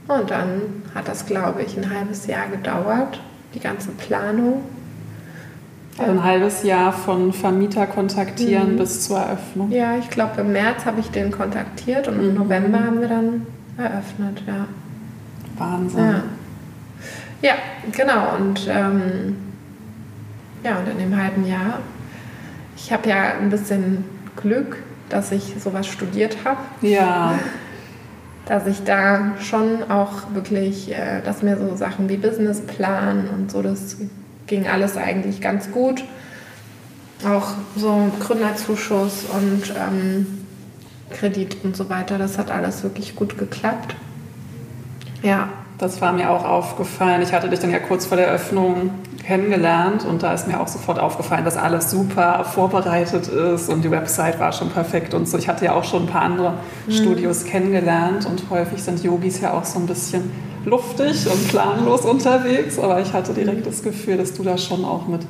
Und 0.07 0.31
dann 0.31 0.61
hat 0.95 1.07
das, 1.07 1.27
glaube 1.27 1.61
ich, 1.61 1.77
ein 1.77 1.87
halbes 1.87 2.25
Jahr 2.25 2.47
gedauert, 2.47 3.19
die 3.53 3.59
ganze 3.59 3.91
Planung. 3.91 4.63
Also 5.99 6.11
ein 6.13 6.23
halbes 6.23 6.63
Jahr 6.63 6.91
von 6.91 7.33
Vermieter 7.33 7.85
kontaktieren 7.85 8.73
mhm. 8.73 8.77
bis 8.77 9.05
zur 9.05 9.19
Eröffnung. 9.19 9.71
Ja, 9.71 9.97
ich 9.97 10.09
glaube, 10.09 10.41
im 10.41 10.51
März 10.51 10.85
habe 10.85 10.99
ich 10.99 11.11
den 11.11 11.29
kontaktiert 11.29 12.07
und 12.07 12.19
im 12.19 12.29
mhm. 12.29 12.39
November 12.39 12.79
haben 12.79 13.01
wir 13.01 13.07
dann 13.07 13.45
eröffnet, 13.77 14.41
ja. 14.47 14.65
Wahnsinn. 15.59 15.99
Ja, 15.99 16.23
ja 17.41 17.53
genau. 17.91 18.35
Und 18.35 18.67
ähm, 18.69 19.37
ja, 20.63 20.79
und 20.79 20.87
in 20.87 20.97
dem 20.97 21.15
halben 21.15 21.47
Jahr, 21.47 21.79
ich 22.75 22.91
habe 22.91 23.09
ja 23.09 23.33
ein 23.39 23.49
bisschen 23.49 24.05
Glück, 24.35 24.77
dass 25.09 25.31
ich 25.31 25.55
sowas 25.59 25.87
studiert 25.87 26.37
habe. 26.45 26.59
Ja. 26.81 27.39
Dass 28.45 28.65
ich 28.65 28.85
da 28.85 29.33
schon 29.41 29.91
auch 29.91 30.33
wirklich, 30.33 30.89
äh, 30.93 31.21
dass 31.21 31.43
mir 31.43 31.57
so 31.57 31.75
Sachen 31.75 32.07
wie 32.07 32.15
Businessplan 32.15 33.27
und 33.27 33.51
so, 33.51 33.61
das 33.61 33.97
ging 34.45 34.65
alles 34.67 34.95
eigentlich 34.95 35.41
ganz 35.41 35.69
gut. 35.69 36.01
Auch 37.27 37.49
so 37.75 38.09
Gründerzuschuss 38.21 39.25
und 39.25 39.73
ähm, 39.75 40.45
Kredit 41.09 41.57
und 41.65 41.75
so 41.75 41.89
weiter, 41.89 42.17
das 42.17 42.37
hat 42.37 42.49
alles 42.49 42.83
wirklich 42.83 43.17
gut 43.17 43.37
geklappt. 43.37 43.97
Ja. 45.21 45.49
Das 45.77 46.01
war 46.01 46.11
mir 46.11 46.31
auch 46.31 46.43
aufgefallen. 46.43 47.21
Ich 47.21 47.33
hatte 47.33 47.49
dich 47.49 47.59
dann 47.59 47.69
ja 47.69 47.79
kurz 47.79 48.07
vor 48.07 48.17
der 48.17 48.29
Öffnung 48.29 48.89
kennengelernt 49.23 50.05
und 50.05 50.23
da 50.23 50.33
ist 50.33 50.47
mir 50.47 50.59
auch 50.59 50.67
sofort 50.67 50.99
aufgefallen, 50.99 51.45
dass 51.45 51.57
alles 51.57 51.91
super 51.91 52.45
vorbereitet 52.45 53.27
ist 53.27 53.69
und 53.69 53.83
die 53.83 53.91
Website 53.91 54.39
war 54.39 54.53
schon 54.53 54.69
perfekt 54.69 55.13
und 55.13 55.27
so. 55.27 55.37
Ich 55.37 55.47
hatte 55.47 55.65
ja 55.65 55.73
auch 55.73 55.83
schon 55.83 56.03
ein 56.03 56.07
paar 56.07 56.23
andere 56.23 56.53
mhm. 56.87 56.91
Studios 56.91 57.43
kennengelernt 57.43 58.25
und 58.25 58.49
häufig 58.49 58.81
sind 58.81 59.03
Yogis 59.03 59.41
ja 59.41 59.53
auch 59.53 59.65
so 59.65 59.79
ein 59.79 59.85
bisschen 59.85 60.31
luftig 60.65 61.27
und 61.29 61.47
planlos 61.49 62.05
unterwegs, 62.05 62.79
aber 62.79 62.99
ich 63.01 63.13
hatte 63.13 63.33
direkt 63.33 63.67
das 63.67 63.83
Gefühl, 63.83 64.17
dass 64.17 64.33
du 64.33 64.43
da 64.43 64.57
schon 64.57 64.83
auch 64.83 65.07
mit 65.07 65.21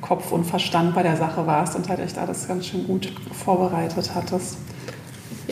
Kopf 0.00 0.32
und 0.32 0.44
Verstand 0.44 0.94
bei 0.94 1.02
der 1.02 1.16
Sache 1.16 1.46
warst 1.46 1.76
und 1.76 1.88
halt 1.88 2.00
echt 2.00 2.18
alles 2.18 2.48
ganz 2.48 2.66
schön 2.66 2.86
gut 2.86 3.12
vorbereitet 3.32 4.10
hattest. 4.14 4.56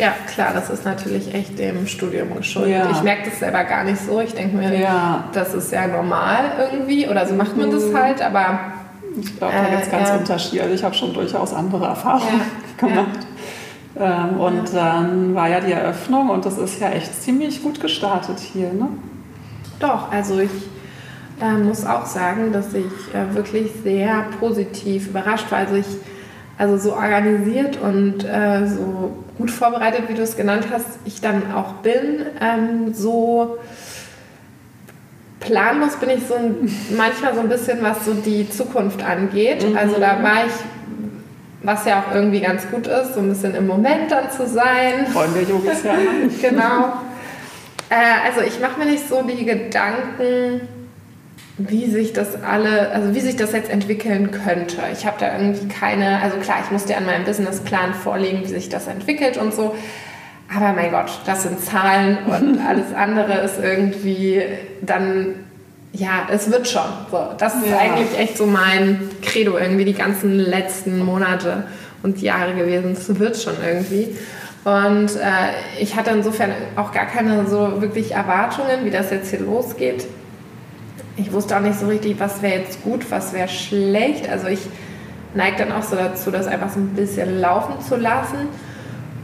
Ja, 0.01 0.15
klar, 0.33 0.53
das 0.55 0.71
ist 0.71 0.87
natürlich 0.87 1.35
echt 1.35 1.59
dem 1.59 1.87
Studium 1.87 2.35
geschuldet. 2.35 2.73
Ja. 2.73 2.91
Ich 2.91 3.03
merke 3.03 3.29
das 3.29 3.39
selber 3.39 3.65
gar 3.65 3.85
nicht 3.85 4.01
so. 4.01 4.19
Ich 4.21 4.33
denke 4.33 4.57
mir, 4.57 4.75
ja. 4.75 5.25
das 5.35 5.53
ist 5.53 5.71
ja 5.73 5.87
normal 5.87 6.53
irgendwie 6.59 7.07
oder 7.07 7.27
so 7.27 7.35
macht 7.35 7.55
man 7.55 7.71
das 7.71 7.85
mhm. 7.85 7.97
halt, 7.99 8.23
aber. 8.23 8.61
Ich 9.21 9.37
glaube, 9.37 9.53
da 9.53 9.69
gibt 9.69 9.83
es 9.83 9.91
ganz 9.91 10.09
ja. 10.09 10.17
Unterschiede. 10.17 10.69
Ich 10.73 10.83
habe 10.83 10.95
schon 10.95 11.13
durchaus 11.13 11.53
andere 11.53 11.85
Erfahrungen 11.85 12.41
gemacht. 12.79 13.27
Ähm, 13.99 14.41
und 14.41 14.73
dann 14.73 15.35
war 15.35 15.49
ja 15.49 15.61
die 15.61 15.73
Eröffnung 15.73 16.31
und 16.31 16.47
das 16.47 16.57
ist 16.57 16.81
ja 16.81 16.91
echt 16.91 17.23
ziemlich 17.23 17.63
gut 17.63 17.81
gestartet 17.81 18.39
hier, 18.39 18.73
ne? 18.73 18.89
Doch, 19.81 20.11
also 20.13 20.39
ich 20.39 20.51
äh, 21.43 21.53
muss 21.53 21.85
auch 21.85 22.07
sagen, 22.07 22.53
dass 22.53 22.73
ich 22.73 22.87
äh, 23.13 23.35
wirklich 23.35 23.73
sehr 23.83 24.27
positiv 24.39 25.09
überrascht 25.09 25.51
war. 25.51 25.59
Also 25.59 25.75
ich 25.75 25.87
also 26.61 26.77
so 26.77 26.93
organisiert 26.93 27.79
und 27.81 28.23
äh, 28.23 28.67
so 28.67 29.13
gut 29.39 29.51
vorbereitet, 29.51 30.05
wie 30.09 30.15
du 30.15 30.21
es 30.21 30.37
genannt 30.37 30.67
hast, 30.71 30.87
ich 31.07 31.23
dann 31.23 31.55
auch 31.55 31.73
bin, 31.83 32.27
ähm, 32.39 32.93
so 32.93 33.57
planlos 35.41 35.97
bin 35.97 36.11
ich 36.11 36.27
so 36.27 36.35
ein, 36.35 36.71
manchmal 36.95 37.35
so 37.35 37.41
ein 37.41 37.49
bisschen, 37.49 37.79
was 37.81 38.05
so 38.05 38.13
die 38.13 38.51
Zukunft 38.51 39.03
angeht. 39.03 39.67
Mhm. 39.67 39.75
Also 39.75 39.99
da 39.99 40.23
war 40.23 40.45
ich, 40.47 40.53
was 41.63 41.87
ja 41.87 42.01
auch 42.01 42.15
irgendwie 42.15 42.41
ganz 42.41 42.71
gut 42.71 42.87
ist, 42.87 43.15
so 43.15 43.21
ein 43.21 43.31
bisschen 43.31 43.55
im 43.55 43.67
Moment 43.67 44.11
dann 44.11 44.31
zu 44.31 44.47
sein. 44.47 45.07
Freuen 45.15 45.35
wir 45.35 45.43
Yogis 45.43 45.83
ja. 45.83 45.95
genau. 46.43 46.93
Äh, 47.89 48.29
also 48.29 48.43
ich 48.47 48.61
mache 48.61 48.79
mir 48.79 48.85
nicht 48.85 49.09
so 49.09 49.23
die 49.23 49.47
Gedanken, 49.47 50.69
wie 51.69 51.91
sich 51.91 52.13
das 52.13 52.43
alle, 52.43 52.91
also 52.91 53.15
wie 53.15 53.21
sich 53.21 53.37
das 53.37 53.53
jetzt 53.53 53.71
entwickeln 53.71 54.31
könnte. 54.31 54.79
Ich 54.93 55.05
habe 55.05 55.17
da 55.21 55.37
irgendwie 55.37 55.69
keine, 55.69 56.23
also 56.23 56.39
klar, 56.39 56.59
ich 56.65 56.71
musste 56.71 56.97
an 56.97 57.05
meinem 57.05 57.25
Businessplan 57.25 57.93
vorlegen, 57.93 58.41
wie 58.43 58.49
sich 58.49 58.69
das 58.69 58.87
entwickelt 58.87 59.37
und 59.37 59.53
so. 59.53 59.75
Aber 60.55 60.73
mein 60.73 60.91
Gott, 60.91 61.11
das 61.27 61.43
sind 61.43 61.61
Zahlen 61.61 62.19
und 62.27 62.59
alles 62.67 62.95
andere 62.95 63.41
ist 63.41 63.59
irgendwie 63.63 64.43
dann, 64.81 65.35
ja, 65.93 66.29
es 66.33 66.51
wird 66.51 66.67
schon. 66.67 66.83
So, 67.11 67.29
das 67.37 67.55
ist 67.57 67.69
ja. 67.69 67.79
eigentlich 67.79 68.19
echt 68.19 68.39
so 68.39 68.47
mein 68.47 69.11
Credo 69.23 69.59
irgendwie 69.59 69.85
die 69.85 69.95
ganzen 69.95 70.39
letzten 70.39 71.05
Monate 71.05 71.65
und 72.03 72.23
Jahre 72.23 72.55
gewesen. 72.55 72.93
Es 72.93 73.19
wird 73.19 73.37
schon 73.37 73.55
irgendwie. 73.65 74.17
Und 74.65 75.17
äh, 75.17 75.81
ich 75.81 75.97
hatte 75.97 76.11
insofern 76.11 76.53
auch 76.77 76.93
gar 76.93 77.07
keine 77.07 77.47
so 77.47 77.83
wirklich 77.83 78.13
Erwartungen, 78.13 78.85
wie 78.85 78.91
das 78.91 79.11
jetzt 79.11 79.31
hier 79.31 79.41
losgeht 79.41 80.07
ich 81.21 81.33
wusste 81.33 81.57
auch 81.57 81.61
nicht 81.61 81.79
so 81.79 81.87
richtig, 81.87 82.19
was 82.19 82.43
wäre 82.43 82.61
jetzt 82.61 82.83
gut, 82.83 83.11
was 83.11 83.33
wäre 83.33 83.49
schlecht. 83.49 84.29
Also 84.29 84.47
ich 84.47 84.61
neige 85.35 85.59
dann 85.59 85.73
auch 85.73 85.83
so 85.83 85.97
dazu, 85.97 86.31
das 86.31 86.47
einfach 86.47 86.71
so 86.71 86.81
ein 86.81 86.95
bisschen 86.95 87.41
laufen 87.41 87.81
zu 87.87 87.97
lassen. 87.97 88.49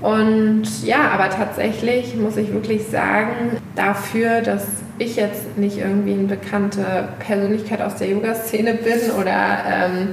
Und 0.03 0.65
ja, 0.85 1.11
aber 1.11 1.31
tatsächlich 1.31 2.17
muss 2.17 2.37
ich 2.37 2.53
wirklich 2.53 2.87
sagen, 2.87 3.57
dafür, 3.75 4.43
dass 4.43 4.67
ich 4.99 5.17
jetzt 5.17 5.57
nicht 5.57 5.79
irgendwie 5.79 6.13
eine 6.13 6.25
bekannte 6.25 7.09
Persönlichkeit 7.19 7.81
aus 7.81 7.97
der 7.97 8.11
Yoga-Szene 8.11 8.75
bin 8.75 9.11
oder 9.19 9.59
ähm, 9.67 10.09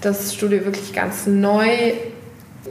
das 0.00 0.34
Studio 0.34 0.64
wirklich 0.64 0.94
ganz 0.94 1.26
neu 1.26 1.68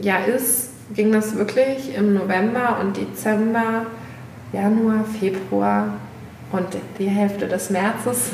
ja, 0.00 0.16
ist, 0.18 0.70
ging 0.94 1.12
das 1.12 1.36
wirklich 1.36 1.94
im 1.96 2.14
November 2.14 2.78
und 2.80 2.96
Dezember, 2.96 3.86
Januar, 4.52 5.04
Februar 5.18 5.94
und 6.52 6.66
die 6.98 7.08
Hälfte 7.08 7.46
des 7.46 7.70
Märzes, 7.70 8.30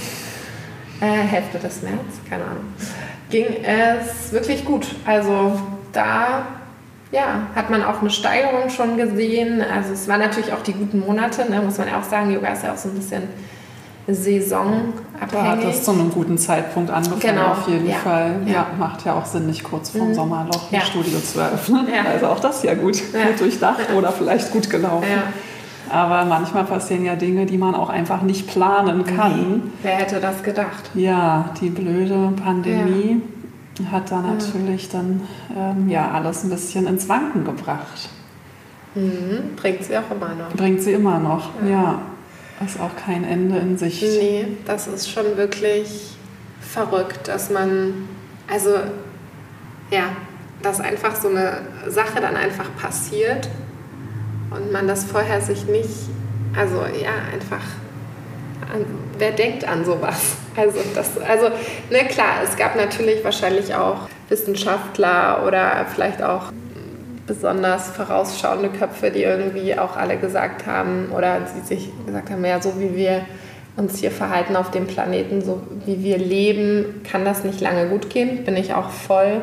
äh, 1.01 1.07
Hälfte 1.07 1.59
des 1.59 1.83
März, 1.83 2.01
keine 2.29 2.45
Ahnung, 2.45 2.65
ging 3.31 3.47
es 3.63 4.33
wirklich 4.33 4.65
gut. 4.65 4.87
Also 5.05 5.61
da 5.93 6.47
ja, 7.13 7.43
hat 7.55 7.71
man 7.71 7.85
auch 7.85 8.01
eine 8.01 8.11
Steigerung 8.11 8.69
schon 8.69 8.97
gesehen. 8.97 9.63
Also 9.63 9.93
es 9.93 10.09
waren 10.09 10.21
natürlich 10.21 10.53
auch 10.53 10.63
die 10.63 10.73
guten 10.73 11.01
Monate, 11.01 11.51
ne, 11.51 11.61
muss 11.63 11.79
man 11.79 11.89
auch 11.95 12.03
sagen. 12.03 12.33
Yoga 12.33 12.49
ist 12.49 12.65
ja 12.65 12.73
auch 12.73 12.77
so 12.77 12.89
ein 12.89 12.95
bisschen 12.95 13.23
saisonabhängig. 14.09 15.33
Da 15.33 15.45
hat 15.45 15.65
das 15.65 15.85
zu 15.85 15.93
einem 15.93 16.11
guten 16.11 16.39
Zeitpunkt 16.39 16.91
angefangen, 16.91 17.21
genau. 17.21 17.53
auf 17.53 17.69
jeden 17.69 17.89
ja. 17.89 17.97
Fall. 17.97 18.37
Ja. 18.47 18.53
ja. 18.53 18.67
macht 18.79 19.05
ja 19.05 19.15
auch 19.15 19.25
Sinn, 19.25 19.47
nicht 19.47 19.65
kurz 19.65 19.91
vorm 19.91 20.09
mhm. 20.09 20.15
Sommerloch 20.15 20.71
ein 20.71 20.77
ja. 20.77 20.81
Studio 20.83 21.19
zu 21.21 21.41
eröffnen. 21.41 21.87
Also 22.09 22.27
auch 22.27 22.41
das 22.41 22.63
ja 22.63 22.75
gut, 22.75 23.01
gut 23.13 23.39
durchdacht 23.41 23.93
oder 23.97 24.13
vielleicht 24.13 24.53
gut 24.53 24.71
gelaufen. 24.71 25.07
Aber 25.91 26.25
manchmal 26.25 26.65
passieren 26.65 27.05
ja 27.05 27.15
Dinge, 27.17 27.47
die 27.47 27.59
man 27.59 27.75
auch 27.75 27.89
einfach 27.89 28.23
nicht 28.23 28.49
planen 28.49 29.05
kann. 29.05 29.73
Wer 29.83 29.97
hätte 29.97 30.21
das 30.21 30.43
gedacht? 30.43 30.91
Ja, 30.95 31.51
die 31.61 31.71
blöde 31.71 32.33
Pandemie 32.43 33.23
ja. 33.79 33.93
hat 33.93 34.11
da 34.11 34.21
natürlich 34.21 34.93
ja. 34.93 34.99
dann 34.99 35.23
ähm, 35.57 35.89
ja, 35.89 36.11
alles 36.11 36.45
ein 36.45 36.51
bisschen 36.51 36.87
ins 36.87 37.09
Wanken 37.09 37.45
gebracht. 37.45 38.09
Mhm. 38.95 39.55
Bringt 39.57 39.85
sie 39.85 39.97
auch 39.97 40.11
immer 40.11 40.35
noch. 40.35 40.57
Bringt 40.57 40.83
sie 40.83 40.93
immer 40.93 41.19
noch, 41.19 41.51
ja. 41.63 41.71
ja. 41.71 41.99
Ist 42.65 42.81
auch 42.81 42.97
kein 42.97 43.25
Ende 43.25 43.59
in 43.59 43.77
Sicht. 43.77 44.03
Nee, 44.03 44.47
das 44.65 44.87
ist 44.87 45.11
schon 45.11 45.37
wirklich 45.37 46.17
verrückt, 46.61 47.29
dass 47.29 47.51
man, 47.51 48.09
also 48.51 48.71
ja, 49.91 50.05
dass 50.63 50.81
einfach 50.81 51.15
so 51.15 51.29
eine 51.29 51.59
Sache 51.87 52.21
dann 52.21 52.35
einfach 52.35 52.75
passiert 52.81 53.49
und 54.57 54.73
man 54.73 54.89
das 54.89 55.05
vorher 55.05 55.41
sich 55.41 55.67
nicht, 55.67 55.91
also 56.57 56.77
ja, 56.77 57.33
einfach, 57.33 57.65
an, 58.73 58.85
wer 59.19 59.33
denkt 59.33 59.67
an 59.67 59.85
sowas? 59.85 60.37
Also, 60.57 60.79
das, 60.95 61.19
also 61.19 61.49
ne, 61.91 62.07
klar, 62.09 62.41
es 62.43 62.57
gab 62.57 62.77
natürlich 62.77 63.23
wahrscheinlich 63.23 63.75
auch 63.75 64.09
Wissenschaftler 64.31 65.45
oder 65.47 65.85
vielleicht 65.93 66.23
auch 66.23 66.45
besonders 67.27 67.91
vorausschauende 67.91 68.71
Köpfe, 68.71 69.11
die 69.11 69.23
irgendwie 69.23 69.79
auch 69.79 69.97
alle 69.97 70.17
gesagt 70.17 70.67
haben 70.67 71.11
oder 71.15 71.41
sie 71.47 71.61
sich 71.61 71.91
gesagt 72.07 72.31
haben, 72.31 72.45
ja, 72.45 72.63
so 72.63 72.81
wie 72.81 72.97
wir 72.97 73.27
uns 73.77 73.99
hier 73.99 74.11
verhalten 74.11 74.57
auf 74.57 74.71
dem 74.71 74.87
Planeten, 74.87 75.45
so 75.45 75.61
wie 75.85 76.03
wir 76.03 76.19
leben, 76.19 77.03
kann 77.05 77.25
das 77.25 77.45
nicht 77.45 77.61
lange 77.61 77.89
gut 77.89 78.09
gehen. 78.09 78.45
Bin 78.45 78.57
ich 78.57 78.73
auch 78.73 78.89
voll 78.89 79.43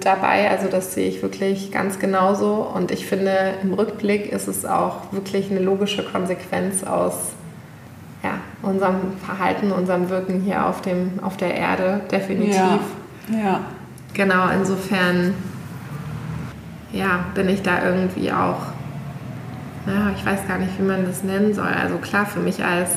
dabei. 0.00 0.50
Also 0.50 0.68
das 0.68 0.94
sehe 0.94 1.08
ich 1.08 1.22
wirklich 1.22 1.72
ganz 1.72 1.98
genauso. 1.98 2.54
Und 2.74 2.90
ich 2.90 3.06
finde, 3.06 3.54
im 3.62 3.74
Rückblick 3.74 4.32
ist 4.32 4.48
es 4.48 4.64
auch 4.64 5.12
wirklich 5.12 5.50
eine 5.50 5.60
logische 5.60 6.04
Konsequenz 6.04 6.84
aus 6.84 7.14
ja, 8.22 8.38
unserem 8.62 9.16
Verhalten, 9.24 9.72
unserem 9.72 10.08
Wirken 10.10 10.40
hier 10.40 10.66
auf, 10.66 10.82
dem, 10.82 11.20
auf 11.22 11.36
der 11.36 11.54
Erde, 11.54 12.00
definitiv. 12.10 12.56
Ja. 13.30 13.38
ja. 13.38 13.60
Genau, 14.14 14.48
insofern 14.48 15.34
ja, 16.92 17.26
bin 17.34 17.48
ich 17.48 17.62
da 17.62 17.84
irgendwie 17.84 18.32
auch, 18.32 18.58
ja, 19.86 20.10
ich 20.16 20.24
weiß 20.24 20.48
gar 20.48 20.58
nicht, 20.58 20.78
wie 20.78 20.84
man 20.84 21.04
das 21.04 21.22
nennen 21.22 21.54
soll. 21.54 21.66
Also 21.66 21.98
klar, 21.98 22.26
für 22.26 22.40
mich 22.40 22.64
als 22.64 22.90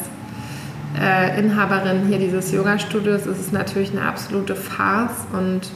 äh, 0.99 1.37
Inhaberin 1.39 2.07
hier 2.07 2.19
dieses 2.19 2.51
Yoga-Studios 2.51 3.25
ist 3.25 3.39
es 3.39 3.51
natürlich 3.51 3.91
eine 3.91 4.03
absolute 4.03 4.55
Farce 4.55 5.27
und 5.33 5.69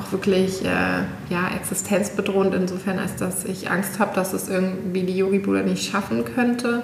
auch 0.00 0.12
wirklich 0.12 0.64
äh, 0.64 1.02
ja, 1.28 1.48
existenzbedrohend 1.56 2.54
insofern, 2.54 2.98
als 2.98 3.16
dass 3.16 3.44
ich 3.44 3.70
Angst 3.70 3.98
habe, 3.98 4.14
dass 4.14 4.32
es 4.32 4.48
irgendwie 4.48 5.02
die 5.02 5.16
Yogi-Bude 5.16 5.62
nicht 5.62 5.90
schaffen 5.90 6.24
könnte. 6.24 6.82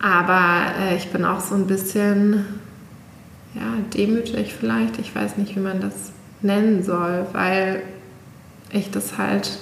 Aber 0.00 0.66
äh, 0.80 0.96
ich 0.96 1.10
bin 1.10 1.24
auch 1.24 1.40
so 1.40 1.54
ein 1.54 1.66
bisschen 1.66 2.44
ja, 3.54 3.62
demütig 3.96 4.54
vielleicht. 4.54 4.98
Ich 4.98 5.14
weiß 5.14 5.36
nicht, 5.38 5.56
wie 5.56 5.60
man 5.60 5.80
das 5.80 6.12
nennen 6.42 6.82
soll, 6.82 7.26
weil 7.32 7.82
ich 8.70 8.90
das 8.90 9.16
halt 9.16 9.58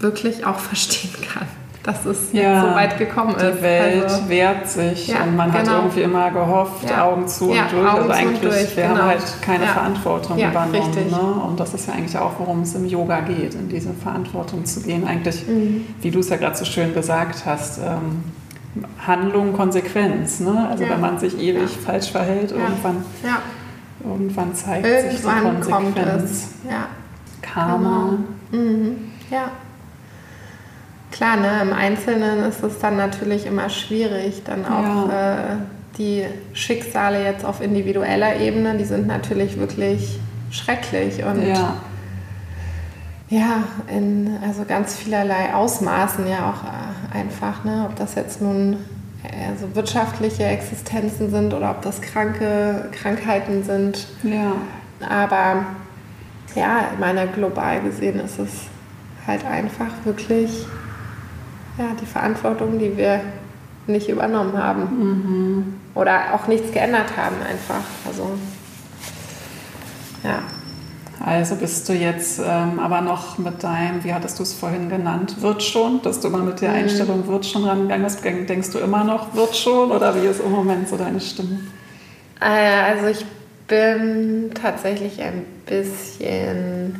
wirklich 0.00 0.44
auch 0.46 0.58
verstehen 0.58 1.14
kann. 1.32 1.46
Dass 1.82 2.04
es 2.04 2.32
ja, 2.32 2.60
so 2.60 2.74
weit 2.74 2.98
gekommen 2.98 3.34
ist. 3.34 3.42
Die 3.42 3.62
Welt 3.62 4.04
also, 4.04 4.28
wehrt 4.28 4.68
sich 4.68 5.08
ja, 5.08 5.22
und 5.22 5.36
man 5.36 5.50
genau. 5.50 5.58
hat 5.58 5.76
irgendwie 5.78 6.02
immer 6.02 6.30
gehofft, 6.30 6.90
ja. 6.90 7.04
Augen 7.04 7.26
zu 7.26 7.50
und 7.50 7.56
durch. 7.56 7.88
Augen 7.88 8.02
also 8.02 8.10
eigentlich, 8.10 8.40
durch, 8.40 8.76
wir 8.76 8.82
genau. 8.82 8.96
haben 8.96 9.08
halt 9.08 9.22
keine 9.40 9.66
Verantwortung 9.66 10.38
übernommen. 10.38 11.10
Ne? 11.10 11.42
Und 11.48 11.58
das 11.58 11.72
ist 11.72 11.88
ja 11.88 11.94
eigentlich 11.94 12.18
auch, 12.18 12.32
worum 12.38 12.62
es 12.62 12.74
im 12.74 12.86
Yoga 12.86 13.20
geht, 13.20 13.54
in 13.54 13.68
diese 13.68 13.92
Verantwortung 13.94 14.64
zu 14.66 14.82
gehen. 14.82 15.06
Eigentlich, 15.06 15.46
mhm. 15.46 15.86
wie 16.02 16.10
du 16.10 16.18
es 16.20 16.28
ja 16.28 16.36
gerade 16.36 16.56
so 16.56 16.66
schön 16.66 16.92
gesagt 16.92 17.46
hast, 17.46 17.78
ähm, 17.78 18.24
Handlung, 19.06 19.54
Konsequenz. 19.54 20.40
Ne? 20.40 20.68
Also 20.70 20.88
wenn 20.88 21.00
man 21.00 21.18
sich 21.18 21.38
ewig 21.40 21.70
falsch 21.70 22.10
verhält, 22.10 22.52
irgendwann, 22.52 23.04
irgendwann 24.04 24.54
zeigt 24.54 24.86
irgendwann 24.86 25.10
sich 25.10 25.20
die 25.20 25.70
Konsequenz. 25.70 25.70
Kommt 25.70 26.24
es. 26.24 26.48
Karma. 27.40 28.18
Mhm. 28.52 29.12
Ja. 29.30 29.50
Klar, 31.20 31.36
ne, 31.36 31.60
im 31.60 31.74
Einzelnen 31.74 32.44
ist 32.44 32.62
es 32.62 32.78
dann 32.78 32.96
natürlich 32.96 33.44
immer 33.44 33.68
schwierig, 33.68 34.40
dann 34.42 34.64
auch 34.64 35.10
ja. 35.10 35.52
äh, 35.52 35.56
die 35.98 36.24
Schicksale 36.54 37.22
jetzt 37.22 37.44
auf 37.44 37.60
individueller 37.60 38.36
Ebene, 38.36 38.78
die 38.78 38.86
sind 38.86 39.06
natürlich 39.06 39.58
wirklich 39.58 40.18
schrecklich 40.50 41.22
und 41.22 41.46
ja, 41.46 41.74
ja 43.28 43.64
in 43.94 44.38
also 44.42 44.64
ganz 44.66 44.96
vielerlei 44.96 45.52
Ausmaßen 45.52 46.26
ja 46.26 46.48
auch 46.48 46.64
äh, 46.64 47.18
einfach, 47.18 47.64
ne, 47.64 47.84
ob 47.86 47.96
das 47.96 48.14
jetzt 48.14 48.40
nun 48.40 48.78
also 49.46 49.76
wirtschaftliche 49.76 50.44
Existenzen 50.44 51.30
sind 51.30 51.52
oder 51.52 51.72
ob 51.72 51.82
das 51.82 52.00
kranke 52.00 52.88
Krankheiten 52.92 53.62
sind. 53.62 54.06
Ja. 54.22 54.52
Aber 55.06 55.66
ja, 56.54 56.88
ich 56.94 56.98
meine, 56.98 57.26
global 57.26 57.82
gesehen 57.82 58.20
ist 58.20 58.38
es 58.38 58.52
halt 59.26 59.44
einfach 59.44 59.90
wirklich 60.04 60.64
ja, 61.78 61.88
die 62.00 62.06
Verantwortung, 62.06 62.78
die 62.78 62.96
wir 62.96 63.20
nicht 63.86 64.08
übernommen 64.08 64.56
haben. 64.56 64.82
Mhm. 64.82 65.74
Oder 65.94 66.34
auch 66.34 66.46
nichts 66.46 66.72
geändert 66.72 67.16
haben 67.16 67.36
einfach. 67.42 67.84
Also, 68.06 68.30
ja. 70.22 70.38
Also 71.22 71.56
bist 71.56 71.86
du 71.86 71.92
jetzt 71.92 72.38
ähm, 72.38 72.78
aber 72.78 73.02
noch 73.02 73.36
mit 73.36 73.62
deinem, 73.62 74.02
wie 74.04 74.14
hattest 74.14 74.38
du 74.38 74.42
es 74.42 74.54
vorhin 74.54 74.88
genannt, 74.88 75.42
wird 75.42 75.62
schon, 75.62 76.00
dass 76.00 76.20
du 76.20 76.28
immer 76.28 76.38
mit 76.38 76.62
der 76.62 76.70
mhm. 76.70 76.76
Einstellung 76.76 77.28
wird 77.28 77.44
schon 77.44 77.64
rangegangen 77.64 78.04
bist. 78.04 78.24
Denkst 78.24 78.70
du 78.70 78.78
immer 78.78 79.04
noch, 79.04 79.34
wird 79.34 79.54
schon 79.54 79.90
oder 79.90 80.14
wie 80.14 80.26
ist 80.26 80.40
im 80.40 80.50
Moment 80.50 80.88
so 80.88 80.96
deine 80.96 81.20
Stimme? 81.20 81.60
Äh, 82.40 82.46
also 82.46 83.08
ich 83.08 83.26
bin 83.68 84.50
tatsächlich 84.54 85.20
ein 85.20 85.44
bisschen, 85.66 86.98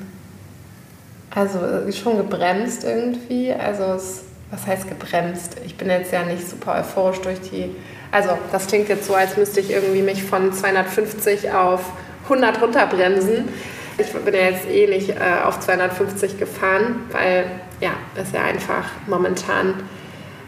also 1.34 1.58
schon 1.90 2.18
gebremst 2.18 2.84
irgendwie. 2.84 3.54
Also 3.54 3.84
es 3.94 4.24
was 4.50 4.66
heißt 4.66 4.88
gebremst? 4.88 5.56
Ich 5.64 5.76
bin 5.76 5.88
jetzt 5.88 6.12
ja 6.12 6.22
nicht 6.24 6.48
super 6.48 6.76
euphorisch 6.80 7.20
durch 7.20 7.40
die. 7.40 7.74
Also, 8.10 8.30
das 8.50 8.66
klingt 8.66 8.88
jetzt 8.88 9.06
so, 9.06 9.14
als 9.14 9.36
müsste 9.36 9.60
ich 9.60 9.70
irgendwie 9.70 10.02
mich 10.02 10.22
von 10.24 10.52
250 10.52 11.52
auf 11.52 11.80
100 12.24 12.60
runterbremsen. 12.60 13.48
Ich 13.98 14.12
bin 14.12 14.34
ja 14.34 14.40
jetzt 14.40 14.68
eh 14.68 14.86
nicht 14.86 15.10
äh, 15.10 15.44
auf 15.44 15.60
250 15.60 16.38
gefahren, 16.38 17.06
weil 17.12 17.44
ja, 17.80 17.92
es 18.16 18.32
ja 18.32 18.42
einfach 18.42 18.84
momentan 19.06 19.74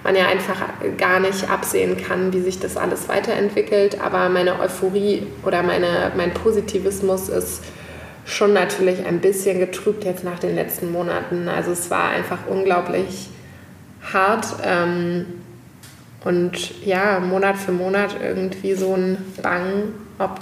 man 0.05 0.17
ja 0.17 0.27
einfach 0.27 0.57
gar 0.99 1.21
nicht 1.21 1.49
absehen 1.49 1.97
kann, 1.97 2.33
wie 2.33 2.41
sich 2.41 2.59
das 2.59 2.77
alles 2.77 3.09
weiterentwickelt. 3.09 4.01
Aber 4.01 4.29
meine 4.29 4.59
Euphorie 4.59 5.27
oder 5.45 5.63
meine, 5.63 6.13
mein 6.17 6.35
Positivismus 6.35 7.29
ist 7.29 7.63
schon 8.25 8.53
natürlich 8.53 9.05
ein 9.07 9.21
bisschen 9.21 9.59
getrübt 9.59 10.05
jetzt 10.05 10.25
nach 10.25 10.39
den 10.39 10.55
letzten 10.55 10.91
Monaten. 10.93 11.49
Also 11.49 11.73
es 11.73 11.91
war 11.91 12.11
einfach 12.11 12.39
unglaublich 12.49 13.29
hart. 14.13 14.47
Ähm, 14.65 15.27
und 16.25 16.85
ja, 16.85 17.19
Monat 17.21 17.57
für 17.57 17.73
Monat 17.73 18.17
irgendwie 18.23 18.75
so 18.75 18.95
ein 18.95 19.19
Bang, 19.43 19.93
ob 20.19 20.41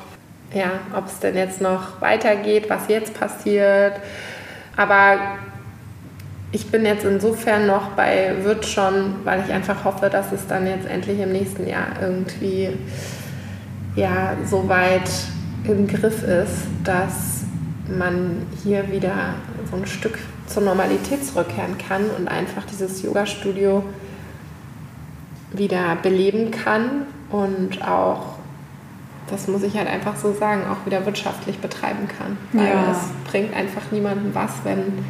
ja, 0.52 0.72
ob 0.96 1.06
es 1.06 1.20
denn 1.20 1.36
jetzt 1.36 1.60
noch 1.60 2.00
weitergeht, 2.00 2.68
was 2.68 2.88
jetzt 2.88 3.14
passiert. 3.18 3.94
Aber 4.76 5.18
ich 6.52 6.70
bin 6.70 6.84
jetzt 6.84 7.04
insofern 7.04 7.66
noch 7.66 7.90
bei 7.90 8.34
wird 8.42 8.66
schon, 8.66 9.16
weil 9.24 9.44
ich 9.46 9.52
einfach 9.52 9.84
hoffe, 9.84 10.10
dass 10.10 10.32
es 10.32 10.46
dann 10.46 10.66
jetzt 10.66 10.88
endlich 10.88 11.20
im 11.20 11.32
nächsten 11.32 11.66
Jahr 11.66 11.86
irgendwie 12.00 12.70
ja 13.94 14.36
so 14.44 14.68
weit 14.68 15.08
im 15.64 15.86
Griff 15.86 16.22
ist, 16.22 16.66
dass 16.82 17.44
man 17.86 18.46
hier 18.64 18.90
wieder 18.90 19.34
so 19.70 19.76
ein 19.76 19.86
Stück 19.86 20.18
zur 20.52 20.62
Normalität 20.64 21.24
zurückkehren 21.24 21.78
kann 21.78 22.10
und 22.10 22.28
einfach 22.28 22.64
dieses 22.64 23.02
Yoga-Studio 23.02 23.84
wieder 25.52 25.96
beleben 26.02 26.50
kann 26.50 27.06
und 27.30 27.82
auch, 27.86 28.34
das 29.28 29.46
muss 29.46 29.62
ich 29.62 29.76
halt 29.76 29.88
einfach 29.88 30.16
so 30.16 30.32
sagen, 30.32 30.62
auch 30.70 30.84
wieder 30.86 31.06
wirtschaftlich 31.06 31.58
betreiben 31.58 32.08
kann. 32.08 32.36
Weil 32.52 32.68
ja. 32.68 32.90
es 32.90 33.30
bringt 33.30 33.54
einfach 33.54 33.82
niemandem 33.92 34.34
was, 34.34 34.50
wenn. 34.64 35.04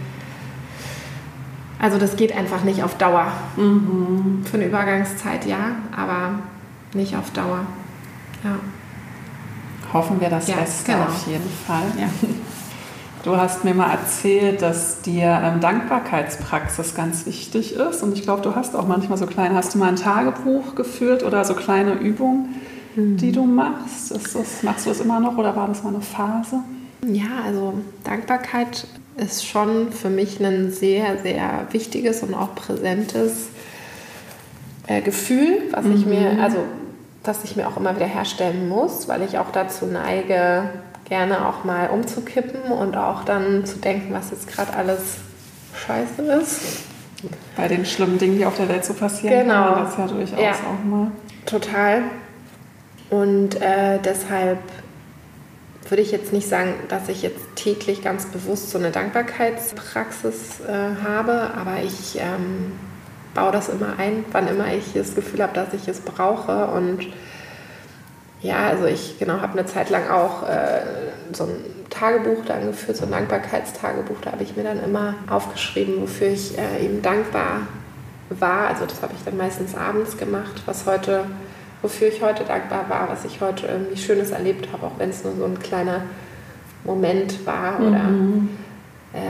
Also 1.79 1.97
das 1.97 2.17
geht 2.17 2.37
einfach 2.37 2.63
nicht 2.63 2.83
auf 2.83 2.97
Dauer. 2.99 3.33
Mhm. 3.57 4.45
Für 4.45 4.59
eine 4.59 4.67
Übergangszeit 4.67 5.47
ja, 5.47 5.77
aber 5.97 6.41
nicht 6.93 7.17
auf 7.17 7.31
Dauer. 7.31 7.61
Ja. 8.45 8.57
Hoffen 9.93 10.21
wir 10.21 10.29
das 10.29 10.49
ja, 10.49 10.57
Beste 10.57 10.93
genau. 10.93 11.05
auf 11.05 11.27
jeden 11.27 11.51
Fall. 11.67 11.87
Ja. 11.99 12.09
Du 13.23 13.37
hast 13.37 13.65
mir 13.65 13.75
mal 13.75 13.91
erzählt, 13.91 14.63
dass 14.63 15.03
dir 15.03 15.41
ähm, 15.45 15.61
Dankbarkeitspraxis 15.61 16.95
ganz 16.95 17.27
wichtig 17.27 17.75
ist. 17.75 18.03
Und 18.03 18.15
ich 18.15 18.23
glaube, 18.23 18.41
du 18.41 18.55
hast 18.55 18.75
auch 18.75 18.87
manchmal 18.87 19.19
so 19.19 19.27
kleine, 19.27 19.55
hast 19.57 19.75
du 19.75 19.79
mal 19.79 19.89
ein 19.89 19.97
Tagebuch 19.97 20.75
geführt 20.75 21.23
oder 21.23 21.45
so 21.45 21.55
kleine 21.55 21.95
Übungen, 21.95 22.61
mhm. 22.97 23.19
die 23.19 23.33
du 23.33 23.45
machst? 23.45 24.11
Das, 24.11 24.63
machst 24.63 24.87
du 24.87 24.91
das 24.91 25.01
immer 25.01 25.21
noch 25.21 25.37
oder 25.37 25.55
war 25.55 25.69
das 25.69 25.83
mal 25.83 25.91
eine 25.91 26.01
Phase? 26.01 26.61
Ja, 27.07 27.45
also 27.45 27.75
Dankbarkeit 28.05 28.87
ist 29.17 29.47
schon 29.47 29.93
für 29.93 30.09
mich 30.09 30.41
ein 30.41 30.71
sehr, 30.71 31.19
sehr 31.19 31.67
wichtiges 31.73 32.23
und 32.23 32.33
auch 32.33 32.55
präsentes 32.55 33.49
äh, 34.87 35.03
Gefühl, 35.03 35.63
was 35.73 35.85
mhm. 35.85 35.95
ich 35.95 36.07
mir, 36.07 36.43
also 36.43 36.59
das 37.23 37.45
ich 37.45 37.55
mir 37.55 37.69
auch 37.69 37.77
immer 37.77 37.95
wieder 37.97 38.07
herstellen 38.07 38.69
muss, 38.69 39.09
weil 39.09 39.23
ich 39.23 39.39
auch 39.39 39.51
dazu 39.53 39.85
neige, 39.85 40.71
gerne 41.11 41.47
auch 41.47 41.65
mal 41.65 41.91
umzukippen 41.91 42.63
und 42.63 42.97
auch 42.97 43.25
dann 43.25 43.67
zu 43.67 43.79
denken, 43.79 44.15
was 44.15 44.31
jetzt 44.31 44.49
gerade 44.49 44.73
alles 44.73 45.17
scheiße 45.87 46.23
ist. 46.41 46.85
Bei 47.57 47.69
den 47.69 47.85
schlimmen 47.85 48.17
Dingen, 48.17 48.39
die 48.39 48.47
auf 48.47 48.57
der 48.57 48.69
Welt 48.69 48.85
so 48.85 48.95
passieren, 48.95 49.43
genau. 49.43 49.75
kann 49.75 49.85
das 49.85 49.99
ja 49.99 50.07
durchaus 50.07 50.41
ja, 50.41 50.53
auch 50.53 50.85
mal. 50.85 51.11
Total. 51.45 52.03
Und 53.11 53.61
äh, 53.61 53.99
deshalb 54.03 54.61
würde 55.89 56.03
ich 56.03 56.13
jetzt 56.13 56.33
nicht 56.33 56.49
sagen, 56.49 56.75
dass 56.89 57.09
ich 57.09 57.23
jetzt 57.23 57.41
täglich 57.57 58.03
ganz 58.03 58.27
bewusst 58.27 58.71
so 58.71 58.79
eine 58.79 58.93
Dankbarkeitspraxis 58.93 60.61
äh, 60.61 61.03
habe, 61.05 61.51
aber 61.57 61.83
ich 61.83 62.17
ähm, 62.19 62.73
baue 63.35 63.51
das 63.51 63.69
immer 63.69 63.99
ein, 63.99 64.25
wann 64.31 64.47
immer 64.47 64.73
ich 64.73 64.93
das 64.95 65.17
Gefühl 65.17 65.43
habe, 65.43 65.55
dass 65.55 65.75
ich 65.75 65.89
es 65.89 66.01
brauche 66.01 66.69
und 66.69 67.09
ja, 68.43 68.69
also 68.69 68.87
ich 68.87 69.19
genau 69.19 69.41
habe 69.41 69.59
eine 69.59 69.67
Zeit 69.67 69.91
lang 69.91 70.09
auch 70.09 70.49
äh, 70.49 70.81
so 71.33 71.45
ein 71.45 71.65
Tagebuch 71.91 72.45
dann 72.47 72.67
geführt, 72.67 72.97
so 72.97 73.05
ein 73.05 73.11
Dankbarkeitstagebuch. 73.11 74.17
Da 74.23 74.33
habe 74.33 74.43
ich 74.43 74.57
mir 74.57 74.65
dann 74.65 74.83
immer 74.83 75.15
aufgeschrieben, 75.29 76.01
wofür 76.01 76.29
ich 76.29 76.57
äh, 76.59 76.85
eben 76.85 77.03
dankbar 77.03 77.67
war. 78.31 78.69
Also 78.69 78.87
das 78.87 79.03
habe 79.03 79.13
ich 79.17 79.25
dann 79.25 79.37
meistens 79.37 79.75
abends 79.75 80.17
gemacht, 80.17 80.63
was 80.67 80.87
heute, 80.87 81.25
wofür 81.83 82.09
ich 82.09 82.23
heute 82.23 82.45
dankbar 82.45 82.89
war, 82.89 83.09
was 83.11 83.25
ich 83.25 83.41
heute 83.41 83.67
irgendwie 83.67 83.97
Schönes 83.97 84.31
erlebt 84.31 84.69
habe, 84.73 84.87
auch 84.87 84.99
wenn 84.99 85.11
es 85.11 85.25
nur 85.25 85.35
so 85.37 85.45
ein 85.45 85.59
kleiner 85.59 86.03
Moment 86.85 87.45
war 87.47 87.81
oder 87.81 88.05
mhm 88.05 88.60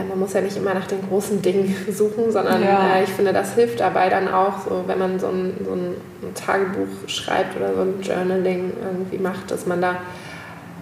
man 0.07 0.19
muss 0.19 0.33
ja 0.33 0.41
nicht 0.41 0.57
immer 0.57 0.73
nach 0.73 0.87
den 0.87 1.07
großen 1.07 1.41
Dingen 1.41 1.75
suchen, 1.91 2.31
sondern 2.31 2.63
ja. 2.63 2.95
äh, 2.95 3.03
ich 3.03 3.09
finde, 3.09 3.33
das 3.33 3.53
hilft 3.55 3.79
dabei 3.79 4.09
dann 4.09 4.27
auch, 4.27 4.61
so 4.67 4.83
wenn 4.87 4.99
man 4.99 5.19
so 5.19 5.27
ein, 5.27 5.53
so 5.65 5.73
ein, 5.73 5.95
Tagebuch 6.35 7.07
schreibt 7.07 7.57
oder 7.57 7.73
so 7.73 7.81
ein 7.81 8.01
Journaling 8.01 8.71
irgendwie 8.81 9.17
macht, 9.17 9.49
dass 9.49 9.65
man 9.65 9.81
da 9.81 9.97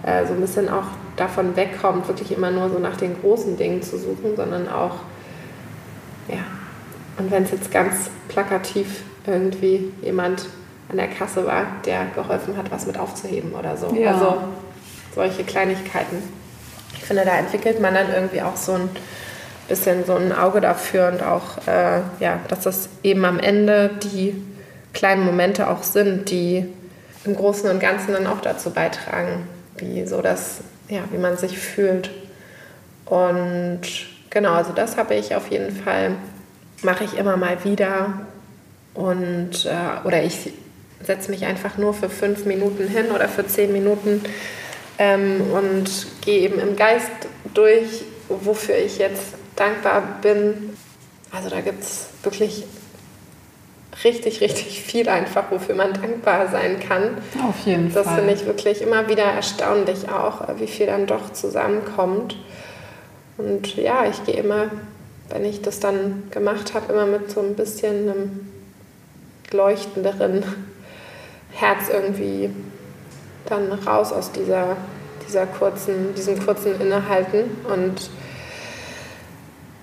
äh, 0.04 0.26
so 0.26 0.34
ein 0.34 0.40
bisschen 0.40 0.68
auch 0.68 0.84
davon 1.16 1.56
wegkommt, 1.56 2.06
wirklich 2.08 2.30
immer 2.30 2.50
nur 2.50 2.68
so 2.68 2.78
nach 2.78 2.96
den 2.96 3.20
großen 3.20 3.56
Dingen 3.56 3.82
zu 3.82 3.98
suchen, 3.98 4.36
sondern 4.36 4.68
auch, 4.68 4.96
ja, 6.28 6.44
und 7.18 7.30
wenn 7.30 7.42
es 7.42 7.50
jetzt 7.50 7.72
ganz 7.72 8.10
plakativ 8.28 9.02
irgendwie 9.26 9.92
jemand 10.02 10.46
an 10.88 10.96
der 10.96 11.08
Kasse 11.08 11.46
war, 11.46 11.66
der 11.84 12.06
geholfen 12.14 12.56
hat, 12.56 12.70
was 12.70 12.86
mit 12.86 12.98
aufzuheben 12.98 13.52
oder 13.52 13.76
so. 13.76 13.94
Ja. 13.94 14.14
Also 14.14 14.38
solche 15.14 15.44
Kleinigkeiten 15.44 16.22
finde, 17.10 17.24
da 17.24 17.36
entwickelt 17.36 17.80
man 17.80 17.92
dann 17.92 18.14
irgendwie 18.14 18.40
auch 18.40 18.56
so 18.56 18.74
ein 18.74 18.88
bisschen 19.68 20.04
so 20.06 20.14
ein 20.14 20.32
Auge 20.32 20.60
dafür 20.60 21.08
und 21.08 21.24
auch, 21.24 21.58
äh, 21.66 22.02
ja, 22.20 22.38
dass 22.46 22.60
das 22.60 22.88
eben 23.02 23.24
am 23.24 23.40
Ende 23.40 23.90
die 24.00 24.40
kleinen 24.92 25.24
Momente 25.24 25.68
auch 25.68 25.82
sind, 25.82 26.30
die 26.30 26.64
im 27.24 27.34
Großen 27.34 27.68
und 27.68 27.80
Ganzen 27.80 28.12
dann 28.12 28.28
auch 28.28 28.40
dazu 28.40 28.70
beitragen, 28.70 29.48
wie 29.78 30.06
so 30.06 30.22
das, 30.22 30.60
ja, 30.88 31.00
wie 31.10 31.18
man 31.18 31.36
sich 31.36 31.58
fühlt. 31.58 32.12
Und 33.06 33.80
genau, 34.30 34.52
also 34.52 34.72
das 34.72 34.96
habe 34.96 35.16
ich 35.16 35.34
auf 35.34 35.48
jeden 35.48 35.74
Fall, 35.74 36.12
mache 36.82 37.02
ich 37.02 37.18
immer 37.18 37.36
mal 37.36 37.64
wieder. 37.64 38.20
Und, 38.94 39.66
äh, 39.66 40.06
oder 40.06 40.22
ich 40.22 40.52
setze 41.02 41.32
mich 41.32 41.44
einfach 41.44 41.76
nur 41.76 41.92
für 41.92 42.08
fünf 42.08 42.44
Minuten 42.44 42.86
hin 42.86 43.06
oder 43.12 43.28
für 43.28 43.44
zehn 43.44 43.72
Minuten 43.72 44.22
ähm, 45.00 45.40
und 45.52 45.90
gehe 46.20 46.40
eben 46.40 46.60
im 46.60 46.76
Geist 46.76 47.10
durch, 47.54 48.04
wofür 48.28 48.76
ich 48.76 48.98
jetzt 48.98 49.34
dankbar 49.56 50.02
bin. 50.20 50.76
Also 51.32 51.48
da 51.48 51.62
gibt 51.62 51.82
es 51.82 52.08
wirklich 52.22 52.64
richtig, 54.04 54.42
richtig 54.42 54.82
viel 54.82 55.08
einfach, 55.08 55.50
wofür 55.50 55.74
man 55.74 55.94
dankbar 55.94 56.48
sein 56.48 56.78
kann. 56.80 57.16
Auf 57.48 57.64
jeden 57.64 57.92
das 57.92 58.04
Fall. 58.04 58.04
Das 58.04 58.14
finde 58.14 58.34
ich 58.34 58.46
wirklich 58.46 58.82
immer 58.82 59.08
wieder 59.08 59.24
erstaunlich 59.24 60.10
auch, 60.10 60.42
wie 60.58 60.66
viel 60.66 60.86
dann 60.86 61.06
doch 61.06 61.32
zusammenkommt. 61.32 62.36
Und 63.38 63.76
ja, 63.76 64.04
ich 64.04 64.22
gehe 64.24 64.36
immer, 64.36 64.70
wenn 65.30 65.46
ich 65.46 65.62
das 65.62 65.80
dann 65.80 66.24
gemacht 66.30 66.74
habe, 66.74 66.92
immer 66.92 67.06
mit 67.06 67.30
so 67.30 67.40
ein 67.40 67.54
bisschen 67.54 68.10
einem 68.10 68.48
leuchtenderen 69.50 70.44
Herz 71.52 71.88
irgendwie 71.90 72.50
dann 73.46 73.72
raus 73.72 74.12
aus 74.12 74.32
dieser, 74.32 74.76
dieser 75.26 75.46
kurzen, 75.46 76.14
diesem 76.14 76.44
kurzen 76.44 76.80
Innehalten 76.80 77.44
und 77.72 78.10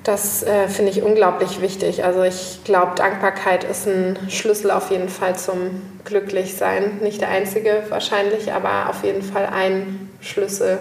das 0.08 0.42
äh, 0.44 0.70
finde 0.70 0.92
ich 0.92 1.04
unglaublich 1.04 1.60
wichtig. 1.60 2.06
Also 2.06 2.24
ich 2.24 2.62
glaube, 2.64 2.94
Dankbarkeit 2.96 3.66
ist 3.66 3.88
ein 3.88 4.18
Schlüssel 4.30 4.72
auf 4.72 4.90
jeden 4.90 5.10
Fall 5.10 5.36
zum 5.36 5.82
Glücklichsein. 6.06 7.00
Nicht 7.02 7.20
der 7.20 7.28
einzige 7.28 7.84
wahrscheinlich, 7.90 8.54
aber 8.54 8.90
auf 8.90 9.04
jeden 9.04 9.22
Fall 9.22 9.48
ein 9.48 10.10
Schlüssel, 10.22 10.80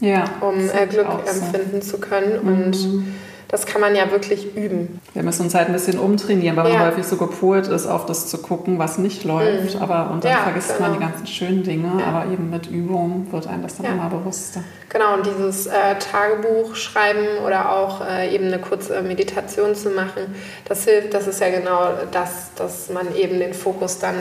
ja, 0.00 0.24
um 0.42 0.68
äh, 0.68 0.86
Glück 0.86 1.08
empfinden 1.26 1.80
so. 1.80 1.92
zu 1.92 2.00
können. 2.00 2.66
Mhm. 2.66 3.14
Das 3.50 3.66
kann 3.66 3.80
man 3.80 3.96
ja 3.96 4.08
wirklich 4.12 4.54
üben. 4.54 5.00
Wir 5.12 5.24
müssen 5.24 5.42
uns 5.42 5.56
halt 5.56 5.66
ein 5.66 5.72
bisschen 5.72 5.98
umtrainieren, 5.98 6.56
weil 6.56 6.64
man 6.64 6.72
ja. 6.72 6.86
häufig 6.86 7.04
so 7.04 7.16
gepolt 7.16 7.66
ist, 7.66 7.86
auf 7.86 8.06
das 8.06 8.28
zu 8.28 8.38
gucken, 8.38 8.78
was 8.78 8.96
nicht 8.96 9.24
läuft. 9.24 9.74
Mhm. 9.74 9.82
Aber, 9.82 10.12
und 10.12 10.22
dann 10.22 10.30
ja, 10.30 10.38
vergisst 10.38 10.76
genau. 10.76 10.88
man 10.88 10.98
die 10.98 11.04
ganzen 11.04 11.26
schönen 11.26 11.62
Dinge. 11.64 11.90
Ja. 11.98 12.06
Aber 12.06 12.32
eben 12.32 12.48
mit 12.48 12.68
Übung 12.68 13.26
wird 13.32 13.48
einem 13.48 13.62
das 13.64 13.76
dann 13.76 13.86
immer 13.86 14.08
bewusster. 14.08 14.62
Genau, 14.88 15.14
und 15.14 15.26
dieses 15.26 15.66
äh, 15.66 15.96
Tagebuch 15.98 16.76
schreiben 16.76 17.44
oder 17.44 17.72
auch 17.72 18.06
äh, 18.06 18.32
eben 18.32 18.46
eine 18.46 18.60
kurze 18.60 19.02
Meditation 19.02 19.74
zu 19.74 19.90
machen, 19.90 20.34
das 20.66 20.84
hilft. 20.84 21.12
Das 21.12 21.26
ist 21.26 21.40
ja 21.40 21.50
genau 21.50 21.90
das, 22.12 22.54
dass 22.54 22.88
man 22.90 23.14
eben 23.16 23.40
den 23.40 23.54
Fokus 23.54 23.98
dann 23.98 24.14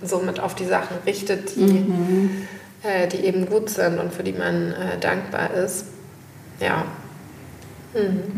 somit 0.00 0.38
auf 0.38 0.54
die 0.54 0.66
Sachen 0.66 0.96
richtet, 1.04 1.56
die, 1.56 1.60
mhm. 1.60 2.46
äh, 2.84 3.08
die 3.08 3.24
eben 3.24 3.46
gut 3.46 3.68
sind 3.68 3.98
und 3.98 4.14
für 4.14 4.22
die 4.22 4.32
man 4.32 4.72
äh, 4.72 4.98
dankbar 5.00 5.52
ist. 5.54 5.86
Ja. 6.60 6.84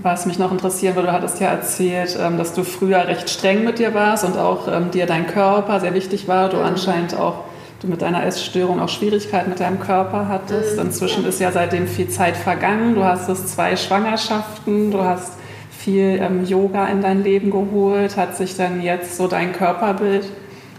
Was 0.02 0.26
mich 0.26 0.38
noch 0.38 0.52
interessieren 0.52 0.94
würde, 0.94 1.08
du 1.08 1.14
hattest 1.14 1.40
ja 1.40 1.48
erzählt, 1.48 2.16
ähm, 2.20 2.38
dass 2.38 2.52
du 2.54 2.64
früher 2.64 3.06
recht 3.06 3.28
streng 3.30 3.64
mit 3.64 3.78
dir 3.78 3.94
warst 3.94 4.24
und 4.24 4.36
auch 4.36 4.68
ähm, 4.68 4.90
dir 4.90 5.06
dein 5.06 5.26
Körper 5.26 5.80
sehr 5.80 5.94
wichtig 5.94 6.28
war. 6.28 6.48
Du 6.48 6.58
mhm. 6.58 6.64
anscheinend 6.64 7.16
auch 7.16 7.44
du 7.80 7.86
mit 7.86 8.02
deiner 8.02 8.24
Essstörung 8.24 8.80
auch 8.80 8.88
Schwierigkeiten 8.88 9.50
mit 9.50 9.60
deinem 9.60 9.80
Körper 9.80 10.28
hattest. 10.28 10.76
Mhm. 10.76 10.86
Inzwischen 10.86 11.26
ist 11.26 11.40
ja 11.40 11.52
seitdem 11.52 11.86
viel 11.86 12.08
Zeit 12.08 12.36
vergangen. 12.36 12.94
Du 12.94 13.04
hast 13.04 13.28
es 13.28 13.46
zwei 13.46 13.76
Schwangerschaften, 13.76 14.90
du 14.90 15.02
hast 15.02 15.34
viel 15.70 16.20
ähm, 16.20 16.44
Yoga 16.44 16.86
in 16.86 17.02
dein 17.02 17.22
Leben 17.22 17.50
geholt. 17.50 18.16
Hat 18.16 18.36
sich 18.36 18.56
dann 18.56 18.80
jetzt 18.82 19.16
so 19.16 19.28
dein 19.28 19.52
Körperbild 19.52 20.26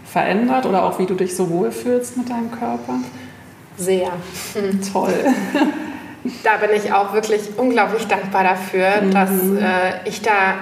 verändert 0.04 0.66
oder 0.66 0.84
auch 0.84 0.98
wie 0.98 1.06
du 1.06 1.14
dich 1.14 1.36
so 1.36 1.50
wohlfühlst 1.50 2.16
mit 2.16 2.30
deinem 2.30 2.50
Körper? 2.50 2.94
Sehr. 3.76 4.10
Mhm. 4.54 4.80
Toll. 4.92 5.14
da 6.42 6.56
bin 6.56 6.70
ich 6.76 6.92
auch 6.92 7.12
wirklich 7.12 7.40
unglaublich 7.56 8.06
dankbar 8.06 8.44
dafür, 8.44 9.02
mhm. 9.02 9.10
dass 9.10 9.30
äh, 9.30 10.08
ich 10.08 10.22
da 10.22 10.54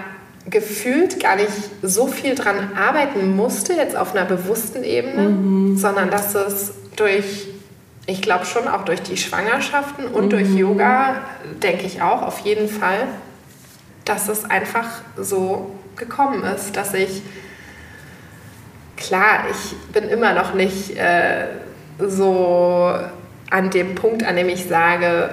gefühlt 0.48 1.20
gar 1.20 1.36
nicht 1.36 1.50
so 1.82 2.06
viel 2.06 2.34
dran 2.34 2.70
arbeiten 2.76 3.36
musste, 3.36 3.74
jetzt 3.74 3.96
auf 3.96 4.14
einer 4.14 4.24
bewussten 4.24 4.82
Ebene, 4.82 5.28
mhm. 5.28 5.76
sondern 5.76 6.10
dass 6.10 6.34
es 6.34 6.72
durch, 6.96 7.48
ich 8.06 8.22
glaube 8.22 8.46
schon 8.46 8.66
auch 8.66 8.84
durch 8.84 9.02
die 9.02 9.16
Schwangerschaften 9.16 10.06
und 10.06 10.26
mhm. 10.26 10.30
durch 10.30 10.48
Yoga, 10.54 11.16
denke 11.62 11.86
ich 11.86 12.02
auch 12.02 12.22
auf 12.22 12.40
jeden 12.40 12.68
Fall, 12.68 13.08
dass 14.04 14.28
es 14.28 14.48
einfach 14.48 14.86
so 15.16 15.74
gekommen 15.96 16.44
ist, 16.44 16.76
dass 16.76 16.94
ich, 16.94 17.22
klar, 18.96 19.44
ich 19.50 19.76
bin 19.92 20.08
immer 20.08 20.32
noch 20.32 20.54
nicht 20.54 20.96
äh, 20.96 21.48
so 21.98 22.94
an 23.50 23.70
dem 23.70 23.94
Punkt, 23.94 24.24
an 24.24 24.36
dem 24.36 24.48
ich 24.48 24.66
sage, 24.66 25.30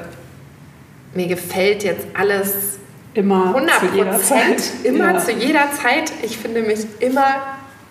mir 1.15 1.27
gefällt 1.27 1.83
jetzt 1.83 2.05
alles 2.13 2.77
immer 3.13 3.47
100 3.47 3.79
zu 3.79 3.85
jeder 3.93 4.21
Zeit. 4.21 4.63
immer 4.83 5.13
ja. 5.13 5.19
zu 5.19 5.31
jeder 5.31 5.71
Zeit. 5.71 6.11
Ich 6.21 6.37
finde 6.37 6.61
mich 6.61 6.85
immer 6.99 7.35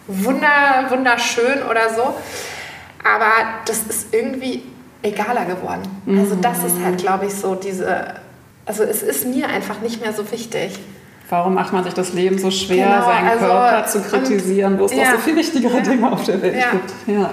wunder, 0.07 0.87
wunderschön 0.91 1.63
oder 1.69 1.93
so. 1.95 2.15
Aber 3.03 3.33
das 3.67 3.83
ist 3.85 4.15
irgendwie 4.15 4.63
egaler 5.03 5.45
geworden. 5.45 5.83
Mhm. 6.07 6.21
Also 6.21 6.37
das 6.37 6.65
ist 6.65 6.77
halt, 6.83 6.99
glaube 6.99 7.27
ich, 7.27 7.35
so 7.35 7.55
diese, 7.55 8.15
also 8.67 8.83
es 8.83 9.03
ist 9.03 9.27
mir 9.27 9.49
einfach 9.49 9.81
nicht 9.81 10.01
mehr 10.01 10.13
so 10.13 10.31
wichtig. 10.31 10.79
Warum 11.29 11.55
macht 11.55 11.73
man 11.73 11.85
sich 11.85 11.95
das 11.95 12.13
Leben 12.13 12.39
so 12.39 12.51
schwer, 12.51 12.87
genau, 12.87 13.07
seinen 13.07 13.29
also, 13.29 13.47
Körper 13.47 13.87
zu 13.87 14.03
kritisieren, 14.03 14.79
wo 14.79 14.85
es 14.85 14.95
ja, 14.95 15.05
doch 15.05 15.13
so 15.13 15.19
viel 15.19 15.37
wichtigere 15.37 15.79
ja, 15.79 15.83
Dinge 15.83 16.13
auf 16.13 16.25
der 16.25 16.43
Welt 16.43 16.57
ja. 16.57 16.71
gibt? 16.71 16.93
Ja. 17.07 17.31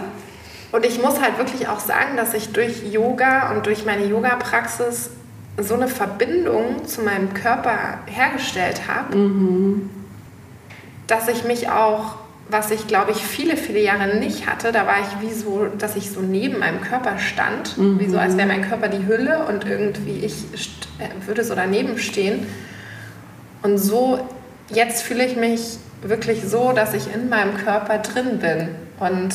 Und 0.72 0.86
ich 0.86 1.02
muss 1.02 1.22
halt 1.22 1.38
wirklich 1.38 1.68
auch 1.68 1.80
sagen, 1.80 2.16
dass 2.16 2.34
ich 2.34 2.54
durch 2.54 2.84
Yoga 2.89 3.52
und 3.52 3.66
durch 3.66 3.86
meine 3.86 4.06
Yoga-Praxis 4.06 5.10
so 5.58 5.76
eine 5.76 5.88
Verbindung 5.88 6.86
zu 6.86 7.02
meinem 7.02 7.34
Körper 7.34 7.99
hergestellt 8.06 8.82
habe, 8.88 9.18
mhm. 9.18 9.89
dass 11.08 11.28
ich 11.28 11.43
mich 11.43 11.70
auch, 11.70 12.16
was 12.49 12.72
ich 12.72 12.88
glaube 12.88 13.12
ich 13.12 13.18
viele, 13.18 13.58
viele 13.58 13.80
Jahre 13.80 14.18
nicht 14.18 14.47
hatte, 14.47 14.72
da 14.72 14.88
war 14.88 14.97
ich 15.02 15.28
wie 15.28 15.34
so, 15.34 15.68
dass 15.78 15.95
ich 15.95 16.12
so 16.12 16.22
neben 16.22 16.60
meinem 16.60 16.82
Körper 16.82 17.20
stand, 17.20 17.78
mhm. 17.78 17.99
wie 17.99 18.10
so 18.10 18.18
als 18.18 18.38
wäre 18.38 18.47
mein 18.47 18.68
Körper 18.68 18.88
die 18.88 19.06
Hülle 19.06 19.45
und 19.45 19.66
irgendwie 19.66 20.20
ich 20.26 20.45
äh, 20.99 21.28
würde 21.28 21.43
so 21.43 21.56
daneben 21.56 21.97
stehen. 21.97 22.47
Und 23.62 23.78
so, 23.78 24.28
jetzt 24.70 25.04
fühle 25.04 25.26
ich 25.26 25.36
mich 25.36 25.78
wirklich 26.02 26.43
so, 26.43 26.72
dass 26.72 26.93
ich 26.93 27.14
in 27.14 27.30
meinem 27.30 27.56
Körper 27.58 27.99
drin 27.99 28.39
bin. 28.39 28.70
Und 28.99 29.34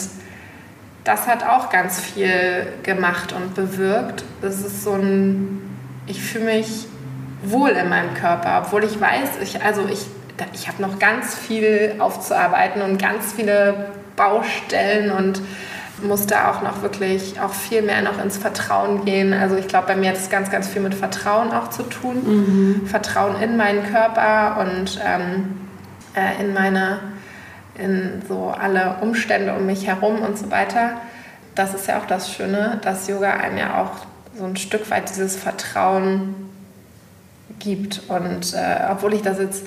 das 1.04 1.28
hat 1.28 1.44
auch 1.44 1.70
ganz 1.70 2.00
viel 2.00 2.66
gemacht 2.82 3.32
und 3.32 3.54
bewirkt. 3.54 4.24
Das 4.42 4.60
ist 4.60 4.82
so 4.82 4.94
ein 4.94 5.75
ich 6.06 6.22
fühle 6.22 6.44
mich 6.44 6.86
wohl 7.42 7.70
in 7.70 7.88
meinem 7.88 8.14
Körper, 8.14 8.62
obwohl 8.64 8.84
ich 8.84 9.00
weiß, 9.00 9.40
ich, 9.42 9.62
also 9.62 9.86
ich, 9.88 10.06
ich 10.52 10.68
habe 10.68 10.82
noch 10.82 10.98
ganz 10.98 11.34
viel 11.34 11.96
aufzuarbeiten 11.98 12.82
und 12.82 12.98
ganz 12.98 13.32
viele 13.32 13.90
Baustellen 14.16 15.10
und 15.10 15.42
muss 16.02 16.26
da 16.26 16.50
auch 16.50 16.62
noch 16.62 16.82
wirklich 16.82 17.40
auch 17.40 17.52
viel 17.52 17.82
mehr 17.82 18.02
noch 18.02 18.22
ins 18.22 18.36
Vertrauen 18.36 19.04
gehen. 19.04 19.32
Also 19.32 19.56
ich 19.56 19.66
glaube, 19.66 19.86
bei 19.88 19.96
mir 19.96 20.10
hat 20.10 20.16
es 20.16 20.28
ganz, 20.28 20.50
ganz 20.50 20.68
viel 20.68 20.82
mit 20.82 20.94
Vertrauen 20.94 21.52
auch 21.52 21.70
zu 21.70 21.84
tun. 21.84 22.82
Mhm. 22.82 22.86
Vertrauen 22.86 23.40
in 23.40 23.56
meinen 23.56 23.82
Körper 23.90 24.58
und 24.60 25.00
ähm, 25.04 25.58
äh, 26.14 26.42
in 26.42 26.52
meine, 26.52 26.98
in 27.78 28.22
so 28.28 28.48
alle 28.58 28.96
Umstände 29.00 29.54
um 29.54 29.66
mich 29.66 29.86
herum 29.86 30.20
und 30.20 30.38
so 30.38 30.50
weiter. 30.50 31.00
Das 31.54 31.72
ist 31.72 31.86
ja 31.86 31.98
auch 31.98 32.06
das 32.06 32.30
Schöne, 32.30 32.78
dass 32.82 33.08
Yoga 33.08 33.30
einem 33.30 33.56
ja 33.56 33.82
auch 33.82 34.05
so 34.38 34.44
ein 34.44 34.56
Stück 34.56 34.90
weit 34.90 35.08
dieses 35.08 35.36
Vertrauen 35.36 36.34
gibt. 37.58 38.02
Und 38.08 38.54
äh, 38.54 38.90
obwohl 38.90 39.14
ich 39.14 39.22
das 39.22 39.38
jetzt, 39.38 39.66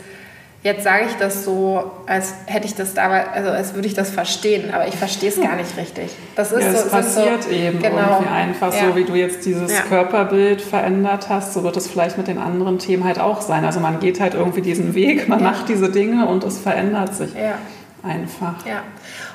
jetzt 0.64 0.84
sage 0.84 1.06
ich 1.10 1.16
das 1.16 1.44
so, 1.44 1.92
als 2.06 2.34
hätte 2.46 2.68
ich 2.68 2.76
das 2.76 2.94
damals, 2.94 3.28
also 3.34 3.50
als 3.50 3.74
würde 3.74 3.88
ich 3.88 3.94
das 3.94 4.12
verstehen, 4.12 4.74
aber 4.74 4.88
ich 4.88 4.96
verstehe 4.96 5.30
es 5.30 5.42
gar 5.42 5.56
nicht 5.56 5.76
richtig. 5.78 6.12
Das 6.36 6.52
ist 6.52 6.64
ja, 6.64 6.74
so, 6.74 6.90
passiert 6.90 7.44
so, 7.44 7.50
eben 7.50 7.82
genau, 7.82 8.20
irgendwie 8.20 8.30
einfach 8.30 8.74
ja. 8.74 8.88
so, 8.88 8.96
wie 8.96 9.06
du 9.06 9.16
jetzt 9.16 9.46
dieses 9.46 9.72
ja. 9.72 9.82
Körperbild 9.82 10.62
verändert 10.62 11.30
hast, 11.30 11.54
so 11.54 11.64
wird 11.64 11.78
es 11.78 11.88
vielleicht 11.88 12.18
mit 12.18 12.28
den 12.28 12.38
anderen 12.38 12.80
Themen 12.80 13.04
halt 13.04 13.20
auch 13.20 13.42
sein. 13.42 13.66
Also 13.66 13.80
man 13.80 14.00
geht 14.00 14.20
halt 14.20 14.34
irgendwie 14.34 14.62
diesen 14.62 14.94
Weg, 14.94 15.28
man 15.28 15.42
macht 15.42 15.70
diese 15.70 15.90
Dinge 15.90 16.28
und 16.28 16.44
es 16.44 16.60
verändert 16.60 17.16
sich 17.16 17.32
einfach. 18.04 18.66
Ja, 18.66 18.84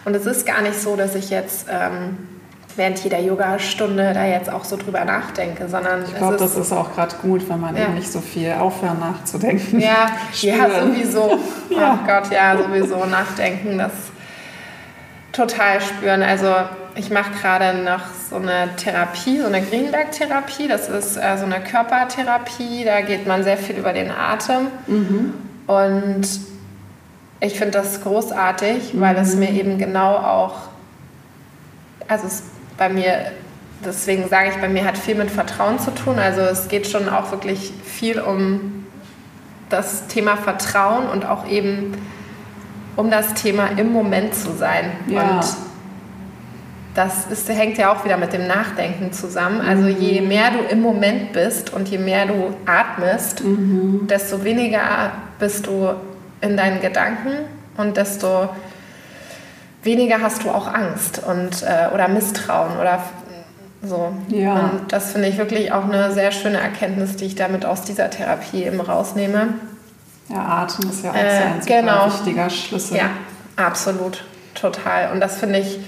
und 0.04 0.14
es 0.14 0.26
ist 0.26 0.46
gar 0.46 0.62
nicht 0.62 0.80
so, 0.80 0.96
dass 0.96 1.14
ich 1.14 1.30
jetzt... 1.30 1.66
Ähm, 1.70 2.33
während 2.76 2.98
jeder 3.02 3.20
Yogastunde 3.20 4.12
da 4.12 4.24
jetzt 4.24 4.50
auch 4.50 4.64
so 4.64 4.76
drüber 4.76 5.04
nachdenke, 5.04 5.68
sondern 5.68 6.04
ich 6.04 6.14
glaube, 6.14 6.36
das 6.36 6.56
ist 6.56 6.72
auch 6.72 6.94
gerade 6.94 7.14
gut, 7.22 7.48
wenn 7.48 7.60
man 7.60 7.76
ja. 7.76 7.84
eben 7.84 7.94
nicht 7.94 8.10
so 8.10 8.20
viel 8.20 8.52
aufhört 8.52 8.98
nachzudenken. 8.98 9.80
Ja, 9.80 10.08
ja 10.40 10.80
sowieso. 10.80 11.38
ja. 11.70 11.98
Oh 12.00 12.06
Gott, 12.06 12.30
ja, 12.32 12.56
sowieso 12.56 13.04
nachdenken, 13.04 13.78
das 13.78 13.92
total 15.32 15.80
spüren. 15.80 16.22
Also 16.22 16.52
ich 16.94 17.10
mache 17.10 17.32
gerade 17.40 17.78
noch 17.78 18.02
so 18.30 18.36
eine 18.36 18.74
Therapie, 18.76 19.40
so 19.40 19.46
eine 19.46 19.62
Greenberg-Therapie. 19.62 20.68
Das 20.68 20.88
ist 20.88 21.16
äh, 21.16 21.36
so 21.36 21.44
eine 21.44 21.60
Körpertherapie. 21.60 22.84
Da 22.84 23.00
geht 23.00 23.26
man 23.26 23.42
sehr 23.44 23.56
viel 23.56 23.76
über 23.76 23.92
den 23.92 24.10
Atem. 24.10 24.68
Mhm. 24.86 25.34
Und 25.66 26.28
ich 27.40 27.58
finde 27.58 27.72
das 27.72 28.02
großartig, 28.02 28.92
weil 28.94 29.16
es 29.16 29.34
mhm. 29.34 29.40
mir 29.40 29.50
eben 29.50 29.78
genau 29.78 30.16
auch 30.16 30.54
also 32.08 32.26
es 32.26 32.42
bei 32.76 32.88
mir, 32.88 33.32
deswegen 33.84 34.28
sage 34.28 34.50
ich, 34.50 34.56
bei 34.56 34.68
mir 34.68 34.84
hat 34.84 34.98
viel 34.98 35.14
mit 35.14 35.30
Vertrauen 35.30 35.78
zu 35.78 35.90
tun. 35.92 36.18
Also 36.18 36.40
es 36.40 36.68
geht 36.68 36.86
schon 36.86 37.08
auch 37.08 37.30
wirklich 37.30 37.72
viel 37.84 38.20
um 38.20 38.84
das 39.70 40.06
Thema 40.06 40.36
Vertrauen 40.36 41.08
und 41.08 41.26
auch 41.26 41.48
eben 41.48 41.94
um 42.96 43.10
das 43.10 43.34
Thema 43.34 43.70
im 43.76 43.92
Moment 43.92 44.34
zu 44.34 44.52
sein. 44.52 44.92
Ja. 45.06 45.22
Und 45.22 45.44
das 46.94 47.26
ist, 47.26 47.48
hängt 47.48 47.76
ja 47.76 47.92
auch 47.92 48.04
wieder 48.04 48.16
mit 48.16 48.32
dem 48.32 48.46
Nachdenken 48.46 49.12
zusammen. 49.12 49.60
Also 49.60 49.88
je 49.88 50.20
mehr 50.20 50.52
du 50.52 50.60
im 50.60 50.80
Moment 50.80 51.32
bist 51.32 51.72
und 51.72 51.88
je 51.88 51.98
mehr 51.98 52.26
du 52.26 52.54
atmest, 52.66 53.42
desto 53.44 54.44
weniger 54.44 55.10
bist 55.40 55.66
du 55.66 55.94
in 56.40 56.56
deinen 56.56 56.80
Gedanken 56.80 57.32
und 57.76 57.96
desto 57.96 58.48
weniger 59.84 60.20
hast 60.20 60.44
du 60.44 60.50
auch 60.50 60.66
Angst 60.66 61.20
und, 61.26 61.62
äh, 61.62 61.92
oder 61.92 62.08
Misstrauen 62.08 62.76
oder 62.80 63.00
so. 63.82 64.12
Ja. 64.28 64.54
Und 64.54 64.92
das 64.92 65.12
finde 65.12 65.28
ich 65.28 65.38
wirklich 65.38 65.72
auch 65.72 65.84
eine 65.84 66.12
sehr 66.12 66.32
schöne 66.32 66.58
Erkenntnis, 66.58 67.16
die 67.16 67.26
ich 67.26 67.34
damit 67.34 67.64
aus 67.66 67.82
dieser 67.82 68.10
Therapie 68.10 68.64
eben 68.64 68.80
rausnehme. 68.80 69.48
Ja, 70.28 70.38
Atem 70.62 70.88
ist 70.88 71.04
ja 71.04 71.10
auch 71.10 71.14
Äh, 71.14 71.18
ein 71.18 71.62
super 71.62 71.80
genau. 71.80 72.06
wichtiger 72.06 72.48
Schlüssel. 72.48 72.96
Ja, 72.96 73.10
absolut, 73.56 74.24
total. 74.54 75.12
Und 75.12 75.20
das 75.20 75.36
finde 75.38 75.58
ich, 75.58 75.78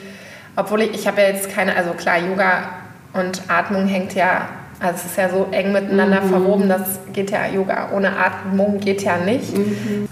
obwohl 0.56 0.82
ich, 0.82 0.94
ich 0.94 1.06
habe 1.06 1.22
ja 1.22 1.28
jetzt 1.28 1.50
keine, 1.50 1.74
also 1.74 1.92
klar, 1.92 2.18
Yoga 2.18 2.68
und 3.14 3.42
Atmung 3.48 3.86
hängt 3.86 4.14
ja, 4.14 4.48
also 4.78 4.94
es 4.96 5.06
ist 5.06 5.16
ja 5.16 5.30
so 5.30 5.48
eng 5.52 5.72
miteinander 5.72 6.22
verwoben, 6.22 6.68
das 6.68 6.98
geht 7.12 7.30
ja, 7.30 7.46
Yoga 7.46 7.90
ohne 7.94 8.18
Atmung 8.18 8.78
geht 8.78 9.02
ja 9.02 9.16
nicht. 9.16 9.54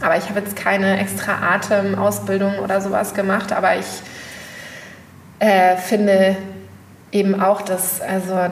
Aber 0.00 0.16
ich 0.16 0.28
habe 0.30 0.40
jetzt 0.40 0.56
keine 0.56 0.98
extra 0.98 1.54
Atemausbildung 1.54 2.58
oder 2.60 2.80
sowas 2.80 3.12
gemacht, 3.12 3.52
aber 3.52 3.76
ich 3.76 3.86
äh, 5.38 5.76
finde 5.76 6.36
eben 7.12 7.40
auch, 7.40 7.60
dass, 7.62 8.00
also 8.00 8.50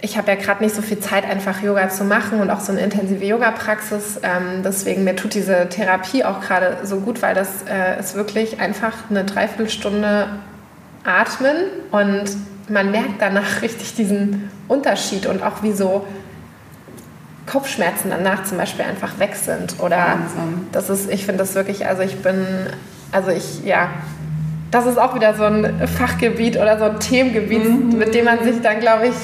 ich 0.00 0.18
habe 0.18 0.30
ja 0.30 0.34
gerade 0.34 0.62
nicht 0.62 0.74
so 0.74 0.82
viel 0.82 0.98
Zeit, 0.98 1.24
einfach 1.24 1.62
Yoga 1.62 1.88
zu 1.88 2.04
machen 2.04 2.40
und 2.40 2.50
auch 2.50 2.60
so 2.60 2.72
eine 2.72 2.82
intensive 2.82 3.24
Yoga-Praxis. 3.24 4.20
Ähm, 4.22 4.62
deswegen, 4.62 5.04
mir 5.04 5.16
tut 5.16 5.34
diese 5.34 5.68
Therapie 5.68 6.24
auch 6.24 6.40
gerade 6.40 6.78
so 6.82 7.00
gut, 7.00 7.22
weil 7.22 7.34
das 7.34 7.62
äh, 7.70 7.98
ist 7.98 8.14
wirklich 8.14 8.60
einfach 8.60 8.92
eine 9.08 9.24
Dreiviertelstunde 9.24 10.26
atmen 11.04 11.56
und 11.90 12.24
man 12.68 12.90
merkt 12.90 13.20
danach 13.20 13.62
richtig 13.62 13.94
diesen 13.94 14.50
Unterschied 14.68 15.26
und 15.26 15.42
auch 15.42 15.62
wie 15.62 15.72
so 15.72 16.04
Kopfschmerzen 17.46 18.10
danach 18.10 18.44
zum 18.44 18.58
Beispiel 18.58 18.84
einfach 18.84 19.18
weg 19.18 19.34
sind. 19.34 19.74
Oder 19.80 19.98
Wahnsinn. 19.98 20.66
das 20.72 20.88
ist, 20.88 21.10
ich 21.10 21.26
finde 21.26 21.40
das 21.40 21.54
wirklich, 21.54 21.86
also 21.86 22.02
ich 22.02 22.16
bin, 22.22 22.36
also 23.12 23.30
ich, 23.30 23.64
ja, 23.64 23.88
das 24.70 24.86
ist 24.86 24.98
auch 24.98 25.14
wieder 25.14 25.34
so 25.34 25.44
ein 25.44 25.86
Fachgebiet 25.86 26.56
oder 26.56 26.78
so 26.78 26.84
ein 26.84 27.00
Themengebiet, 27.00 27.94
mit 27.94 28.14
dem 28.14 28.24
man 28.24 28.42
sich 28.42 28.60
dann, 28.62 28.80
glaube 28.80 29.08
ich, 29.08 29.14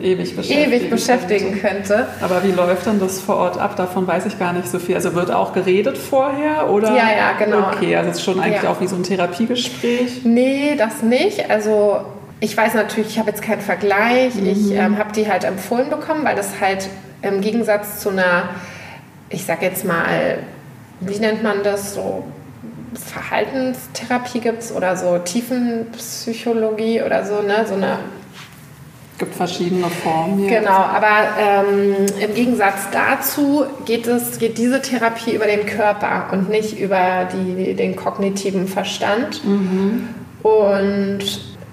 Ewig 0.00 0.36
beschäftigen. 0.36 0.72
ewig 0.72 0.90
beschäftigen 0.90 1.60
könnte. 1.60 2.06
Aber 2.20 2.44
wie 2.44 2.52
läuft 2.52 2.86
denn 2.86 3.00
das 3.00 3.20
vor 3.20 3.34
Ort 3.36 3.58
ab? 3.58 3.74
Davon 3.74 4.06
weiß 4.06 4.26
ich 4.26 4.38
gar 4.38 4.52
nicht 4.52 4.68
so 4.68 4.78
viel. 4.78 4.94
Also 4.94 5.14
wird 5.14 5.32
auch 5.32 5.52
geredet 5.52 5.98
vorher 5.98 6.70
oder? 6.70 6.88
Ja, 6.90 7.10
ja, 7.16 7.32
genau. 7.36 7.66
Okay, 7.72 7.96
also 7.96 8.10
es 8.10 8.18
ist 8.18 8.22
schon 8.24 8.38
eigentlich 8.38 8.62
Ja. 8.62 8.70
auch 8.70 8.80
wie 8.80 8.86
so 8.86 8.94
ein 8.94 9.02
Therapiegespräch. 9.02 10.20
Nee, 10.24 10.76
das 10.78 11.02
nicht. 11.02 11.50
Also 11.50 12.02
ich 12.40 12.56
weiß 12.56 12.74
natürlich, 12.74 13.10
ich 13.10 13.18
habe 13.18 13.30
jetzt 13.30 13.42
keinen 13.42 13.60
Vergleich. 13.60 14.32
Ich 14.36 14.70
ähm, 14.70 14.98
habe 14.98 15.12
die 15.12 15.28
halt 15.28 15.44
empfohlen 15.44 15.90
bekommen, 15.90 16.24
weil 16.24 16.36
das 16.36 16.60
halt 16.60 16.88
im 17.22 17.40
Gegensatz 17.40 18.00
zu 18.00 18.10
einer, 18.10 18.50
ich 19.28 19.44
sag 19.44 19.62
jetzt 19.62 19.84
mal, 19.84 20.38
wie 21.00 21.18
nennt 21.18 21.42
man 21.42 21.62
das, 21.62 21.94
so 21.94 22.24
Verhaltenstherapie 22.94 24.40
gibt 24.40 24.62
es 24.62 24.72
oder 24.72 24.96
so 24.96 25.18
Tiefenpsychologie 25.18 27.02
oder 27.02 27.24
so, 27.24 27.42
ne? 27.42 27.64
So 27.66 27.74
eine 27.74 27.98
gibt 29.18 29.34
verschiedene 29.34 29.88
Formen. 29.88 30.38
Hier. 30.38 30.60
Genau, 30.60 30.70
aber 30.70 31.28
ähm, 31.40 32.06
im 32.20 32.34
Gegensatz 32.34 32.88
dazu 32.92 33.64
geht, 33.84 34.06
es, 34.06 34.38
geht 34.38 34.58
diese 34.58 34.80
Therapie 34.80 35.34
über 35.34 35.46
den 35.46 35.66
Körper 35.66 36.28
und 36.32 36.48
nicht 36.48 36.78
über 36.78 37.28
die, 37.32 37.74
den 37.74 37.96
kognitiven 37.96 38.68
Verstand. 38.68 39.42
Und 40.42 41.18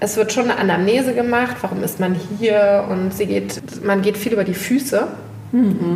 es 0.00 0.16
wird 0.16 0.32
schon 0.32 0.50
eine 0.50 0.58
Anamnese 0.58 1.14
gemacht, 1.14 1.56
warum 1.62 1.82
ist 1.82 2.00
man 2.00 2.14
hier 2.38 2.84
und 2.90 3.14
sie 3.14 3.26
geht, 3.26 3.84
man 3.84 4.02
geht 4.02 4.16
viel 4.16 4.32
über 4.32 4.44
die 4.44 4.54
Füße. 4.54 5.06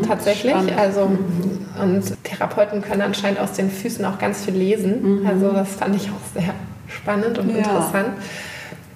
Tatsächlich. 0.07 0.53
Spannend. 0.53 0.78
Also, 0.78 1.11
und 1.82 2.24
Therapeuten 2.24 2.80
können 2.82 3.03
anscheinend 3.03 3.40
aus 3.40 3.53
den 3.53 3.70
Füßen 3.70 4.05
auch 4.05 4.18
ganz 4.18 4.44
viel 4.44 4.55
lesen. 4.55 5.26
Also, 5.28 5.51
das 5.53 5.74
fand 5.74 5.96
ich 5.96 6.09
auch 6.09 6.40
sehr 6.40 6.55
spannend 6.88 7.38
und 7.38 7.51
Ja. 7.51 7.59
interessant. 7.59 8.09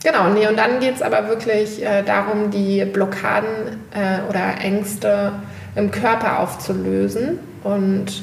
Genau, 0.03 0.29
nee, 0.31 0.47
und 0.47 0.59
dann 0.59 0.81
geht 0.81 0.95
es 0.97 1.03
aber 1.03 1.29
wirklich 1.29 1.83
äh, 1.85 2.03
darum, 2.03 2.51
die 2.51 2.85
Blockaden 2.85 3.49
äh, 3.95 4.29
oder 4.29 4.61
Ängste 4.63 5.33
im 5.77 5.91
Körper 5.91 6.41
aufzulösen. 6.41 7.39
Und 7.63 8.23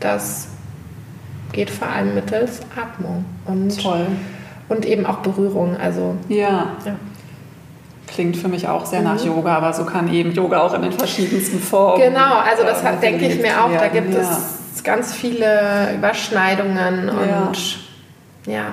das 0.00 0.48
geht 1.52 1.70
vor 1.70 1.88
allem 1.88 2.14
mittels 2.14 2.60
Atmung 2.76 3.24
und, 3.46 3.80
Toll. 3.80 4.06
Und 4.70 4.86
eben 4.86 5.04
auch 5.04 5.18
Berührung. 5.18 5.76
Also, 5.76 6.14
Ja, 6.28 6.68
ja. 6.86 6.94
klingt 8.06 8.36
für 8.36 8.48
mich 8.48 8.66
auch 8.66 8.86
sehr 8.86 9.00
Mhm. 9.00 9.04
nach 9.04 9.24
Yoga, 9.24 9.56
aber 9.56 9.72
so 9.74 9.84
kann 9.84 10.10
eben 10.12 10.32
Yoga 10.32 10.60
auch 10.62 10.72
in 10.74 10.82
den 10.82 10.92
verschiedensten 10.92 11.60
Formen. 11.60 12.00
Genau, 12.02 12.36
also 12.38 12.62
das 12.64 12.82
äh, 12.82 12.86
hat- 12.86 13.02
denke 13.02 13.26
ich 13.26 13.40
mir 13.40 13.62
auch. 13.62 13.70
Da 13.70 13.88
gibt 13.88 14.14
ja. 14.14 14.20
es 14.74 14.82
ganz 14.82 15.12
viele 15.12 15.94
Überschneidungen 15.94 17.08
Ja. 17.08 17.42
und 17.48 17.78
ja. 18.46 18.72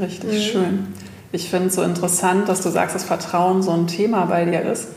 Richtig 0.00 0.32
Mhm. 0.32 0.50
schön. 0.50 0.86
Ich 1.32 1.48
finde 1.48 1.68
es 1.68 1.74
so 1.76 1.82
interessant, 1.82 2.48
dass 2.48 2.60
du 2.60 2.68
sagst, 2.68 2.94
dass 2.94 3.04
Vertrauen 3.04 3.62
so 3.62 3.70
ein 3.72 3.86
Thema 3.86 4.26
bei 4.26 4.44
dir 4.44 4.60
ist. 4.62 4.88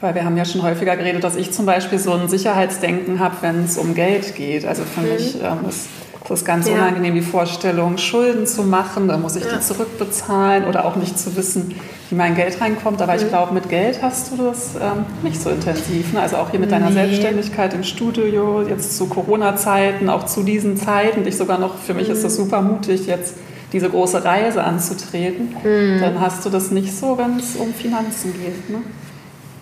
Weil 0.00 0.14
wir 0.14 0.24
haben 0.24 0.36
ja 0.36 0.44
schon 0.44 0.62
häufiger 0.62 0.96
geredet, 0.96 1.24
dass 1.24 1.34
ich 1.34 1.50
zum 1.50 1.66
Beispiel 1.66 1.98
so 1.98 2.12
ein 2.12 2.28
Sicherheitsdenken 2.28 3.18
habe, 3.18 3.34
wenn 3.40 3.64
es 3.64 3.78
um 3.78 3.94
Geld 3.94 4.36
geht. 4.36 4.64
Also 4.64 4.82
für 4.84 5.00
mich 5.00 5.36
ähm, 5.42 5.68
ist 5.68 5.88
das 6.28 6.44
ganz 6.44 6.66
Mhm. 6.66 6.72
Ja. 6.72 6.78
unangenehm, 6.82 7.14
die 7.14 7.22
Vorstellung, 7.22 7.98
Schulden 7.98 8.46
zu 8.46 8.62
machen. 8.62 9.08
Dann 9.08 9.22
muss 9.22 9.36
ich 9.36 9.44
Ja. 9.44 9.54
die 9.56 9.60
zurückbezahlen 9.60 10.64
oder 10.66 10.84
auch 10.84 10.96
nicht 10.96 11.18
zu 11.18 11.34
wissen, 11.36 11.74
wie 12.10 12.14
mein 12.14 12.34
Geld 12.34 12.60
reinkommt. 12.60 13.00
Aber 13.02 13.14
ich 13.16 13.24
Mhm. 13.24 13.28
glaube, 13.28 13.54
mit 13.54 13.68
Geld 13.68 14.00
hast 14.02 14.30
du 14.32 14.36
das 14.42 14.74
ähm, 14.76 15.04
nicht 15.22 15.40
so 15.40 15.50
intensiv. 15.50 16.12
Ne? 16.12 16.20
Also 16.20 16.36
auch 16.36 16.50
hier 16.50 16.60
mit 16.60 16.70
deiner 16.72 16.88
Nee. 16.88 16.94
Selbstständigkeit 16.94 17.74
im 17.74 17.82
Studio, 17.84 18.62
jetzt 18.62 18.96
zu 18.96 19.06
Corona-Zeiten, 19.06 20.08
auch 20.08 20.26
zu 20.26 20.42
diesen 20.42 20.76
Zeiten. 20.76 21.26
Ich 21.26 21.36
sogar 21.36 21.58
noch, 21.58 21.76
für 21.78 21.94
mich 21.94 22.08
ist 22.08 22.18
Mhm. 22.18 22.22
das 22.24 22.36
super 22.36 22.62
mutig, 22.62 23.06
jetzt 23.06 23.34
diese 23.72 23.90
große 23.90 24.24
Reise 24.24 24.64
anzutreten. 24.64 25.54
Mhm. 25.62 26.00
Dann 26.00 26.20
hast 26.20 26.44
du 26.44 26.50
das 26.50 26.70
nicht 26.70 26.96
so, 26.96 27.18
wenn 27.18 27.38
es 27.38 27.56
um 27.56 27.72
Finanzen 27.74 28.32
geht. 28.32 28.70
Ne? 28.70 28.78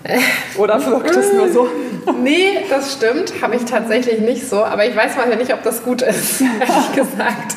Oder 0.59 0.85
wirkt 0.87 1.17
es 1.17 1.33
nur 1.33 1.49
so? 1.53 1.67
Nee, 2.23 2.65
das 2.71 2.93
stimmt. 2.95 3.33
Habe 3.43 3.57
ich 3.57 3.65
tatsächlich 3.65 4.21
nicht 4.21 4.49
so. 4.49 4.65
Aber 4.65 4.87
ich 4.87 4.95
weiß 4.95 5.17
mal 5.17 5.35
nicht, 5.37 5.53
ob 5.53 5.63
das 5.63 5.83
gut 5.83 6.03
ist, 6.03 6.41
ehrlich 6.61 6.93
gesagt. 6.95 7.57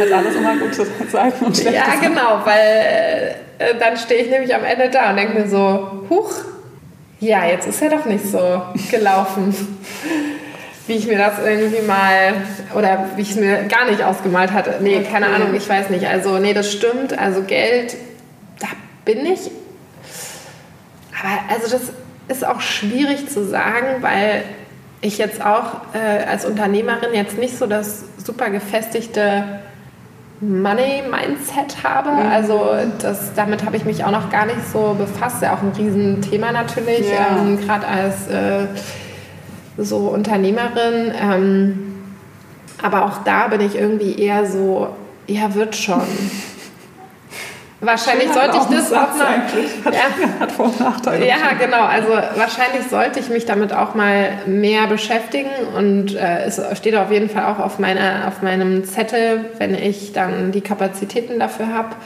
Hat 0.00 0.12
alles 0.12 0.34
immer 0.34 0.56
gute 0.56 0.86
Seiten 1.10 1.44
und 1.44 1.56
schlechte 1.56 1.74
Ja, 1.74 1.94
genau, 2.00 2.40
weil 2.44 3.36
äh, 3.58 3.74
dann 3.78 3.96
stehe 3.96 4.22
ich 4.22 4.30
nämlich 4.30 4.54
am 4.54 4.64
Ende 4.64 4.90
da 4.90 5.10
und 5.10 5.16
denke 5.16 5.38
mir 5.38 5.48
so, 5.48 6.04
huch, 6.10 6.32
ja, 7.20 7.44
jetzt 7.46 7.66
ist 7.68 7.80
ja 7.80 7.88
doch 7.88 8.04
nicht 8.04 8.24
so 8.26 8.62
gelaufen, 8.90 9.54
wie 10.86 10.94
ich 10.94 11.06
mir 11.06 11.18
das 11.18 11.34
irgendwie 11.44 11.82
mal, 11.86 12.34
oder 12.74 13.06
wie 13.16 13.22
ich 13.22 13.30
es 13.30 13.36
mir 13.36 13.64
gar 13.64 13.88
nicht 13.90 14.02
ausgemalt 14.02 14.52
hatte. 14.52 14.76
Nee, 14.80 15.02
keine 15.02 15.26
Okay. 15.26 15.34
Ahnung, 15.36 15.54
ich 15.54 15.68
weiß 15.68 15.90
nicht. 15.90 16.06
Also, 16.08 16.38
nee, 16.38 16.54
das 16.54 16.72
stimmt. 16.72 17.16
Also 17.18 17.42
Geld, 17.42 17.96
da 18.58 18.66
bin 19.04 19.24
ich. 19.26 19.50
Aber 21.20 21.54
also 21.54 21.70
das 21.70 21.92
ist 22.30 22.46
auch 22.46 22.60
schwierig 22.60 23.28
zu 23.28 23.44
sagen, 23.46 24.02
weil 24.02 24.44
ich 25.00 25.18
jetzt 25.18 25.44
auch 25.44 25.80
äh, 25.94 26.24
als 26.24 26.44
Unternehmerin 26.44 27.12
jetzt 27.14 27.38
nicht 27.38 27.56
so 27.56 27.66
das 27.66 28.04
super 28.24 28.50
gefestigte 28.50 29.44
Money-Mindset 30.40 31.82
habe. 31.84 32.10
Also 32.10 32.66
das, 33.00 33.34
damit 33.34 33.64
habe 33.64 33.76
ich 33.76 33.84
mich 33.84 34.04
auch 34.04 34.10
noch 34.10 34.30
gar 34.30 34.46
nicht 34.46 34.60
so 34.72 34.94
befasst. 34.98 35.42
Ja, 35.42 35.54
auch 35.54 35.62
ein 35.62 35.72
Riesenthema 35.76 36.52
natürlich, 36.52 37.10
Ja. 37.10 37.38
ähm, 37.38 37.60
gerade 37.60 37.86
als 37.86 38.28
äh, 38.28 38.66
so 39.76 39.98
Unternehmerin. 40.08 41.12
Ähm, 41.20 41.94
aber 42.82 43.04
auch 43.04 43.24
da 43.24 43.48
bin 43.48 43.60
ich 43.60 43.76
irgendwie 43.76 44.18
eher 44.18 44.46
so, 44.46 44.88
ja, 45.26 45.54
wird 45.54 45.76
schon. 45.76 46.02
Wahrscheinlich 47.82 48.28
sollte 48.32 48.58
ich 48.58 48.76
das 48.76 48.92
auch 48.92 49.14
mal. 49.16 49.38
Hat, 49.84 49.94
Ja. 49.94 50.40
hat 50.40 50.52
Vor- 50.52 50.66
und 50.66 50.80
Nachteile. 50.80 51.26
Ja, 51.26 51.36
genau. 51.58 51.82
Also 51.82 52.08
wahrscheinlich 52.10 52.88
sollte 52.90 53.20
ich 53.20 53.30
mich 53.30 53.46
damit 53.46 53.72
auch 53.72 53.94
mal 53.94 54.32
mehr 54.46 54.86
beschäftigen 54.86 55.48
und 55.76 56.14
äh, 56.14 56.44
es 56.44 56.60
steht 56.76 56.94
auf 56.94 57.10
jeden 57.10 57.30
Fall 57.30 57.44
auch 57.46 57.58
auf, 57.58 57.78
meiner, 57.78 58.28
auf 58.28 58.42
meinem 58.42 58.84
Zettel, 58.84 59.46
wenn 59.58 59.74
ich 59.74 60.12
dann 60.12 60.52
die 60.52 60.60
Kapazitäten 60.60 61.38
dafür 61.38 61.72
habe. 61.72 61.96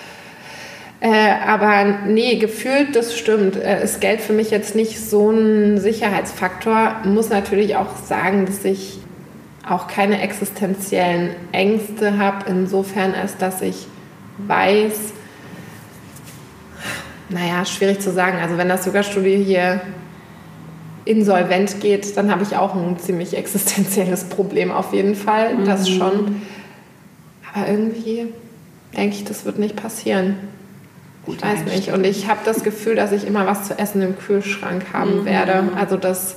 Äh, 1.01 1.33
aber 1.47 1.85
nee, 2.07 2.37
gefühlt, 2.37 2.95
das 2.95 3.19
stimmt, 3.19 3.57
äh, 3.57 3.83
ist 3.83 4.01
Geld 4.01 4.21
für 4.21 4.33
mich 4.33 4.51
jetzt 4.51 4.75
nicht 4.77 4.99
so 5.05 5.31
ein 5.31 5.79
Sicherheitsfaktor. 5.79 6.97
Muss 7.05 7.31
natürlich 7.31 7.77
auch 7.77 7.97
sagen, 8.07 8.47
dass 8.47 8.65
ich 8.65 8.99
auch 9.69 9.89
keine 9.89 10.23
existenziellen 10.23 11.31
Ängste 11.53 12.17
habe, 12.19 12.47
insofern 12.49 13.15
als 13.15 13.37
dass 13.37 13.61
ich 13.61 13.87
weiß, 14.39 15.13
naja, 17.29 17.65
schwierig 17.65 18.01
zu 18.01 18.13
sagen. 18.13 18.39
Also 18.41 18.59
wenn 18.59 18.69
das 18.69 18.87
Yoga-Studio 18.87 19.39
hier 19.39 19.81
insolvent 21.05 21.81
geht, 21.81 22.17
dann 22.17 22.31
habe 22.31 22.43
ich 22.43 22.57
auch 22.57 22.75
ein 22.75 22.99
ziemlich 22.99 23.37
existenzielles 23.37 24.25
Problem 24.25 24.71
auf 24.71 24.93
jeden 24.93 25.15
Fall. 25.15 25.57
Das 25.65 25.89
schon. 25.89 26.43
Aber 27.53 27.69
irgendwie 27.69 28.27
denke 28.97 29.17
ich, 29.17 29.25
das 29.25 29.45
wird 29.45 29.59
nicht 29.59 29.77
passieren. 29.77 30.37
Gut, 31.27 31.37
ich 31.37 31.43
weiß 31.43 31.65
nicht. 31.65 31.93
Und 31.93 32.05
ich 32.05 32.29
habe 32.29 32.41
das 32.45 32.63
Gefühl, 32.63 32.97
dass 32.97 33.13
ich 33.13 33.27
immer 33.27 33.47
was 33.47 33.69
zu 33.69 33.79
essen 33.79 34.03
im 34.03 34.19
Kühlschrank 34.19 34.87
haben 34.93 35.21
mhm. 35.21 35.25
werde. 35.25 35.65
Also 35.77 35.97
das, 35.97 36.37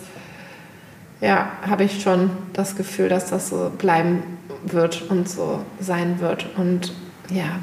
ja, 1.20 1.52
habe 1.68 1.84
ich 1.84 2.02
schon 2.02 2.30
das 2.54 2.76
Gefühl, 2.76 3.10
dass 3.10 3.30
das 3.30 3.50
so 3.50 3.72
bleiben 3.78 4.24
wird 4.64 5.04
und 5.10 5.28
so 5.28 5.62
sein 5.80 6.20
wird. 6.20 6.48
Und 6.58 6.94
ja. 7.30 7.60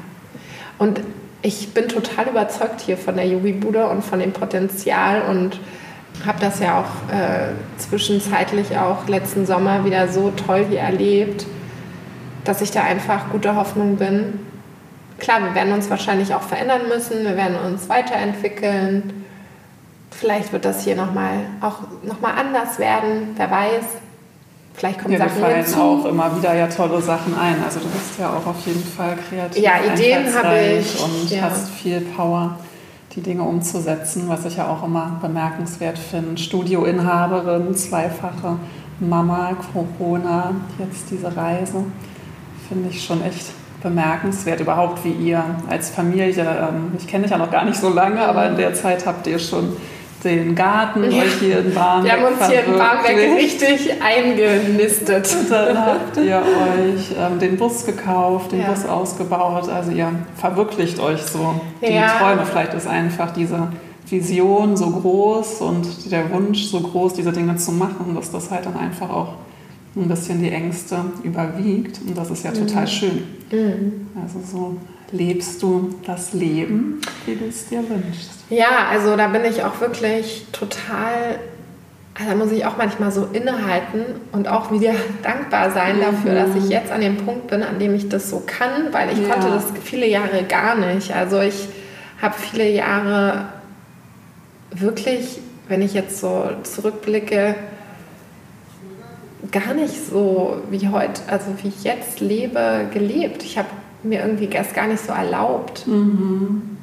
Und 0.77 1.01
ich 1.45 1.75
bin 1.75 1.87
total 1.87 2.27
überzeugt 2.27 2.81
hier 2.81 2.97
von 2.97 3.15
der 3.15 3.27
Yogi-Bude 3.27 3.87
und 3.87 4.03
von 4.03 4.17
dem 4.17 4.33
Potenzial 4.33 5.21
und 5.29 5.59
habe 6.25 6.39
das 6.39 6.59
ja 6.59 6.79
auch 6.79 7.13
äh, 7.13 7.53
zwischenzeitlich 7.77 8.75
auch 8.79 9.07
letzten 9.07 9.45
Sommer 9.45 9.85
wieder 9.85 10.07
so 10.07 10.31
toll 10.31 10.65
hier 10.67 10.79
erlebt, 10.79 11.45
dass 12.45 12.61
ich 12.61 12.71
da 12.71 12.81
einfach 12.81 13.29
guter 13.29 13.55
Hoffnung 13.55 13.97
bin, 13.97 14.39
klar, 15.19 15.43
wir 15.43 15.53
werden 15.53 15.71
uns 15.71 15.87
wahrscheinlich 15.91 16.33
auch 16.33 16.41
verändern 16.41 16.87
müssen, 16.87 17.23
wir 17.23 17.37
werden 17.37 17.57
uns 17.57 17.89
weiterentwickeln. 17.89 19.23
Vielleicht 20.09 20.51
wird 20.51 20.65
das 20.65 20.83
hier 20.83 20.95
nochmal 20.95 21.41
auch 21.61 21.81
nochmal 22.03 22.33
anders 22.39 22.79
werden, 22.79 23.35
wer 23.35 23.51
weiß. 23.51 23.85
Vielleicht 24.77 24.99
kommen 24.99 25.13
ja, 25.13 25.19
Sachen 25.19 25.41
fallen 25.41 25.55
hinzu. 25.55 25.79
auch 25.79 26.05
immer 26.05 26.37
wieder 26.37 26.53
ja 26.53 26.67
tolle 26.67 27.01
Sachen 27.01 27.33
ein. 27.37 27.55
Also 27.63 27.79
du 27.79 27.87
bist 27.87 28.19
ja 28.19 28.29
auch 28.29 28.45
auf 28.45 28.65
jeden 28.65 28.83
Fall 28.83 29.17
kreativ. 29.29 29.63
Ja, 29.63 29.73
Ideen 29.93 30.25
habe 30.33 30.59
ich. 30.79 31.01
Und 31.01 31.29
ja. 31.29 31.43
hast 31.43 31.69
viel 31.69 32.01
Power, 32.01 32.59
die 33.15 33.21
Dinge 33.21 33.43
umzusetzen, 33.43 34.25
was 34.27 34.45
ich 34.45 34.57
ja 34.57 34.67
auch 34.67 34.83
immer 34.83 35.17
bemerkenswert 35.21 35.97
finde. 35.97 36.37
Studioinhaberin, 36.37 37.73
zweifache 37.73 38.57
Mama, 38.99 39.55
Corona, 39.73 40.55
jetzt 40.77 41.09
diese 41.09 41.35
Reise. 41.35 41.85
Finde 42.67 42.89
ich 42.89 43.03
schon 43.03 43.23
echt 43.23 43.45
bemerkenswert 43.81 44.59
überhaupt, 44.59 45.05
wie 45.05 45.11
ihr 45.11 45.43
als 45.69 45.91
Familie, 45.91 46.33
ähm, 46.41 46.91
ich 46.97 47.07
kenne 47.07 47.23
dich 47.23 47.31
ja 47.31 47.37
noch 47.37 47.51
gar 47.51 47.65
nicht 47.65 47.79
so 47.79 47.89
lange, 47.89 48.19
aber 48.25 48.47
in 48.47 48.57
der 48.57 48.73
Zeit 48.73 49.05
habt 49.05 49.27
ihr 49.27 49.37
schon 49.37 49.77
den 50.25 50.55
Garten 50.55 51.03
euch 51.03 51.39
hier 51.39 51.59
in 51.59 51.73
Barmbek 51.73 52.11
Wir 52.11 52.19
haben 52.19 52.33
uns 52.33 52.47
hier 52.47 52.65
in 52.65 52.77
Barmbek 52.77 53.17
richtig 53.37 54.01
eingenistet. 54.01 55.35
Und 55.39 55.51
dann 55.51 55.85
habt 55.85 56.17
ihr 56.17 56.37
euch 56.37 57.11
ähm, 57.17 57.39
den 57.39 57.57
Bus 57.57 57.85
gekauft, 57.85 58.51
den 58.51 58.61
ja. 58.61 58.71
Bus 58.71 58.85
ausgebaut. 58.85 59.69
Also 59.69 59.91
ihr 59.91 60.11
verwirklicht 60.35 60.99
euch 60.99 61.21
so 61.21 61.61
die 61.81 61.93
ja. 61.93 62.07
Träume. 62.19 62.45
Vielleicht 62.45 62.73
ist 62.73 62.87
einfach 62.87 63.31
diese 63.31 63.69
Vision 64.09 64.75
so 64.75 64.89
groß 64.89 65.61
und 65.61 66.11
der 66.11 66.31
Wunsch 66.31 66.65
so 66.65 66.79
groß, 66.79 67.13
diese 67.13 67.31
Dinge 67.31 67.55
zu 67.55 67.71
machen, 67.71 68.15
dass 68.15 68.31
das 68.31 68.51
halt 68.51 68.65
dann 68.65 68.77
einfach 68.77 69.09
auch 69.09 69.33
ein 69.95 70.07
bisschen 70.07 70.41
die 70.41 70.51
Ängste 70.51 70.97
überwiegt. 71.23 71.99
Und 72.05 72.17
das 72.17 72.29
ist 72.29 72.43
ja 72.43 72.51
total 72.51 72.83
mhm. 72.83 72.87
schön. 72.87 73.23
Mhm. 73.51 74.07
Also 74.21 74.39
so 74.39 74.77
lebst 75.11 75.61
du 75.61 75.95
das 76.05 76.33
Leben, 76.33 76.99
wie 77.25 77.35
du 77.35 77.45
es 77.45 77.67
dir 77.67 77.79
wünschst. 77.87 78.31
Ja, 78.49 78.87
also 78.89 79.15
da 79.15 79.27
bin 79.27 79.45
ich 79.45 79.63
auch 79.63 79.79
wirklich 79.79 80.45
total, 80.51 81.39
also 82.13 82.31
da 82.31 82.35
muss 82.35 82.51
ich 82.51 82.65
auch 82.65 82.77
manchmal 82.77 83.11
so 83.11 83.27
innehalten 83.31 84.03
und 84.31 84.47
auch 84.47 84.71
wieder 84.71 84.93
dankbar 85.23 85.71
sein 85.71 85.97
mhm. 85.97 86.01
dafür, 86.01 86.33
dass 86.33 86.55
ich 86.55 86.69
jetzt 86.69 86.91
an 86.91 87.01
dem 87.01 87.17
Punkt 87.17 87.47
bin, 87.47 87.63
an 87.63 87.79
dem 87.79 87.95
ich 87.95 88.09
das 88.09 88.29
so 88.29 88.43
kann, 88.45 88.91
weil 88.91 89.11
ich 89.11 89.19
ja. 89.19 89.33
konnte 89.33 89.47
das 89.49 89.65
viele 89.83 90.07
Jahre 90.07 90.43
gar 90.43 90.75
nicht. 90.75 91.13
Also 91.15 91.39
ich 91.41 91.67
habe 92.21 92.35
viele 92.37 92.69
Jahre 92.69 93.45
wirklich, 94.71 95.39
wenn 95.67 95.81
ich 95.81 95.93
jetzt 95.93 96.19
so 96.19 96.49
zurückblicke, 96.63 97.55
gar 99.51 99.73
nicht 99.73 100.07
so 100.07 100.57
wie 100.69 100.87
heute, 100.89 101.21
also 101.27 101.47
wie 101.61 101.69
ich 101.69 101.83
jetzt 101.83 102.19
lebe, 102.19 102.87
gelebt. 102.93 103.43
Ich 103.43 103.57
habe 103.57 103.67
mir 104.03 104.21
irgendwie 104.21 104.49
erst 104.49 104.73
gar 104.73 104.87
nicht 104.87 105.03
so 105.03 105.11
erlaubt, 105.11 105.87
mhm. 105.87 106.77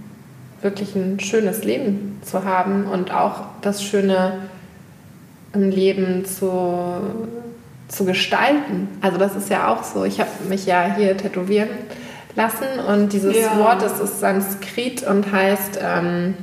wirklich 0.60 0.94
ein 0.94 1.20
schönes 1.20 1.64
Leben 1.64 2.20
zu 2.22 2.44
haben 2.44 2.86
und 2.86 3.12
auch 3.12 3.42
das 3.60 3.82
Schöne 3.82 4.48
im 5.54 5.70
Leben 5.70 6.24
zu, 6.24 6.50
zu 7.88 8.04
gestalten. 8.04 8.88
Also 9.00 9.18
das 9.18 9.36
ist 9.36 9.50
ja 9.50 9.68
auch 9.68 9.82
so. 9.82 10.04
Ich 10.04 10.20
habe 10.20 10.30
mich 10.48 10.66
ja 10.66 10.94
hier 10.96 11.16
tätowieren 11.16 11.68
lassen 12.34 12.80
und 12.88 13.12
dieses 13.12 13.36
ja. 13.36 13.58
Wort, 13.58 13.82
das 13.82 14.00
ist 14.00 14.20
Sanskrit 14.20 15.06
und 15.06 15.30
heißt 15.30 15.78
ähm, 15.82 16.34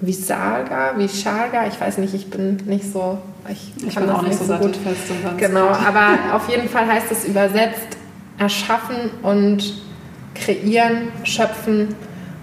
Visarga, 0.00 0.92
Visharga, 0.98 1.66
ich 1.66 1.80
weiß 1.80 1.98
nicht, 1.98 2.12
ich 2.12 2.28
bin 2.28 2.56
nicht 2.66 2.92
so, 2.92 3.18
ich, 3.48 3.72
ich 3.86 3.94
kann 3.94 4.06
das 4.06 4.22
nicht 4.22 4.38
so, 4.38 4.44
so 4.44 4.54
gut. 4.56 4.76
Fest 4.76 5.10
genau, 5.38 5.68
aber 5.68 6.34
auf 6.34 6.48
jeden 6.50 6.68
Fall 6.68 6.86
heißt 6.86 7.10
es 7.10 7.24
übersetzt 7.24 7.96
erschaffen 8.38 9.10
und 9.22 9.74
kreieren, 10.34 11.08
schöpfen 11.24 11.94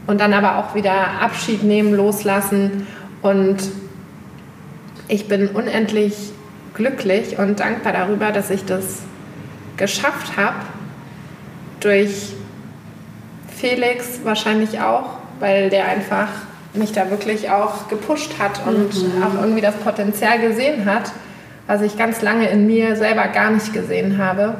und 0.08 0.20
dann 0.20 0.34
aber 0.34 0.58
auch 0.58 0.76
wieder 0.76 1.22
Abschied 1.22 1.64
nehmen, 1.64 1.94
loslassen. 1.94 2.88
Und 3.22 3.58
ich 5.08 5.28
bin 5.28 5.50
unendlich 5.50 6.32
glücklich 6.74 7.38
und 7.38 7.60
dankbar 7.60 7.94
darüber, 7.94 8.32
dass 8.32 8.50
ich 8.50 8.66
das 8.66 9.04
geschafft 9.78 10.38
habe 10.38 10.56
durch 11.80 12.34
Felix 13.56 14.20
wahrscheinlich 14.24 14.80
auch, 14.82 15.18
weil 15.40 15.70
der 15.70 15.88
einfach 15.88 16.30
mich 16.74 16.92
da 16.92 17.10
wirklich 17.10 17.50
auch 17.50 17.88
gepusht 17.88 18.34
hat 18.40 18.66
und 18.66 18.94
mhm. 18.94 19.24
auch 19.24 19.40
irgendwie 19.40 19.62
das 19.62 19.76
Potenzial 19.76 20.40
gesehen 20.40 20.86
hat, 20.86 21.12
was 21.68 21.82
ich 21.82 21.98
ganz 21.98 22.22
lange 22.22 22.50
in 22.50 22.68
mir 22.68 22.96
selber 22.96 23.28
gar 23.28 23.52
nicht 23.52 23.74
gesehen 23.74 24.18
habe. 24.18 24.56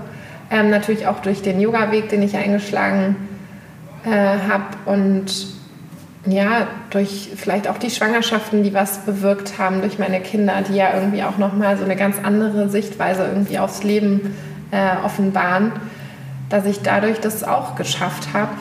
Ähm, 0.52 0.70
natürlich 0.70 1.08
auch 1.08 1.20
durch 1.20 1.42
den 1.42 1.60
Yoga-Weg, 1.60 2.10
den 2.10 2.22
ich 2.22 2.36
eingeschlagen 2.36 3.16
äh, 4.06 4.10
habe 4.10 4.66
und 4.86 5.26
ja, 6.26 6.68
durch 6.90 7.32
vielleicht 7.36 7.68
auch 7.68 7.78
die 7.78 7.90
Schwangerschaften, 7.90 8.64
die 8.64 8.74
was 8.74 9.00
bewirkt 9.00 9.58
haben, 9.58 9.82
durch 9.82 10.00
meine 10.00 10.22
Kinder, 10.22 10.62
die 10.68 10.76
ja 10.76 10.94
irgendwie 10.94 11.24
auch 11.24 11.38
nochmal 11.38 11.78
so 11.78 11.84
eine 11.84 11.98
ganz 11.98 12.18
andere 12.24 12.70
Sichtweise 12.70 13.26
irgendwie 13.26 13.60
aufs 13.60 13.84
Leben 13.84 14.34
äh, 14.72 15.06
offenbaren, 15.06 15.74
dass 16.50 16.66
ich 16.66 16.82
dadurch 16.82 17.20
das 17.20 17.44
auch 17.44 17.76
geschafft 17.76 18.30
habe, 18.34 18.52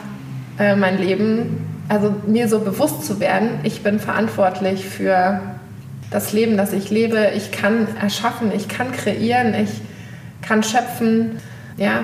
äh, 0.59 0.75
mein 0.75 0.97
Leben 0.97 1.72
also 1.89 2.13
mir 2.25 2.47
so 2.47 2.59
bewusst 2.59 3.05
zu 3.05 3.19
werden, 3.19 3.59
ich 3.63 3.83
bin 3.83 3.99
verantwortlich 3.99 4.85
für 4.85 5.41
das 6.11 6.31
Leben, 6.31 6.57
das 6.57 6.73
ich 6.73 6.89
lebe. 6.89 7.31
Ich 7.35 7.51
kann 7.51 7.87
erschaffen, 7.99 8.51
ich 8.55 8.67
kann 8.67 8.91
kreieren, 8.91 9.53
ich 9.55 9.69
kann 10.41 10.63
schöpfen. 10.63 11.39
Ja, 11.77 12.01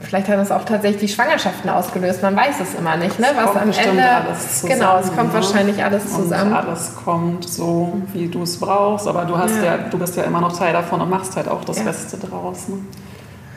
vielleicht 0.00 0.28
hat 0.28 0.38
es 0.38 0.50
auch 0.50 0.64
tatsächlich 0.64 1.10
die 1.10 1.14
Schwangerschaften 1.14 1.68
ausgelöst. 1.68 2.22
Man 2.22 2.34
weiß 2.34 2.56
es 2.62 2.74
immer 2.74 2.96
nicht, 2.96 3.18
ne? 3.20 3.26
was 3.34 3.54
am 3.54 3.70
Ende. 3.70 4.04
Alles 4.04 4.60
zusammen, 4.60 4.80
genau, 4.80 4.98
es 4.98 5.14
kommt 5.14 5.28
ne? 5.28 5.34
wahrscheinlich 5.34 5.84
alles 5.84 6.12
zusammen. 6.12 6.52
Und 6.52 6.56
alles 6.56 6.96
kommt 6.96 7.48
so, 7.48 8.00
wie 8.12 8.28
du 8.28 8.42
es 8.42 8.58
brauchst. 8.58 9.06
Aber 9.06 9.26
du 9.26 9.36
hast 9.36 9.56
ja. 9.56 9.76
ja. 9.76 9.78
du 9.90 9.98
bist 9.98 10.16
ja 10.16 10.24
immer 10.24 10.40
noch 10.40 10.56
Teil 10.56 10.72
davon 10.72 11.00
und 11.00 11.10
machst 11.10 11.36
halt 11.36 11.48
auch 11.48 11.64
das 11.64 11.78
ja. 11.78 11.84
Beste 11.84 12.16
draus. 12.16 12.68
Ne? 12.68 12.78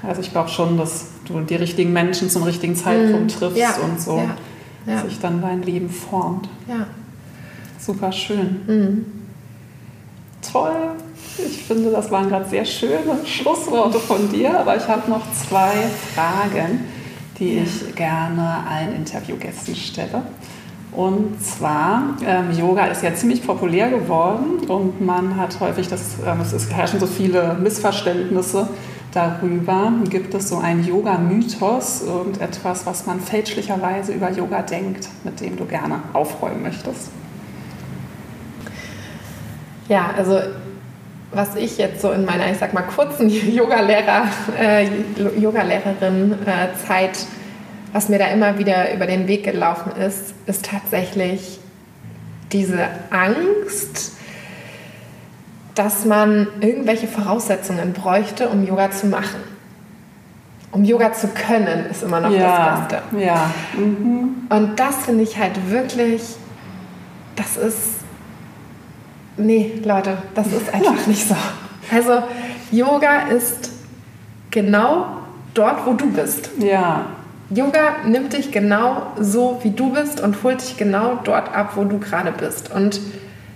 Also 0.07 0.21
ich 0.21 0.31
glaube 0.31 0.49
schon, 0.49 0.77
dass 0.77 1.07
du 1.25 1.39
die 1.39 1.55
richtigen 1.55 1.93
Menschen 1.93 2.29
zum 2.29 2.43
richtigen 2.43 2.75
Zeitpunkt 2.75 3.33
mhm. 3.33 3.39
triffst 3.39 3.57
ja. 3.57 3.73
und 3.83 4.01
so 4.01 4.21
ja. 4.87 5.01
sich 5.01 5.19
dann 5.19 5.41
dein 5.41 5.63
Leben 5.63 5.89
formt. 5.89 6.49
Ja. 6.67 6.87
Super 7.79 8.11
schön. 8.11 8.61
Mhm. 8.67 9.05
Toll. 10.51 10.91
Ich 11.37 11.63
finde, 11.63 11.91
das 11.91 12.09
waren 12.09 12.29
gerade 12.29 12.47
sehr 12.49 12.65
schöne 12.65 13.25
Schlussworte 13.25 13.99
von 13.99 14.29
dir, 14.31 14.59
aber 14.59 14.75
ich 14.75 14.87
habe 14.87 15.09
noch 15.09 15.21
zwei 15.33 15.71
Fragen, 16.13 16.85
die 17.37 17.59
ich 17.59 17.95
gerne 17.95 18.63
allen 18.67 18.95
Interviewgästen 18.95 19.75
stelle. 19.75 20.23
Und 20.91 21.39
zwar, 21.43 22.15
ähm, 22.25 22.51
Yoga 22.57 22.87
ist 22.87 23.03
ja 23.03 23.13
ziemlich 23.13 23.45
populär 23.45 23.89
geworden 23.89 24.67
und 24.67 24.99
man 24.99 25.35
hat 25.37 25.59
häufig 25.59 25.87
das, 25.87 26.15
ähm, 26.25 26.41
es 26.41 26.71
herrschen 26.71 26.99
so 26.99 27.05
viele 27.05 27.55
Missverständnisse 27.61 28.67
darüber. 29.13 29.91
Gibt 30.09 30.33
es 30.33 30.49
so 30.49 30.57
einen 30.57 30.85
Yoga-Mythos, 30.85 32.03
irgendetwas, 32.03 32.85
was 32.85 33.05
man 33.05 33.19
fälschlicherweise 33.19 34.13
über 34.13 34.31
Yoga 34.31 34.61
denkt, 34.61 35.07
mit 35.23 35.39
dem 35.39 35.57
du 35.57 35.65
gerne 35.65 36.01
aufräumen 36.13 36.63
möchtest? 36.63 37.09
Ja, 39.87 40.11
also 40.17 40.39
was 41.31 41.55
ich 41.55 41.77
jetzt 41.77 42.01
so 42.01 42.11
in 42.11 42.25
meiner, 42.25 42.49
ich 42.51 42.57
sag 42.57 42.73
mal, 42.73 42.83
kurzen 42.83 43.29
Yogalehrer, 43.53 44.27
äh, 44.59 44.87
Yogalehrerin-Zeit, 45.37 47.17
äh, 47.17 47.25
was 47.93 48.09
mir 48.09 48.19
da 48.19 48.27
immer 48.27 48.57
wieder 48.57 48.93
über 48.93 49.05
den 49.05 49.27
Weg 49.27 49.43
gelaufen 49.43 49.91
ist, 49.99 50.33
ist 50.45 50.65
tatsächlich 50.65 51.59
diese 52.51 52.87
Angst, 53.09 54.16
dass 55.77 56.05
man 56.05 56.47
irgendwelche 56.59 57.07
Voraussetzungen 57.07 57.93
bräuchte, 57.93 58.49
um 58.49 58.65
Yoga 58.65 58.89
zu 58.89 59.07
machen. 59.07 59.39
Um 60.71 60.83
Yoga 60.83 61.13
zu 61.13 61.27
können, 61.27 61.85
ist 61.89 62.01
immer 62.01 62.19
noch 62.19 62.31
ja, 62.31 62.87
das 62.87 62.87
Beste. 62.87 63.23
Ja. 63.23 63.51
Mhm. 63.77 64.47
Und 64.49 64.79
das 64.79 65.05
finde 65.05 65.23
ich 65.23 65.37
halt 65.37 65.69
wirklich, 65.69 66.23
das 67.35 67.57
ist, 67.57 67.79
nee, 69.37 69.79
Leute, 69.83 70.17
das 70.33 70.47
ist 70.47 70.73
einfach 70.73 71.05
nicht 71.05 71.27
so. 71.27 71.35
Also 71.93 72.23
Yoga 72.71 73.27
ist 73.27 73.71
genau 74.49 75.05
dort, 75.53 75.85
wo 75.85 75.93
du 75.93 76.11
bist. 76.11 76.49
Ja. 76.57 77.05
Yoga 77.49 77.97
nimmt 78.05 78.33
dich 78.33 78.51
genau 78.51 79.13
so, 79.19 79.59
wie 79.61 79.71
du 79.71 79.93
bist 79.93 80.19
und 80.21 80.43
holt 80.43 80.61
dich 80.61 80.75
genau 80.75 81.19
dort 81.23 81.55
ab, 81.55 81.73
wo 81.75 81.83
du 81.83 81.99
gerade 81.99 82.31
bist. 82.31 82.71
Und 82.73 82.99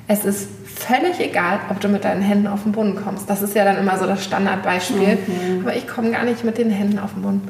es 0.07 0.24
ist 0.24 0.47
völlig 0.88 1.19
egal, 1.19 1.59
ob 1.69 1.79
du 1.79 1.88
mit 1.88 2.03
deinen 2.03 2.21
Händen 2.21 2.47
auf 2.47 2.63
den 2.63 2.71
Boden 2.71 2.95
kommst. 2.95 3.29
Das 3.29 3.41
ist 3.41 3.55
ja 3.55 3.63
dann 3.63 3.77
immer 3.77 3.97
so 3.97 4.05
das 4.05 4.23
Standardbeispiel. 4.23 5.17
Mhm. 5.17 5.61
Aber 5.61 5.75
ich 5.75 5.88
komme 5.88 6.11
gar 6.11 6.23
nicht 6.23 6.43
mit 6.43 6.57
den 6.57 6.69
Händen 6.69 6.99
auf 6.99 7.13
den 7.13 7.21
Boden. 7.21 7.47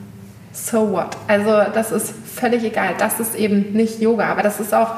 So 0.53 0.91
what? 0.91 1.17
Also 1.27 1.61
das 1.73 1.91
ist 1.91 2.13
völlig 2.35 2.63
egal. 2.63 2.95
Das 2.97 3.19
ist 3.19 3.35
eben 3.35 3.73
nicht 3.73 4.01
Yoga. 4.01 4.25
Aber 4.25 4.43
das 4.43 4.59
ist 4.59 4.73
auch, 4.73 4.95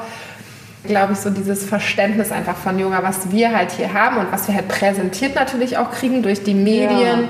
glaube 0.84 1.12
ich, 1.12 1.20
so 1.20 1.30
dieses 1.30 1.64
Verständnis 1.64 2.32
einfach 2.32 2.56
von 2.56 2.78
Yoga, 2.78 3.02
was 3.02 3.30
wir 3.30 3.56
halt 3.56 3.72
hier 3.72 3.92
haben 3.94 4.18
und 4.18 4.32
was 4.32 4.48
wir 4.48 4.54
halt 4.54 4.68
präsentiert 4.68 5.34
natürlich 5.34 5.78
auch 5.78 5.90
kriegen 5.90 6.22
durch 6.22 6.42
die 6.42 6.54
Medien. 6.54 7.22
Ja 7.22 7.28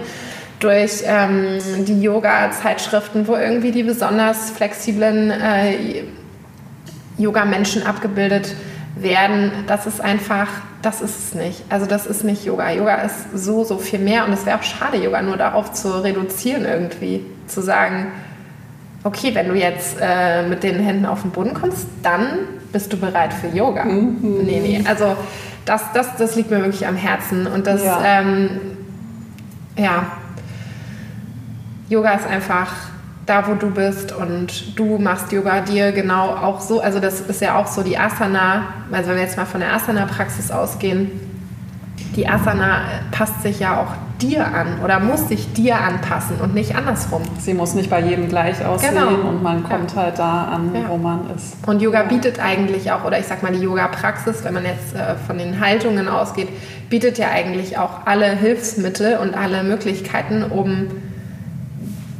durch 0.60 1.02
ähm, 1.04 1.58
die 1.84 2.00
Yoga-Zeitschriften, 2.00 3.28
wo 3.28 3.36
irgendwie 3.36 3.70
die 3.70 3.82
besonders 3.82 4.50
flexiblen 4.50 5.30
äh, 5.30 6.04
Yoga-Menschen 7.18 7.86
abgebildet 7.86 8.54
werden. 8.96 9.52
Das 9.66 9.86
ist 9.86 10.00
einfach, 10.00 10.48
das 10.82 11.00
ist 11.00 11.18
es 11.18 11.34
nicht. 11.34 11.64
Also 11.68 11.86
das 11.86 12.06
ist 12.06 12.24
nicht 12.24 12.44
Yoga. 12.44 12.70
Yoga 12.70 12.96
ist 12.96 13.36
so, 13.36 13.64
so 13.64 13.78
viel 13.78 13.98
mehr 13.98 14.26
und 14.26 14.32
es 14.32 14.46
wäre 14.46 14.58
auch 14.58 14.62
schade, 14.62 14.98
Yoga 14.98 15.22
nur 15.22 15.36
darauf 15.36 15.72
zu 15.72 16.02
reduzieren 16.02 16.64
irgendwie. 16.64 17.24
Zu 17.46 17.60
sagen, 17.60 18.06
okay, 19.02 19.34
wenn 19.34 19.48
du 19.48 19.54
jetzt 19.54 19.96
äh, 20.00 20.46
mit 20.46 20.62
den 20.62 20.78
Händen 20.78 21.06
auf 21.06 21.22
den 21.22 21.30
Boden 21.30 21.54
kommst, 21.54 21.86
dann 22.02 22.38
bist 22.72 22.92
du 22.92 22.96
bereit 22.96 23.32
für 23.32 23.48
Yoga. 23.48 23.84
Mhm. 23.84 24.40
Nee, 24.44 24.60
nee. 24.60 24.84
Also 24.88 25.16
das, 25.64 25.82
das, 25.92 26.16
das 26.16 26.36
liegt 26.36 26.50
mir 26.50 26.58
wirklich 26.58 26.86
am 26.86 26.96
Herzen. 26.96 27.46
Und 27.46 27.66
das, 27.66 27.84
ja, 27.84 28.02
ähm, 28.04 28.48
ja 29.76 30.06
Yoga 31.88 32.12
ist 32.12 32.26
einfach 32.26 32.72
da, 33.26 33.46
wo 33.48 33.54
du 33.54 33.70
bist 33.70 34.12
und 34.12 34.78
du 34.78 34.98
machst 34.98 35.32
Yoga 35.32 35.60
dir 35.60 35.92
genau 35.92 36.30
auch 36.30 36.60
so. 36.60 36.80
Also 36.80 37.00
das 37.00 37.20
ist 37.20 37.40
ja 37.40 37.56
auch 37.56 37.66
so 37.66 37.82
die 37.82 37.98
Asana, 37.98 38.64
also 38.92 39.10
wenn 39.10 39.16
wir 39.16 39.22
jetzt 39.22 39.36
mal 39.36 39.46
von 39.46 39.60
der 39.60 39.72
Asana-Praxis 39.72 40.50
ausgehen, 40.50 41.10
die 42.16 42.28
Asana 42.28 42.82
passt 43.10 43.42
sich 43.42 43.60
ja 43.60 43.80
auch 43.80 43.88
dir 44.20 44.46
an 44.46 44.80
oder 44.84 45.00
muss 45.00 45.28
sich 45.28 45.52
dir 45.52 45.80
anpassen 45.80 46.36
und 46.40 46.54
nicht 46.54 46.76
andersrum. 46.76 47.22
Sie 47.38 47.54
muss 47.54 47.74
nicht 47.74 47.90
bei 47.90 48.00
jedem 48.00 48.28
gleich 48.28 48.64
aussehen 48.64 48.94
genau. 48.94 49.28
und 49.28 49.42
man 49.42 49.64
kommt 49.64 49.92
ja. 49.92 50.02
halt 50.02 50.18
da 50.18 50.44
an, 50.44 50.70
ja. 50.74 50.88
wo 50.88 50.96
man 50.96 51.30
ist. 51.34 51.56
Und 51.66 51.82
Yoga 51.82 52.04
bietet 52.04 52.38
eigentlich 52.38 52.92
auch, 52.92 53.04
oder 53.04 53.18
ich 53.18 53.26
sag 53.26 53.42
mal 53.42 53.52
die 53.52 53.60
Yoga-Praxis, 53.60 54.44
wenn 54.44 54.54
man 54.54 54.64
jetzt 54.64 54.94
äh, 54.94 55.16
von 55.26 55.38
den 55.38 55.58
Haltungen 55.60 56.08
ausgeht, 56.08 56.48
bietet 56.88 57.18
ja 57.18 57.30
eigentlich 57.30 57.78
auch 57.78 58.06
alle 58.06 58.26
Hilfsmittel 58.26 59.16
und 59.18 59.34
alle 59.34 59.64
Möglichkeiten, 59.64 60.44
um 60.44 60.88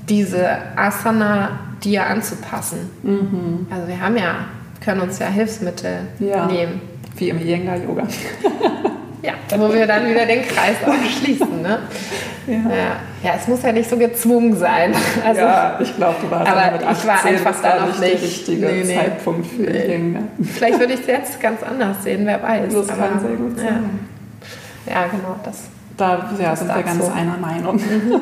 diese 0.09 0.49
Asana 0.77 1.51
dir 1.83 2.07
anzupassen. 2.07 2.91
Mhm. 3.03 3.67
Also 3.71 3.89
wir 3.89 4.01
haben 4.01 4.17
ja, 4.17 4.37
können 4.83 5.01
uns 5.03 5.19
ja 5.19 5.27
Hilfsmittel 5.27 6.01
ja. 6.19 6.47
nehmen. 6.47 6.81
Wie 7.17 7.29
im 7.29 7.41
Iyengar 7.41 7.77
Yoga. 7.77 8.03
ja, 9.23 9.33
wo 9.57 9.73
wir 9.73 9.87
dann 9.87 10.09
wieder 10.09 10.27
den 10.27 10.43
Kreis 10.43 10.77
schließen. 11.19 11.63
Ne? 11.63 11.79
Ja. 12.47 12.55
ja. 12.55 12.97
Ja. 13.23 13.35
es 13.39 13.47
muss 13.47 13.63
ja 13.63 13.73
nicht 13.73 13.89
so 13.89 13.97
gezwungen 13.97 14.57
sein. 14.57 14.95
Also, 15.25 15.41
ja, 15.41 15.79
ich 15.81 15.97
glaube, 15.97 16.17
du 16.21 16.31
warst 16.31 16.51
aber 16.51 16.73
mit 16.73 16.83
18, 16.83 16.93
ich 16.93 17.07
war 17.07 17.25
einfach 17.25 17.63
da 17.63 17.81
noch 17.81 17.87
nicht 17.87 18.03
der 18.03 18.23
richtige 18.23 18.67
nee, 18.67 18.85
nee. 18.85 18.97
Zeitpunkt 18.97 19.47
für 19.47 19.63
nee. 19.63 19.87
Iyengar. 19.87 20.23
Vielleicht 20.43 20.79
würde 20.81 20.93
ich 20.95 21.01
es 21.01 21.07
jetzt 21.07 21.41
ganz 21.41 21.63
anders 21.63 22.03
sehen, 22.03 22.27
wer 22.27 22.43
weiß. 22.43 22.73
Das 22.75 22.89
aber, 22.91 23.09
kann 23.09 23.21
sehr 23.21 23.37
gut 23.37 23.59
sein. 23.59 24.01
Ja, 24.87 25.07
genau. 25.07 25.37
Das, 25.45 25.63
da 25.97 26.31
ja, 26.39 26.57
sind 26.57 26.69
wir 26.69 26.83
ganz 26.83 27.07
so. 27.07 27.13
einer 27.13 27.39
Meinung. 27.39 27.77
Mhm. 27.77 28.21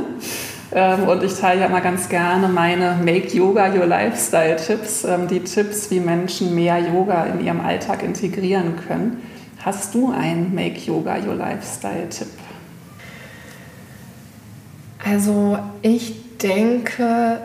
Ähm, 0.75 1.07
und 1.07 1.23
ich 1.23 1.39
teile 1.39 1.61
ja 1.61 1.67
immer 1.67 1.83
ganz 1.83 2.09
gerne 2.09 2.49
meine 2.49 2.97
Make 3.05 3.29
Yoga 3.29 3.73
Your 3.75 3.87
Lifestyle 3.87 4.57
Tipps, 4.57 5.05
ähm, 5.05 5.29
die 5.29 5.41
Tipps, 5.41 5.91
wie 5.91 6.01
Menschen 6.01 6.55
mehr 6.55 6.79
Yoga 6.79 7.25
in 7.25 7.45
ihrem 7.45 7.61
Alltag 7.61 8.03
integrieren 8.03 8.77
können. 8.87 9.23
Hast 9.63 9.95
du 9.95 10.11
einen 10.11 10.55
Make 10.55 10.81
Yoga 10.81 11.19
Your 11.19 11.35
Lifestyle 11.35 12.09
Tipp? 12.09 12.29
Also 15.05 15.59
ich 15.83 16.39
denke, 16.39 17.39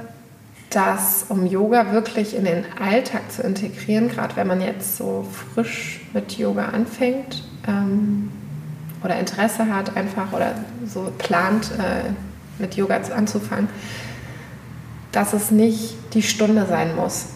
dass 0.70 1.26
um 1.30 1.46
Yoga 1.46 1.92
wirklich 1.92 2.36
in 2.36 2.46
den 2.46 2.64
Alltag 2.80 3.32
zu 3.32 3.42
integrieren, 3.42 4.10
gerade 4.10 4.36
wenn 4.36 4.48
man 4.48 4.62
jetzt 4.62 4.98
so 4.98 5.26
frisch 5.54 6.02
mit 6.14 6.38
Yoga 6.38 6.68
anfängt 6.70 7.44
ähm, 7.68 8.32
oder 9.04 9.20
Interesse 9.20 9.74
hat 9.74 9.96
einfach 9.96 10.34
oder 10.34 10.56
so 10.86 11.12
plant, 11.18 11.72
äh, 11.78 12.10
mit 12.60 12.76
Yoga 12.76 12.99
anzufangen, 13.16 13.70
dass 15.12 15.34
es 15.34 15.51
nicht 15.51 15.95
die 16.14 16.24
Stunde 16.24 16.66
sein 16.66 16.95
muss. 16.95 17.28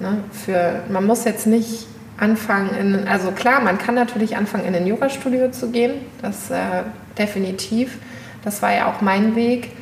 Ne? 0.00 0.18
Für, 0.32 0.82
man 0.90 1.06
muss 1.06 1.24
jetzt 1.24 1.46
nicht 1.46 1.86
anfangen, 2.16 2.70
in, 2.78 3.08
also 3.08 3.30
klar, 3.30 3.60
man 3.60 3.78
kann 3.78 3.94
natürlich 3.94 4.36
anfangen, 4.36 4.64
in 4.64 4.74
ein 4.74 4.86
Yoga-Studio 4.86 5.50
zu 5.50 5.70
gehen, 5.70 5.92
das 6.22 6.50
äh, 6.50 6.82
definitiv. 7.16 7.98
Das 8.44 8.62
war 8.62 8.72
ja 8.72 8.90
auch 8.90 9.00
mein 9.00 9.36
Weg. 9.36 9.72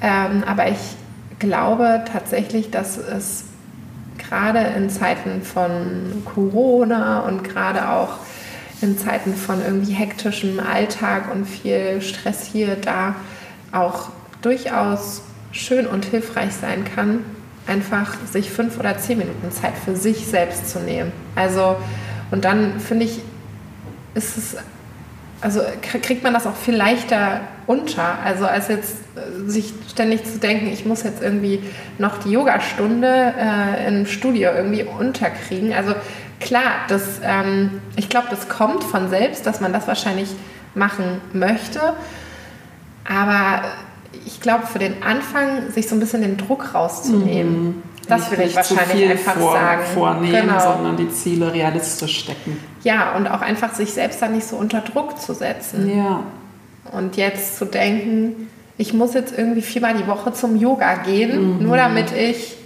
Ähm, 0.00 0.44
aber 0.46 0.68
ich 0.68 0.96
glaube 1.38 2.04
tatsächlich, 2.10 2.70
dass 2.70 2.96
es 2.98 3.44
gerade 4.18 4.60
in 4.76 4.90
Zeiten 4.90 5.42
von 5.42 6.22
Corona 6.24 7.20
und 7.20 7.44
gerade 7.44 7.88
auch 7.90 8.18
in 8.80 8.98
Zeiten 8.98 9.34
von 9.34 9.62
irgendwie 9.64 9.92
hektischem 9.92 10.60
Alltag 10.60 11.32
und 11.32 11.46
viel 11.46 12.00
Stress 12.00 12.46
hier, 12.46 12.76
da 12.76 13.16
auch 13.72 14.08
durchaus 14.42 15.22
schön 15.52 15.86
und 15.86 16.04
hilfreich 16.04 16.52
sein 16.52 16.84
kann, 16.84 17.24
einfach 17.66 18.14
sich 18.30 18.50
fünf 18.50 18.78
oder 18.78 18.96
zehn 18.98 19.18
Minuten 19.18 19.50
Zeit 19.50 19.74
für 19.84 19.96
sich 19.96 20.26
selbst 20.26 20.70
zu 20.70 20.80
nehmen. 20.80 21.12
Also, 21.34 21.76
und 22.30 22.44
dann 22.44 22.80
finde 22.80 23.04
ich, 23.04 23.20
ist 24.14 24.36
es, 24.36 24.56
also 25.40 25.60
kriegt 25.82 26.22
man 26.22 26.34
das 26.34 26.46
auch 26.46 26.56
viel 26.56 26.74
leichter 26.74 27.40
unter, 27.66 28.18
also 28.24 28.46
als 28.46 28.68
jetzt 28.68 28.96
äh, 29.14 29.48
sich 29.48 29.72
ständig 29.90 30.24
zu 30.24 30.38
denken, 30.38 30.68
ich 30.68 30.84
muss 30.84 31.02
jetzt 31.02 31.22
irgendwie 31.22 31.62
noch 31.98 32.18
die 32.18 32.30
Yogastunde 32.30 33.34
äh, 33.38 33.86
im 33.86 34.06
Studio 34.06 34.50
irgendwie 34.50 34.84
unterkriegen. 34.84 35.72
Also 35.72 35.94
klar, 36.40 36.86
das, 36.88 37.20
ähm, 37.22 37.82
ich 37.96 38.08
glaube, 38.08 38.28
das 38.30 38.48
kommt 38.48 38.82
von 38.82 39.10
selbst, 39.10 39.46
dass 39.46 39.60
man 39.60 39.72
das 39.72 39.86
wahrscheinlich 39.86 40.30
machen 40.74 41.20
möchte. 41.32 41.80
Aber 43.08 43.62
ich 44.26 44.40
glaube, 44.40 44.66
für 44.66 44.78
den 44.78 45.02
Anfang, 45.02 45.70
sich 45.70 45.88
so 45.88 45.96
ein 45.96 46.00
bisschen 46.00 46.22
den 46.22 46.36
Druck 46.36 46.74
rauszunehmen, 46.74 47.66
mhm. 47.66 47.82
das 48.06 48.30
würde 48.30 48.44
ich 48.44 48.54
wahrscheinlich 48.54 49.10
einfach 49.10 49.36
vor, 49.36 49.52
sagen. 49.52 49.82
Vornehmen, 49.94 50.48
genau. 50.48 50.60
sondern 50.60 50.96
die 50.96 51.10
Ziele 51.10 51.52
realistisch 51.52 52.18
stecken. 52.20 52.58
Ja, 52.82 53.16
und 53.16 53.26
auch 53.26 53.40
einfach 53.40 53.74
sich 53.74 53.92
selbst 53.92 54.20
dann 54.20 54.34
nicht 54.34 54.46
so 54.46 54.56
unter 54.56 54.80
Druck 54.80 55.20
zu 55.20 55.34
setzen. 55.34 55.96
Ja. 55.96 56.22
Und 56.92 57.16
jetzt 57.16 57.58
zu 57.58 57.64
denken, 57.64 58.48
ich 58.76 58.92
muss 58.92 59.14
jetzt 59.14 59.36
irgendwie 59.36 59.62
viermal 59.62 59.94
die 59.94 60.06
Woche 60.06 60.32
zum 60.32 60.56
Yoga 60.56 60.96
gehen, 60.96 61.58
mhm. 61.58 61.66
nur 61.66 61.76
damit 61.76 62.12
ich 62.12 62.58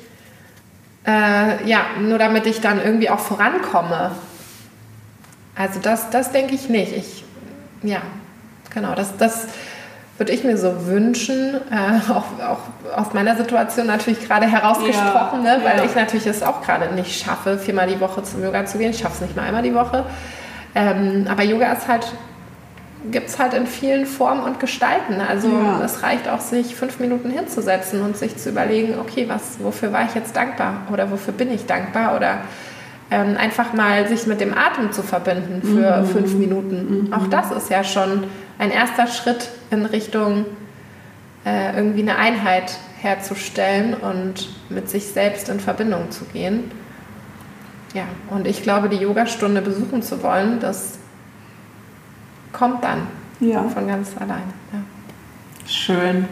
äh, 1.07 1.69
ja, 1.69 1.81
nur 2.01 2.19
damit 2.19 2.47
ich 2.47 2.61
dann 2.61 2.81
irgendwie 2.83 3.11
auch 3.11 3.19
vorankomme. 3.19 4.13
Also 5.55 5.81
das, 5.81 6.11
das 6.11 6.33
denke 6.33 6.55
ich 6.55 6.69
nicht. 6.69 6.93
Ich, 6.93 7.25
ja, 7.83 8.03
genau, 8.73 8.95
das, 8.95 9.17
das, 9.17 9.49
würde 10.23 10.35
ich 10.35 10.45
mir 10.45 10.57
so 10.57 10.87
wünschen, 10.87 11.57
äh, 11.73 12.13
auch, 12.13 12.25
auch 12.49 12.97
aus 12.97 13.13
meiner 13.13 13.35
Situation 13.35 13.89
natürlich 13.89 14.25
gerade 14.25 14.47
herausgesprochen, 14.47 15.45
ja, 15.45 15.57
ne? 15.57 15.65
weil 15.65 15.79
ja. 15.79 15.85
ich 15.85 15.97
natürlich 15.97 16.29
es 16.29 16.45
auch 16.45 16.63
gerade 16.63 16.95
nicht 16.95 17.25
schaffe, 17.25 17.59
viermal 17.59 17.89
die 17.89 17.99
Woche 17.99 18.23
zum 18.23 18.41
Yoga 18.41 18.65
zu 18.65 18.79
gehen. 18.79 18.93
Ich 18.93 18.99
schaffe 18.99 19.17
es 19.17 19.21
nicht 19.23 19.35
mal 19.35 19.43
einmal 19.43 19.65
die 19.65 19.75
Woche. 19.75 20.05
Ähm, 20.77 21.27
aber 21.29 21.43
Yoga 21.43 21.73
ist 21.73 21.89
halt, 21.89 22.07
gibt 23.11 23.31
es 23.31 23.41
halt 23.41 23.53
in 23.55 23.67
vielen 23.67 24.07
Formen 24.07 24.45
und 24.45 24.61
Gestalten. 24.61 25.21
Also 25.29 25.49
ja. 25.49 25.83
es 25.85 26.05
reicht 26.05 26.29
auch, 26.29 26.39
sich 26.39 26.77
fünf 26.77 27.01
Minuten 27.01 27.29
hinzusetzen 27.29 28.01
und 28.03 28.17
sich 28.17 28.37
zu 28.37 28.51
überlegen, 28.51 28.95
okay, 29.01 29.25
was, 29.29 29.57
wofür 29.59 29.93
war 29.93 30.05
ich 30.05 30.15
jetzt 30.15 30.37
dankbar 30.37 30.87
oder 30.93 31.11
wofür 31.11 31.35
bin 31.35 31.51
ich 31.51 31.67
dankbar 31.67 32.15
oder 32.15 32.43
ähm, 33.11 33.37
einfach 33.37 33.73
mal 33.73 34.07
sich 34.07 34.29
mit 34.29 34.41
dem 34.41 34.57
Atem 34.57 34.93
zu 34.93 35.03
verbinden 35.03 35.63
für 35.63 36.03
mhm. 36.03 36.07
fünf 36.07 36.35
Minuten. 36.35 37.07
Mhm. 37.09 37.13
Auch 37.13 37.27
das 37.27 37.51
ist 37.51 37.71
ja 37.71 37.83
schon 37.83 38.23
ein 38.59 38.71
erster 38.71 39.07
Schritt 39.07 39.51
in 39.71 39.87
Richtung 39.87 40.47
äh, 41.45 41.75
irgendwie 41.77 42.03
eine 42.03 42.17
Einheit 42.17 42.79
herzustellen 43.01 43.95
und 43.95 44.49
mit 44.69 44.89
sich 44.89 45.09
selbst 45.09 45.49
in 45.49 45.61
Verbindung 45.61 46.11
zu 46.11 46.25
gehen. 46.27 46.71
Ja, 47.95 48.05
und 48.31 48.47
ich 48.47 48.63
glaube, 48.63 48.89
die 48.89 48.97
Yogastunde 48.97 49.61
besuchen 49.61 50.03
zu 50.03 50.23
wollen, 50.23 50.61
das 50.61 50.99
kommt 52.53 52.85
dann 52.85 53.07
ja. 53.41 53.65
von 53.65 53.87
ganz 53.87 54.17
alleine. 54.17 54.53
Ja. 54.73 54.79
Schön. 55.67 56.29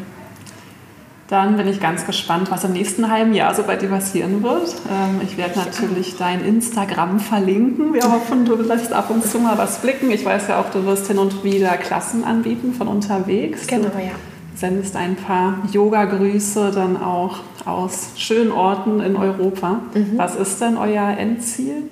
Dann 1.30 1.56
bin 1.56 1.68
ich 1.68 1.78
ganz 1.78 2.06
gespannt, 2.06 2.50
was 2.50 2.64
im 2.64 2.72
nächsten 2.72 3.08
halben 3.08 3.32
Jahr 3.34 3.54
so 3.54 3.62
bei 3.62 3.76
dir 3.76 3.88
passieren 3.88 4.42
wird. 4.42 4.74
Ähm, 4.90 5.20
ich 5.22 5.36
werde 5.36 5.60
natürlich 5.60 6.16
dein 6.16 6.44
Instagram 6.44 7.20
verlinken. 7.20 7.94
Wir 7.94 8.02
hoffen, 8.02 8.44
du 8.44 8.56
lässt 8.56 8.92
ab 8.92 9.10
und 9.10 9.24
zu 9.24 9.38
mal 9.38 9.56
was 9.56 9.78
blicken. 9.78 10.10
Ich 10.10 10.24
weiß 10.24 10.48
ja 10.48 10.60
auch, 10.60 10.70
du 10.70 10.84
wirst 10.86 11.06
hin 11.06 11.18
und 11.18 11.44
wieder 11.44 11.76
Klassen 11.76 12.24
anbieten 12.24 12.74
von 12.74 12.88
unterwegs. 12.88 13.68
Genau, 13.68 13.90
ja. 13.96 14.10
Du 14.52 14.58
sendest 14.58 14.96
ein 14.96 15.14
paar 15.14 15.58
Yoga-Grüße 15.70 16.72
dann 16.74 17.00
auch 17.00 17.38
aus 17.64 18.10
schönen 18.16 18.50
Orten 18.50 18.98
in 18.98 19.14
Europa. 19.14 19.82
Mhm. 19.94 20.14
Was 20.16 20.34
ist 20.34 20.60
denn 20.60 20.76
euer 20.76 21.16
Endziel? 21.16 21.84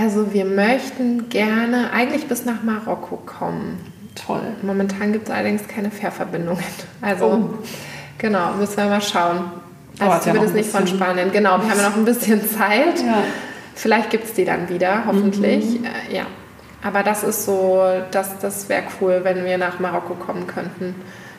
Also 0.00 0.32
wir 0.32 0.46
möchten 0.46 1.28
gerne 1.28 1.92
eigentlich 1.92 2.26
bis 2.28 2.46
nach 2.46 2.62
Marokko 2.62 3.18
kommen. 3.26 3.89
Toll. 4.14 4.42
Momentan 4.62 5.12
gibt 5.12 5.28
es 5.28 5.34
allerdings 5.34 5.66
keine 5.68 5.90
Fährverbindungen. 5.90 6.64
Also 7.00 7.26
oh. 7.26 7.64
genau, 8.18 8.52
müssen 8.54 8.76
wir 8.76 8.86
mal 8.86 9.00
schauen. 9.00 9.52
Also 9.98 10.16
oh, 10.16 10.20
zumindest 10.20 10.54
nicht 10.54 10.70
von 10.70 10.86
Spanien. 10.86 11.30
Genau, 11.30 11.58
wir 11.58 11.70
haben 11.70 11.78
ja 11.78 11.88
noch 11.88 11.96
ein 11.96 12.04
bisschen 12.04 12.40
Zeit. 12.58 13.00
Ja. 13.00 13.22
Vielleicht 13.74 14.10
gibt 14.10 14.24
es 14.24 14.34
die 14.34 14.44
dann 14.44 14.68
wieder, 14.68 15.04
hoffentlich. 15.06 15.80
Mhm. 15.80 15.84
Äh, 15.84 16.16
ja. 16.16 16.26
Aber 16.82 17.02
das 17.02 17.22
ist 17.22 17.44
so, 17.44 17.82
das, 18.10 18.38
das 18.38 18.68
wäre 18.68 18.84
cool, 19.00 19.20
wenn 19.22 19.44
wir 19.44 19.58
nach 19.58 19.78
Marokko 19.80 20.14
kommen 20.14 20.46
könnten. 20.46 20.94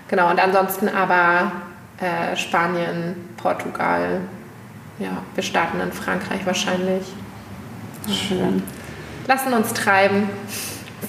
Genau, 0.08 0.30
und 0.30 0.40
ansonsten 0.40 0.88
aber 0.90 1.52
äh, 2.00 2.36
Spanien, 2.36 3.16
Portugal. 3.38 4.22
Ja, 5.00 5.18
wir 5.34 5.44
starten 5.44 5.80
in 5.80 5.92
Frankreich 5.92 6.46
wahrscheinlich. 6.46 7.12
Schön. 8.08 8.62
Lassen 9.28 9.54
uns 9.54 9.74
treiben, 9.74 10.30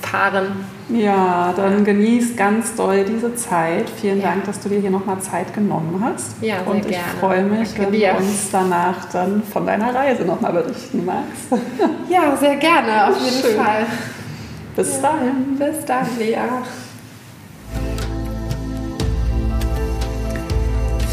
fahren. 0.00 0.64
Ja, 0.88 1.52
dann 1.56 1.84
genieß 1.84 2.36
ganz 2.36 2.74
doll 2.74 3.04
diese 3.04 3.34
Zeit. 3.34 3.88
Vielen 3.88 4.20
ja. 4.20 4.28
Dank, 4.28 4.44
dass 4.44 4.60
du 4.60 4.68
dir 4.68 4.80
hier 4.80 4.90
nochmal 4.90 5.20
Zeit 5.20 5.52
genommen 5.54 6.02
hast. 6.04 6.42
Ja, 6.42 6.56
sehr 6.56 6.66
Und 6.66 6.86
ich 6.86 6.88
gerne. 6.88 7.04
freue 7.20 7.42
mich, 7.44 7.68
Danke 7.74 7.82
wenn 7.82 7.92
dir. 7.92 8.12
du 8.12 8.18
uns 8.18 8.50
danach 8.50 9.04
dann 9.12 9.42
von 9.42 9.66
deiner 9.66 9.94
Reise 9.94 10.24
nochmal 10.24 10.52
berichten 10.52 11.04
magst. 11.04 11.62
Ja, 12.08 12.36
sehr 12.36 12.56
gerne, 12.56 13.08
auf 13.08 13.20
jeden 13.20 13.42
Schön. 13.42 13.56
Fall. 13.56 13.86
Bis 14.76 14.96
ja. 14.96 15.02
dahin. 15.02 15.56
Bis 15.58 15.84
dann, 15.84 16.06
Lea. 16.18 16.36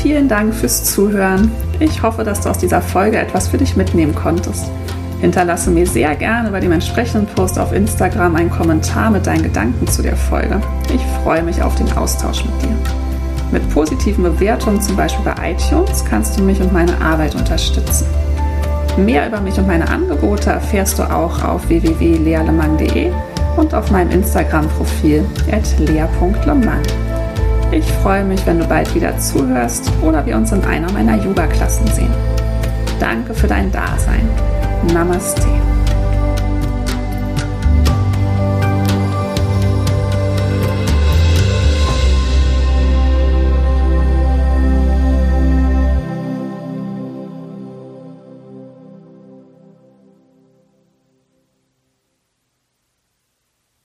Vielen 0.01 0.27
Dank 0.27 0.53
fürs 0.53 0.85
Zuhören. 0.85 1.51
Ich 1.79 2.01
hoffe, 2.01 2.23
dass 2.23 2.41
du 2.41 2.49
aus 2.49 2.57
dieser 2.57 2.81
Folge 2.81 3.17
etwas 3.17 3.47
für 3.49 3.57
dich 3.57 3.75
mitnehmen 3.75 4.15
konntest. 4.15 4.65
Hinterlasse 5.21 5.69
mir 5.69 5.85
sehr 5.85 6.15
gerne 6.15 6.49
bei 6.49 6.59
dem 6.59 6.71
entsprechenden 6.71 7.27
Post 7.27 7.59
auf 7.59 7.73
Instagram 7.73 8.35
einen 8.35 8.49
Kommentar 8.49 9.11
mit 9.11 9.27
deinen 9.27 9.43
Gedanken 9.43 9.87
zu 9.87 10.01
der 10.01 10.15
Folge. 10.15 10.61
Ich 10.93 11.01
freue 11.23 11.43
mich 11.43 11.61
auf 11.61 11.75
den 11.75 11.91
Austausch 11.97 12.45
mit 12.45 12.61
dir. 12.61 12.77
Mit 13.51 13.69
positiven 13.73 14.23
Bewertungen, 14.23 14.81
zum 14.81 14.95
Beispiel 14.95 15.25
bei 15.25 15.51
iTunes, 15.51 16.05
kannst 16.05 16.39
du 16.39 16.43
mich 16.43 16.61
und 16.61 16.71
meine 16.71 16.99
Arbeit 17.01 17.35
unterstützen. 17.35 18.05
Mehr 18.97 19.27
über 19.27 19.41
mich 19.41 19.57
und 19.57 19.67
meine 19.67 19.89
Angebote 19.89 20.51
erfährst 20.51 20.99
du 20.99 21.03
auch 21.03 21.43
auf 21.43 21.67
www.leerlemang.de 21.67 23.11
und 23.57 23.73
auf 23.73 23.91
meinem 23.91 24.11
Instagram-Profil 24.11 25.25
lea.lemang. 25.79 26.81
Ich 27.71 27.85
freue 27.85 28.23
mich, 28.23 28.45
wenn 28.45 28.59
du 28.59 28.65
bald 28.65 28.93
wieder 28.95 29.17
zuhörst 29.17 29.91
oder 30.01 30.25
wir 30.25 30.35
uns 30.35 30.51
in 30.51 30.63
einer 30.63 30.91
meiner 30.91 31.23
Yoga-Klassen 31.23 31.87
sehen. 31.87 32.13
Danke 32.99 33.33
für 33.33 33.47
dein 33.47 33.71
Dasein. 33.71 34.27
Namaste. 34.87 35.68